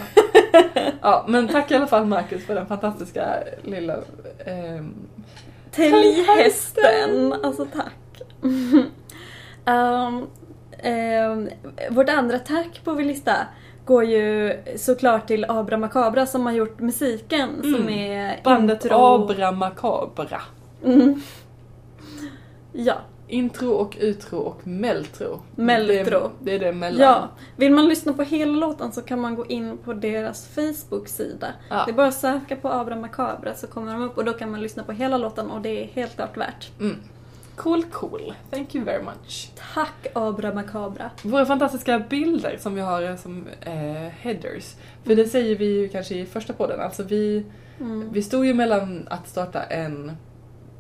ja, 1.01 1.25
men 1.27 1.47
tack 1.47 1.71
i 1.71 1.75
alla 1.75 1.87
fall 1.87 2.05
Marcus 2.05 2.45
för 2.45 2.55
den 2.55 2.67
fantastiska 2.67 3.25
lilla... 3.63 3.95
ehm, 4.45 4.93
Täljhästen! 5.71 7.33
Alltså 7.43 7.65
tack. 7.65 8.21
um, 8.41 8.87
um, 10.85 11.49
vårt 11.89 12.09
andra 12.09 12.39
tack 12.39 12.81
på 12.83 12.93
vår 12.93 13.03
lista 13.03 13.33
går 13.85 14.03
ju 14.03 14.53
såklart 14.77 15.27
till 15.27 15.45
Abra 15.49 15.77
Makabra 15.77 16.25
som 16.25 16.45
har 16.45 16.53
gjort 16.53 16.79
musiken 16.79 17.49
som 17.61 17.75
Mm. 17.75 17.89
är 17.89 18.39
bandet 18.43 18.83
intro. 18.85 18.97
Abra 18.97 19.51
Makabra. 19.51 20.41
Mm. 20.83 21.21
Ja, 22.73 22.95
Intro 23.29 23.69
och 23.71 23.97
utro 23.99 24.37
och 24.39 24.67
meltro. 24.67 25.41
Meltro. 25.55 26.31
Det, 26.39 26.55
är 26.55 26.59
det 26.59 26.73
mellan. 26.73 27.01
ja. 27.01 27.29
Vill 27.55 27.71
man 27.71 27.89
lyssna 27.89 28.13
på 28.13 28.23
hela 28.23 28.51
låten 28.51 28.91
så 28.91 29.01
kan 29.01 29.19
man 29.21 29.35
gå 29.35 29.45
in 29.45 29.77
på 29.77 29.93
deras 29.93 30.47
Facebook-sida. 30.47 31.47
Ja. 31.69 31.83
Det 31.85 31.91
är 31.91 31.95
bara 31.95 32.07
att 32.07 32.13
söka 32.13 32.55
på 32.55 32.69
Abra 32.71 32.95
Makabra 32.95 33.55
så 33.55 33.67
kommer 33.67 33.93
de 33.93 34.01
upp 34.01 34.17
och 34.17 34.25
då 34.25 34.33
kan 34.33 34.51
man 34.51 34.61
lyssna 34.61 34.83
på 34.83 34.91
hela 34.91 35.17
låten 35.17 35.51
och 35.51 35.61
det 35.61 35.83
är 35.83 35.87
helt 35.87 36.15
klart 36.15 36.37
värt. 36.37 36.71
Mm. 36.79 36.95
Cool, 37.55 37.83
cool. 37.83 38.33
Thank 38.51 38.75
you 38.75 38.85
very 38.85 39.03
much. 39.03 39.51
Tack 39.73 40.07
Abra 40.13 40.53
Makabra. 40.53 41.09
Våra 41.23 41.45
fantastiska 41.45 41.99
bilder 41.99 42.57
som 42.59 42.75
vi 42.75 42.81
har 42.81 43.15
som 43.17 43.47
eh, 43.61 43.73
headers. 44.19 44.75
För 45.03 45.15
det 45.15 45.25
säger 45.27 45.55
vi 45.55 45.65
ju 45.65 45.89
kanske 45.89 46.15
i 46.15 46.25
första 46.25 46.53
podden. 46.53 46.79
Alltså 46.81 47.03
vi, 47.03 47.45
Mm. 47.79 48.09
vi 48.11 48.23
stod 48.23 48.45
ju 48.45 48.53
mellan 48.53 49.07
att 49.09 49.27
starta 49.29 49.63
en 49.63 50.11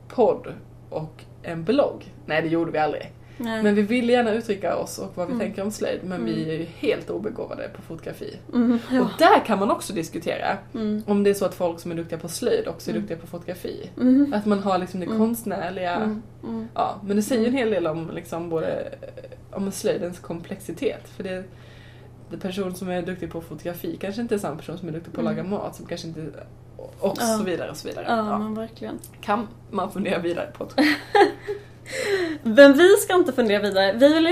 podd 0.07 0.47
och 0.89 1.23
en 1.43 1.63
blogg. 1.63 2.13
Nej 2.25 2.41
det 2.41 2.47
gjorde 2.47 2.71
vi 2.71 2.77
aldrig. 2.77 3.11
Nej. 3.39 3.63
Men 3.63 3.75
vi 3.75 3.81
vill 3.81 4.09
gärna 4.09 4.33
uttrycka 4.33 4.75
oss 4.75 4.97
och 4.99 5.11
vad 5.15 5.27
vi 5.27 5.33
Mm. 5.33 5.45
tänker 5.45 5.61
om 5.63 5.71
slöjd 5.71 5.99
men 6.03 6.25
vi 6.25 6.49
är 6.49 6.53
ju 6.59 6.65
helt 6.65 7.09
obegåvade 7.09 7.69
på 7.75 7.81
fotografi. 7.81 8.37
Mm, 8.53 8.79
ja. 8.91 9.01
Och 9.01 9.07
där 9.19 9.45
kan 9.45 9.59
man 9.59 9.71
också 9.71 9.93
diskutera 9.93 10.57
Mm. 10.73 11.03
om 11.07 11.23
det 11.23 11.29
är 11.29 11.33
så 11.33 11.45
att 11.45 11.55
folk 11.55 11.79
som 11.79 11.91
är 11.91 11.95
duktiga 11.95 12.19
på 12.19 12.27
slöjd 12.27 12.67
också 12.67 12.89
är 12.89 12.93
Mm. 12.93 13.01
duktiga 13.01 13.17
på 13.17 13.27
fotografi. 13.27 13.89
Mm. 13.97 14.33
Att 14.33 14.45
man 14.45 14.59
har 14.59 14.77
liksom 14.77 14.99
det 14.99 15.05
Mm. 15.05 15.17
konstnärliga, 15.17 15.95
Mm. 15.95 16.21
Mm. 16.43 16.67
ja 16.73 17.01
men 17.05 17.15
det 17.15 17.21
säger 17.23 17.47
en 17.47 17.53
hel 17.53 17.69
del 17.69 17.87
om 17.87 18.11
liksom 18.13 18.49
både 18.49 18.67
eh, 18.81 19.57
om 19.57 19.71
slöjdens 19.71 20.19
komplexitet. 20.19 21.09
För 21.09 21.23
det, 21.23 21.43
det 22.29 22.37
person 22.37 22.75
som 22.75 22.89
är 22.89 23.01
duktig 23.01 23.31
på 23.31 23.41
fotografi 23.41 23.97
kanske 24.01 24.21
inte 24.21 24.35
är 24.35 24.39
samma 24.39 24.55
person 24.57 24.77
som 24.77 24.87
är 24.87 24.91
duktig 24.93 25.13
på 25.13 25.21
att 25.21 25.27
Mm. 25.27 25.37
laga 25.37 25.49
mat 25.49 25.75
som 25.75 25.85
kanske 25.85 26.07
inte 26.07 26.21
och 26.99 27.17
Ja. 27.19 27.25
så 27.37 27.43
vidare 27.43 27.69
och 27.71 27.77
så 27.77 27.87
vidare. 27.87 28.05
Ja, 28.09 28.15
Ja. 28.17 28.37
men 28.37 28.55
verkligen. 28.55 28.99
Kan 29.21 29.47
man 29.71 29.91
fundera 29.91 30.19
vidare 30.19 30.47
på. 30.57 30.67
Men 32.43 32.73
vi 32.73 32.97
ska 32.97 33.13
inte 33.13 33.33
fundera 33.33 33.61
vidare. 33.61 33.93
Vi 33.93 34.13
vill 34.13 34.27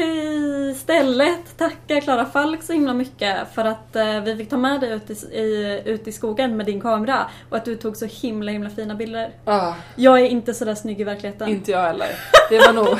istället 0.72 1.58
tacka 1.58 2.02
Klara 2.02 2.26
Falk 2.26 2.64
så 2.64 2.74
himla 2.74 2.94
mycket 2.94 3.38
för 3.54 3.66
att 3.66 3.96
eh, 3.96 4.20
vi 4.22 4.36
fick 4.38 4.50
ta 4.50 4.58
med 4.58 4.82
dig 4.82 4.92
ut 4.92 5.10
i, 5.10 5.14
i, 5.38 5.82
ut 5.86 6.08
i 6.08 6.12
skogen 6.12 6.58
med 6.58 6.66
din 6.66 6.82
kamera 6.82 7.26
och 7.50 7.58
att 7.58 7.66
du 7.66 7.76
tog 7.76 7.98
så 7.98 8.06
himla 8.06 8.52
himla 8.52 8.70
fina 8.70 8.96
bilder. 8.96 9.32
Ah, 9.46 9.74
Jag 9.96 10.20
är 10.20 10.26
inte 10.26 10.54
sådär 10.54 10.76
snygg 10.76 11.02
i 11.02 11.04
verkligheten. 11.04 11.50
inte 11.50 11.72
jag 11.72 11.82
heller. 11.82 12.08
Det 12.50 12.60
var 12.60 12.74
nog 12.74 12.88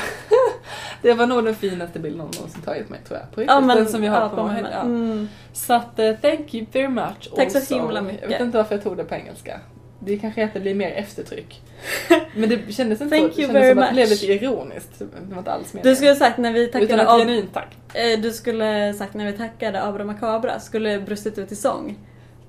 Det 1.02 1.12
var 1.14 1.26
nog 1.26 1.44
den 1.44 1.54
finaste 1.54 1.98
bilden 1.98 2.18
någon 2.18 2.30
någonsin 2.36 2.62
tagit 2.62 2.88
mig 2.88 3.00
tror 3.08 3.18
jag. 3.20 3.30
På 3.34 3.40
riktigt, 3.40 3.76
den 3.76 3.88
som 3.88 4.00
vi 4.00 4.06
har 4.06 4.20
ja, 4.20 4.28
på, 4.28 4.44
mig 4.44 4.64
ja. 4.72 4.80
Mm. 4.80 5.28
Så 5.52 5.72
att 5.74 5.98
eh, 5.98 6.12
thank 6.12 6.54
you 6.54 6.66
very 6.72 6.88
much 6.88 7.30
Tack 7.36 7.50
så 7.52 7.58
also. 7.58 7.74
himla 7.74 7.94
Jag 7.94 8.04
mycket. 8.04 8.30
vet 8.30 8.40
inte 8.40 8.56
varför 8.58 8.74
jag 8.74 8.84
tog 8.84 8.96
det 8.96 9.04
på 9.04 9.14
engelska. 9.14 9.60
Det 9.98 10.18
kanske 10.18 10.40
är 10.42 10.44
att 10.44 10.54
det 10.54 10.60
blir 10.60 10.74
mer 10.74 10.90
eftertryck. 10.90 11.62
Men 12.34 12.48
det 12.48 12.72
kändes 12.72 13.00
inte 13.00 13.16
Thank 13.16 13.32
så. 13.32 13.40
Det 13.40 13.46
kändes 13.46 13.68
som 13.70 13.78
att 13.78 13.88
det 13.88 13.92
blev 13.94 14.08
lite 14.08 14.26
ironiskt. 14.26 14.98
Det 14.98 15.04
var 15.34 15.38
inte 15.38 15.52
alls 15.52 15.74
meningen. 15.74 15.90
Du 15.92 15.96
skulle 15.96 16.16
sagt 16.16 16.38
när 16.38 16.52
vi 16.52 16.60
Utan 16.64 16.80
tackade 16.80 17.02
ett 17.02 17.08
av, 17.08 17.18
genuint 17.18 17.54
tack. 17.54 17.68
eh, 17.94 18.20
Du 18.20 18.32
skulle 18.32 18.94
sagt 18.94 19.14
när 19.14 19.26
vi 19.26 19.32
tackade 19.32 19.82
Abra 19.84 20.04
Macabra 20.04 20.60
skulle 20.60 20.98
brustit 21.00 21.38
ut 21.38 21.52
i 21.52 21.56
sång. 21.56 21.98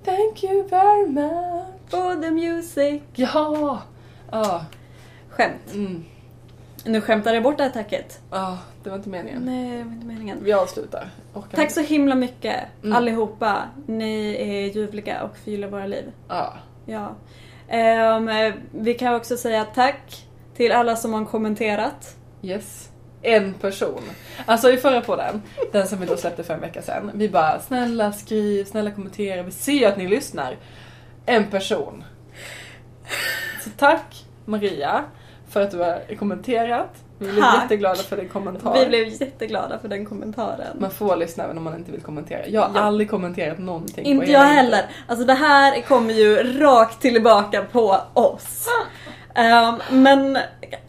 Thank 0.05 0.43
you 0.43 0.67
very 0.67 1.07
much. 1.07 1.65
For 1.89 2.21
the 2.21 2.31
music. 2.31 3.01
Ja! 3.15 3.81
Ja. 4.31 4.65
Skämt. 5.29 5.73
Mm. 5.73 6.05
Nu 6.83 7.01
skämtar 7.01 7.33
jag 7.33 7.43
bort 7.43 7.57
det 7.57 7.63
här 7.63 7.69
tacket. 7.69 8.21
Ja, 8.31 8.57
det 8.83 8.89
var 8.89 8.97
inte 8.97 9.09
meningen. 9.09 9.41
Nej, 9.45 9.77
det 9.77 9.83
var 9.83 9.91
inte 9.91 10.05
meningen. 10.05 10.37
Vi 10.41 10.53
avslutar. 10.53 11.09
Orkar 11.33 11.57
Tack 11.57 11.71
så 11.71 11.81
himla 11.81 12.15
mycket 12.15 12.55
Mm. 12.83 12.95
allihopa. 12.97 13.63
Ni 13.87 14.35
är 14.39 14.75
ljuvliga 14.75 15.23
och 15.23 15.37
förgyller 15.37 15.67
våra 15.67 15.85
liv. 15.87 16.11
Ja. 16.27 16.53
Ja. 16.85 17.15
Ehm, 17.67 18.53
vi 18.71 18.93
kan 18.93 19.15
också 19.15 19.37
säga 19.37 19.65
tack 19.65 20.25
till 20.55 20.71
alla 20.71 20.95
som 20.95 21.13
har 21.13 21.25
kommenterat. 21.25 22.15
Yes. 22.41 22.89
En 23.21 23.53
person. 23.53 24.01
Alltså 24.45 24.71
i 24.71 24.77
förra 24.77 25.01
podden, 25.01 25.41
den 25.71 25.87
som 25.87 25.99
vi 25.99 26.05
då 26.05 26.17
släppte 26.17 26.43
för 26.43 26.53
en 26.53 26.59
vecka 26.61 26.81
sedan. 26.81 27.11
Vi 27.13 27.29
bara 27.29 27.59
snälla 27.59 28.11
skriv, 28.13 28.65
snälla 28.65 28.91
kommentera, 28.91 29.43
vi 29.43 29.51
ser 29.51 29.87
att 29.87 29.97
ni 29.97 30.07
lyssnar. 30.07 30.55
En 31.25 31.49
person. 31.49 32.03
Så 33.63 33.69
tack 33.77 34.25
Maria 34.45 35.03
för 35.49 35.61
att 35.61 35.71
du 35.71 35.77
har 35.77 36.15
kommenterat. 36.19 36.89
Vi 37.19 37.31
blev 37.31 37.41
Tack. 37.41 37.61
jätteglada 37.63 37.95
för 37.95 38.17
din 38.17 38.29
kommentar. 38.29 38.73
Vi 38.79 38.85
blev 38.85 39.07
jätteglada 39.07 39.79
för 39.79 39.87
den 39.87 40.05
kommentaren. 40.05 40.77
Man 40.79 40.91
får 40.91 41.15
lyssna 41.15 41.43
även 41.43 41.57
om 41.57 41.63
man 41.63 41.75
inte 41.75 41.91
vill 41.91 42.01
kommentera. 42.01 42.47
Jag 42.47 42.61
har 42.61 42.71
Ja. 42.79 42.81
aldrig 42.81 43.09
kommenterat 43.09 43.59
någonting 43.59 44.05
Inte 44.05 44.31
jag 44.31 44.39
heller. 44.39 44.85
Alltså 45.07 45.25
det 45.25 45.33
här 45.33 45.81
kommer 45.81 46.13
ju 46.13 46.59
rakt 46.59 47.01
tillbaka 47.01 47.65
på 47.71 47.97
oss. 48.13 48.67
Ehm, 49.35 49.75
men 49.91 50.37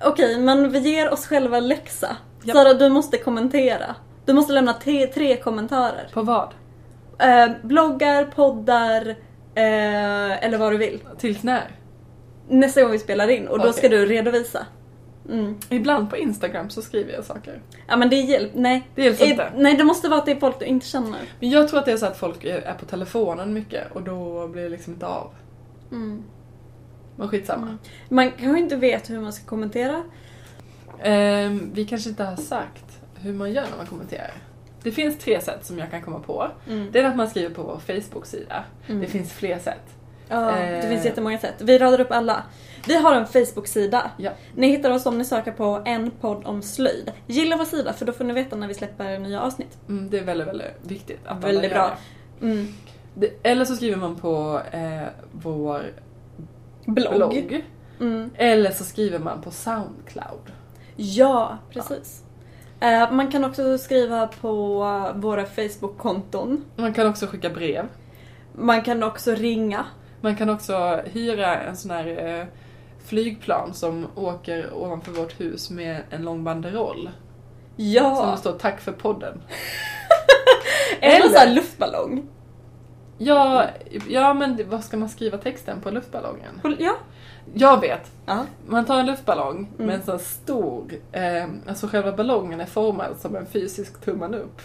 okej, 0.04 0.38
men 0.38 0.70
vi 0.72 0.78
ger 0.78 1.10
oss 1.12 1.26
själva 1.26 1.60
läxa. 1.60 2.16
Japp. 2.42 2.56
Sara, 2.56 2.74
du 2.74 2.88
måste 2.88 3.18
kommentera. 3.18 3.94
Du 4.24 4.32
måste 4.32 4.52
lämna 4.52 4.72
tre, 4.72 5.06
tre 5.06 5.36
kommentarer. 5.36 6.08
På 6.12 6.22
vad? 6.22 6.48
Ehm, 7.18 7.50
bloggar, 7.62 8.24
poddar, 8.24 9.08
eh, 9.54 10.44
eller 10.44 10.58
vad 10.58 10.72
du 10.72 10.76
vill. 10.78 11.00
Tills 11.18 11.42
när? 11.42 11.64
Nästa 12.48 12.82
gång 12.82 12.90
vi 12.90 12.98
spelar 12.98 13.28
in 13.28 13.48
och 13.48 13.58
då 13.58 13.64
Okej. 13.64 13.72
ska 13.72 13.88
du 13.88 14.06
redovisa. 14.06 14.66
Mm. 15.28 15.58
Ibland 15.68 16.10
på 16.10 16.16
Instagram 16.16 16.70
så 16.70 16.82
skriver 16.82 17.12
jag 17.12 17.24
saker. 17.24 17.60
Ja 17.88 17.96
men 17.96 18.10
det 18.10 18.16
hjälper, 18.16 18.60
nej. 18.60 18.88
Det 18.94 19.02
hjälps 19.04 19.20
Eh, 19.20 19.30
inte. 19.30 19.52
Nej 19.56 19.76
det 19.76 19.84
måste 19.84 20.08
vara 20.08 20.20
till 20.20 20.38
folk 20.38 20.58
du 20.58 20.64
inte 20.64 20.86
känner. 20.86 21.18
Men 21.40 21.50
jag 21.50 21.68
tror 21.68 21.78
att 21.78 21.84
det 21.86 21.92
är 21.92 21.96
så 21.96 22.06
att 22.06 22.18
folk 22.18 22.44
är 22.44 22.60
är 22.60 22.74
på 22.74 22.84
telefonen 22.84 23.52
mycket 23.52 23.92
och 23.92 24.02
då 24.02 24.48
blir 24.48 24.62
det 24.62 24.68
liksom 24.68 24.92
inte 24.92 25.06
av. 25.06 25.30
Mm. 25.90 26.22
Men 27.16 27.28
skitsamma. 27.28 27.66
Mm. 27.66 27.78
Man 28.08 28.30
kanske 28.30 28.58
inte 28.58 28.76
vet 28.76 29.10
hur 29.10 29.20
man 29.20 29.32
ska 29.32 29.46
kommentera. 29.46 30.02
Ehm, 31.02 31.70
vi 31.74 31.84
kanske 31.86 32.08
inte 32.08 32.24
har 32.24 32.36
sagt 32.36 32.84
hur 33.14 33.32
man 33.32 33.52
gör 33.52 33.64
när 33.70 33.76
man 33.76 33.86
kommenterar. 33.86 34.32
Det 34.82 34.92
finns 34.92 35.18
tre 35.18 35.40
sätt 35.40 35.66
som 35.66 35.78
jag 35.78 35.90
kan 35.90 36.02
komma 36.02 36.20
på. 36.20 36.48
Mm. 36.68 36.88
Det 36.92 36.98
är 36.98 37.04
att 37.04 37.16
man 37.16 37.30
skriver 37.30 37.54
på 37.54 37.62
vår 37.62 37.78
Facebook-sida. 37.78 38.64
Mm. 38.86 39.00
Det 39.00 39.06
finns 39.06 39.32
fler 39.32 39.58
sätt. 39.58 39.94
Ja, 40.28 40.40
det 40.40 40.76
Eh. 40.78 40.88
finns 40.88 41.04
jättemånga 41.04 41.38
sätt. 41.38 41.54
Vi 41.58 41.78
radar 41.78 42.00
upp 42.00 42.10
alla. 42.12 42.42
Vi 42.86 42.96
har 42.96 43.14
en 43.14 43.26
Facebook-sida. 43.26 44.10
Ja. 44.16 44.30
Ni 44.54 44.68
hittar 44.68 44.90
oss 44.90 45.06
om 45.06 45.18
ni 45.18 45.24
söker 45.24 45.52
på 45.52 45.82
en 45.84 46.10
podd 46.10 46.42
om 46.46 46.62
slöjd. 46.62 47.12
Gilla 47.26 47.56
vår 47.56 47.64
sida 47.64 47.92
för 47.92 48.06
då 48.06 48.12
får 48.12 48.24
ni 48.24 48.32
veta 48.32 48.56
när 48.56 48.68
vi 48.68 48.74
släpper 48.74 49.18
nya 49.18 49.40
avsnitt. 49.40 49.78
Mm, 49.88 50.10
det 50.10 50.18
är 50.18 50.24
väldigt, 50.24 50.48
väldigt 50.48 50.66
viktigt 50.82 51.20
att 51.26 51.44
Väldigt 51.44 51.70
bra. 51.72 51.90
Mm. 52.42 52.66
det. 53.14 53.30
Eller 53.42 53.64
så 53.64 53.76
skriver 53.76 53.96
man 53.96 54.16
på 54.16 54.60
eh, 54.72 55.08
vår 55.32 55.82
Blogg. 56.84 57.14
blogg. 57.16 57.64
Mm. 58.00 58.30
Eller 58.36 58.70
så 58.70 58.84
skriver 58.84 59.18
man 59.18 59.40
på 59.42 59.50
Soundcloud. 59.50 60.52
Ja, 60.96 61.58
precis. 61.70 62.22
Eh, 62.80 63.10
man 63.12 63.30
kan 63.30 63.44
också 63.44 63.78
skriva 63.78 64.26
på 64.26 64.54
våra 65.14 65.44
Facebook-konton. 65.46 66.64
Man 66.76 66.94
kan 66.94 67.06
också 67.06 67.26
skicka 67.26 67.50
brev. 67.50 67.86
Man 68.52 68.82
kan 68.82 69.02
också 69.02 69.30
ringa. 69.34 69.84
Man 70.20 70.36
kan 70.36 70.50
också 70.50 71.00
hyra 71.04 71.56
en 71.60 71.76
sån 71.76 71.90
här 71.90 72.26
eh, 72.40 72.46
flygplan 73.04 73.74
som 73.74 74.06
åker 74.14 74.74
ovanför 74.74 75.12
vårt 75.12 75.40
hus 75.40 75.70
med 75.70 76.02
en 76.10 76.22
lång 76.22 76.44
banderoll. 76.44 77.10
Som 77.76 77.84
Ja! 77.86 78.28
det 78.32 78.36
står 78.40 78.52
tack 78.52 78.80
för 78.80 78.92
podden. 78.92 79.40
Eller 81.00 81.16
Eller- 81.16 81.26
sån 81.28 81.36
här 81.38 81.54
luftballong. 81.54 82.28
Ja, 83.20 83.64
ja 84.08 84.34
men 84.34 84.58
vad 84.68 84.84
ska 84.84 84.96
man 84.96 85.08
skriva 85.08 85.38
texten 85.38 85.80
på 85.80 85.90
luftballongen? 85.90 86.60
Ja. 86.78 86.94
Jag 87.54 87.80
vet! 87.80 88.10
ja. 88.26 88.44
Man 88.66 88.84
tar 88.84 88.98
en 89.00 89.06
luftballong 89.06 89.56
Mm. 89.74 89.86
med 89.86 89.94
en 89.96 90.02
sån 90.02 90.18
stor, 90.18 90.92
eh, 91.12 91.44
alltså 91.68 91.86
själva 91.86 92.12
ballongen 92.12 92.60
är 92.60 92.66
formad 92.66 93.16
som 93.20 93.36
en 93.36 93.46
fysisk 93.46 94.00
tummen 94.04 94.34
upp. 94.34 94.60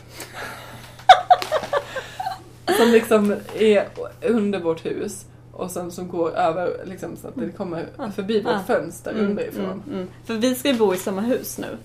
som 2.78 2.88
liksom 2.91 3.36
är 3.60 3.88
under 4.22 4.60
vårt 4.60 4.86
hus 4.86 5.26
och 5.54 5.72
sen 5.72 5.91
som 5.91 6.08
går 6.08 6.32
över 6.32 6.70
liksom 6.86 7.16
så 7.18 7.28
att 7.28 7.36
det 7.36 7.49
kommer 7.49 7.86
förbi 8.16 8.41
vårt 8.41 8.54
Ah. 8.54 8.60
fönster 8.68 9.12
Mm, 9.12 9.26
underifrån. 9.26 9.66
mm, 9.66 9.82
mm. 9.93 10.08
För 10.26 10.34
vi 10.34 10.56
ska 10.56 10.70
ju 10.70 10.78
bo 10.78 10.93
i 10.93 10.97
samma 10.97 11.22
hus 11.22 11.58
nu. 11.58 11.78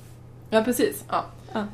Ja 0.51 0.63
precis, 0.65 1.05
ja. 1.09 1.25
Ja. 1.53 1.65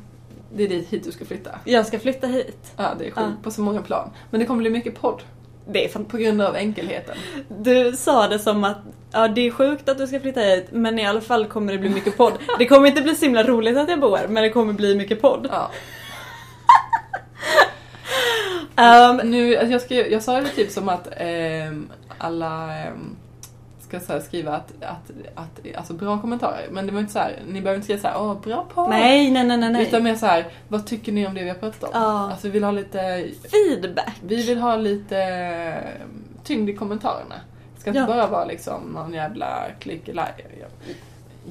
Det 0.55 0.63
är 0.63 0.67
dit 0.67 0.87
hit 0.89 1.03
du 1.03 1.11
ska 1.11 1.25
flytta. 1.25 1.49
Jag 1.65 1.85
ska 1.85 1.99
flytta 1.99 2.27
hit. 2.27 2.73
Ja, 2.77 2.83
det 2.99 3.05
är 3.05 3.11
sjukt 3.11 3.17
Ja. 3.17 3.31
på 3.43 3.51
så 3.51 3.61
många 3.61 3.81
plan. 3.81 4.09
Men 4.31 4.39
det 4.39 4.45
kommer 4.45 4.59
bli 4.61 4.69
mycket 4.69 5.01
podd. 5.01 5.21
Det 5.67 5.85
är 5.85 5.89
fan... 5.89 6.05
På 6.05 6.17
grund 6.17 6.41
av 6.41 6.55
enkelheten. 6.55 7.15
Du 7.59 7.91
sa 7.91 8.27
det 8.27 8.39
som 8.39 8.63
att 8.63 8.77
ja, 9.11 9.27
det 9.27 9.41
är 9.47 9.51
sjukt 9.51 9.89
att 9.89 9.97
du 9.97 10.07
ska 10.07 10.19
flytta 10.19 10.39
hit 10.39 10.65
men 10.71 10.99
i 10.99 11.05
alla 11.05 11.21
fall 11.21 11.45
kommer 11.45 11.73
det 11.73 11.79
bli 11.79 11.89
mycket 11.89 12.17
podd. 12.17 12.33
Det 12.59 12.65
kommer 12.67 12.87
inte 12.87 13.01
bli 13.01 13.15
så 13.15 13.25
himla 13.25 13.43
roligt 13.43 13.77
att 13.77 13.89
jag 13.89 13.99
bor 13.99 14.17
här 14.17 14.27
men 14.27 14.43
det 14.43 14.49
kommer 14.49 14.73
bli 14.73 14.95
mycket 14.95 15.21
podd. 15.21 15.47
Ja. 15.51 15.71
Um, 18.77 19.29
Nu, 19.31 19.55
alltså 19.57 19.71
jag, 19.71 19.81
skrev, 19.81 20.07
jag 20.11 20.23
sa 20.23 20.41
det 20.41 20.49
typ 20.49 20.71
som 20.71 20.89
att 20.89 21.07
ehm, 21.17 21.89
alla 22.17 22.77
ehm, 22.77 23.15
ska 23.87 23.99
så 23.99 24.19
skriva 24.19 24.55
att, 24.55 24.73
att, 24.81 25.11
att, 25.35 25.75
alltså 25.77 25.93
bra 25.93 26.21
kommentarer. 26.21 26.67
Men 26.71 26.85
det 26.85 26.91
var 26.91 26.99
inte 26.99 27.13
så 27.13 27.19
här, 27.19 27.39
ni 27.47 27.61
behöver 27.61 27.75
inte 27.75 27.83
skriva 27.85 28.01
så 28.01 28.07
här, 28.07 28.21
åh 28.21 28.41
bra 28.43 28.65
podd. 28.73 28.89
nej, 28.89 29.31
nej, 29.31 29.43
nej, 29.43 29.57
nej. 29.57 29.83
Utan 29.87 30.03
mer 30.03 30.15
så 30.15 30.25
här, 30.25 30.47
vad 30.67 30.85
tycker 30.87 31.11
ni 31.11 31.27
om 31.27 31.33
det 31.33 31.43
vi 31.43 31.49
har 31.49 31.55
pratat 31.55 31.83
om? 31.83 31.89
Ja. 31.93 32.29
Alltså 32.31 32.47
vi 32.47 32.53
vill 32.53 32.63
ha 32.63 32.71
lite, 32.71 33.27
Feedback. 33.51 34.13
vi 34.27 34.43
vill 34.43 34.57
ha 34.59 34.75
lite 34.75 35.83
tyngd 36.43 36.69
i 36.69 36.75
kommentarerna. 36.75 37.35
Det 37.75 37.81
ska 37.81 37.89
inte 37.89 37.99
Ja. 37.99 38.07
bara 38.07 38.27
vara 38.27 38.45
liksom 38.45 38.81
någon 38.81 39.13
jävla 39.13 39.63
klick 39.79 40.07
eller 40.07 40.25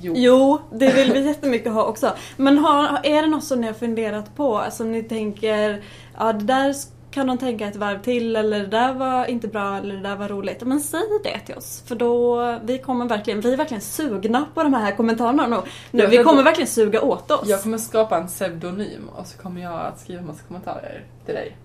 Jo. 0.01 0.13
Jo, 0.17 0.59
det 0.73 0.93
vill 0.95 1.13
vi 1.13 1.27
jättemycket 1.27 1.73
ha 1.73 1.85
också. 1.85 2.13
Men 2.37 2.59
har, 2.59 3.01
är 3.03 3.23
det 3.23 3.29
något 3.29 3.45
som 3.45 3.61
ni 3.61 3.67
har 3.67 3.75
funderat 3.75 4.37
på? 4.37 4.63
Som 4.71 4.93
ni 4.93 5.03
tänker, 5.03 5.83
ja 6.19 6.33
det 6.33 6.45
där 6.45 6.75
kan 7.15 7.27
de 7.27 7.39
tänka 7.39 7.67
ett 7.67 7.77
varv 7.77 8.03
till 8.03 8.37
eller 8.37 8.59
det 8.61 8.67
där 8.67 8.93
var 8.93 9.27
inte 9.27 9.49
bra 9.49 9.77
eller 9.77 9.95
det 9.95 10.01
där 10.01 10.17
var 10.17 10.29
roligt. 10.29 10.63
Men 10.63 10.81
säg 10.81 11.01
det 11.25 11.39
till 11.39 11.55
oss 11.55 11.83
för 11.87 11.95
då, 11.97 12.59
vi 12.65 12.79
kommer 12.79 13.09
verkligen, 13.09 13.41
vi 13.41 13.53
är 13.53 13.57
verkligen 13.57 13.81
sugna 13.81 14.47
på 14.55 14.63
de 14.63 14.75
här 14.75 14.97
kommentarerna 14.97 15.47
nu. 15.47 15.57
nu 15.91 16.07
vi 16.07 16.25
kommer 16.25 16.43
verkligen 16.43 16.69
suga 16.69 17.01
åt 17.03 17.31
oss. 17.31 17.49
Jag 17.49 17.63
kommer 17.63 17.79
skapa 17.79 18.19
en 18.19 18.27
pseudonym 18.27 19.09
och 19.17 19.27
så 19.27 19.39
kommer 19.39 19.63
jag 19.63 19.81
att 19.81 20.01
skriva 20.01 20.23
massa 20.23 20.43
kommentarer 20.49 21.05
till 21.25 21.35
dig. 21.35 21.57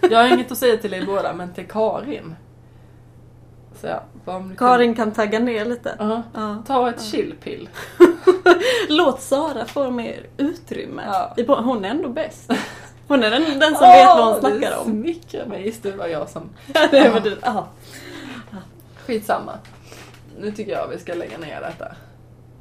Jag 0.10 0.18
har 0.18 0.34
inget 0.34 0.52
att 0.52 0.58
säga 0.58 0.76
till 0.76 0.94
er 0.94 1.06
båda, 1.06 1.34
men 1.34 1.52
till 1.52 1.68
Karin 1.68 2.34
Så 3.80 3.86
ja, 3.86 4.38
ni 4.38 4.56
Karin 4.56 4.94
kan 4.94 5.12
tagga 5.12 5.38
ner 5.38 5.64
lite. 5.64 5.94
Ja. 5.98 6.22
Ja. 6.34 6.62
Ta 6.66 6.90
ett 6.90 7.02
chillpill. 7.02 7.68
Låt 8.88 9.20
Sara 9.20 9.64
få 9.64 9.90
mer 9.90 10.26
utrymme. 10.36 11.02
Bo- 11.46 11.54
Hon 11.54 11.84
är 11.84 11.88
ändå 11.90 12.08
bäst. 12.08 12.52
Hon 13.10 13.22
är 13.22 13.30
den, 13.30 13.42
den 13.58 13.74
som 13.76 13.88
vet 13.88 14.06
vad 14.06 14.32
hon 14.32 14.40
snackar 14.40 14.70
Det 14.70 14.76
om. 14.76 14.84
smickrar 14.84 15.46
mig. 15.46 15.66
Just 15.66 15.82
det, 15.82 15.92
var 15.92 16.06
jag 16.06 16.28
som... 16.28 16.50
det 16.90 17.08
var 17.10 17.20
du. 17.20 17.38
Ja. 17.42 17.66
Skitsamma. 19.06 19.52
Nu 20.40 20.52
tycker 20.52 20.72
jag 20.72 20.88
vi 20.88 20.98
ska 20.98 21.14
lägga 21.14 21.38
ner 21.38 21.60
detta. 21.60 21.92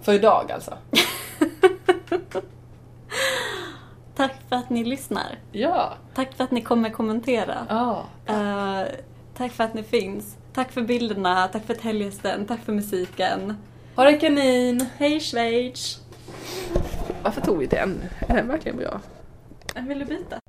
För 0.02 0.14
idag 0.14 0.52
alltså. 0.52 0.74
Tack 4.16 4.36
för 4.50 4.56
att 4.56 4.70
ni 4.70 4.84
lyssnar. 4.84 5.38
Ja. 5.52 5.94
Tack 6.16 6.34
för 6.34 6.44
att 6.44 6.52
ni 6.52 6.62
kommer 6.62 6.90
kommentera. 6.90 7.58
Ja. 7.70 8.04
Eh, 8.26 8.82
tack 9.38 9.52
för 9.52 9.64
att 9.64 9.74
ni 9.74 9.84
finns. 9.84 10.36
Tack 10.54 10.72
för 10.72 10.82
bilderna, 10.82 11.48
tack 11.48 11.66
för 11.66 11.74
täljesten, 11.74 12.46
tack 12.46 12.60
för 12.66 12.74
musiken. 12.74 13.58
Ha 13.96 14.04
det 14.04 14.14
kanin! 14.14 14.86
Hej 14.98 15.20
Schweiz! 15.20 16.00
Varför 17.24 17.42
tog 17.42 17.58
vi 17.58 17.66
den? 17.66 18.04
Är 18.28 18.36
den 18.36 18.48
verkligen 18.48 18.78
bra? 18.78 19.00
Vill 19.76 20.00
du 20.00 20.06
byta? 20.06 20.40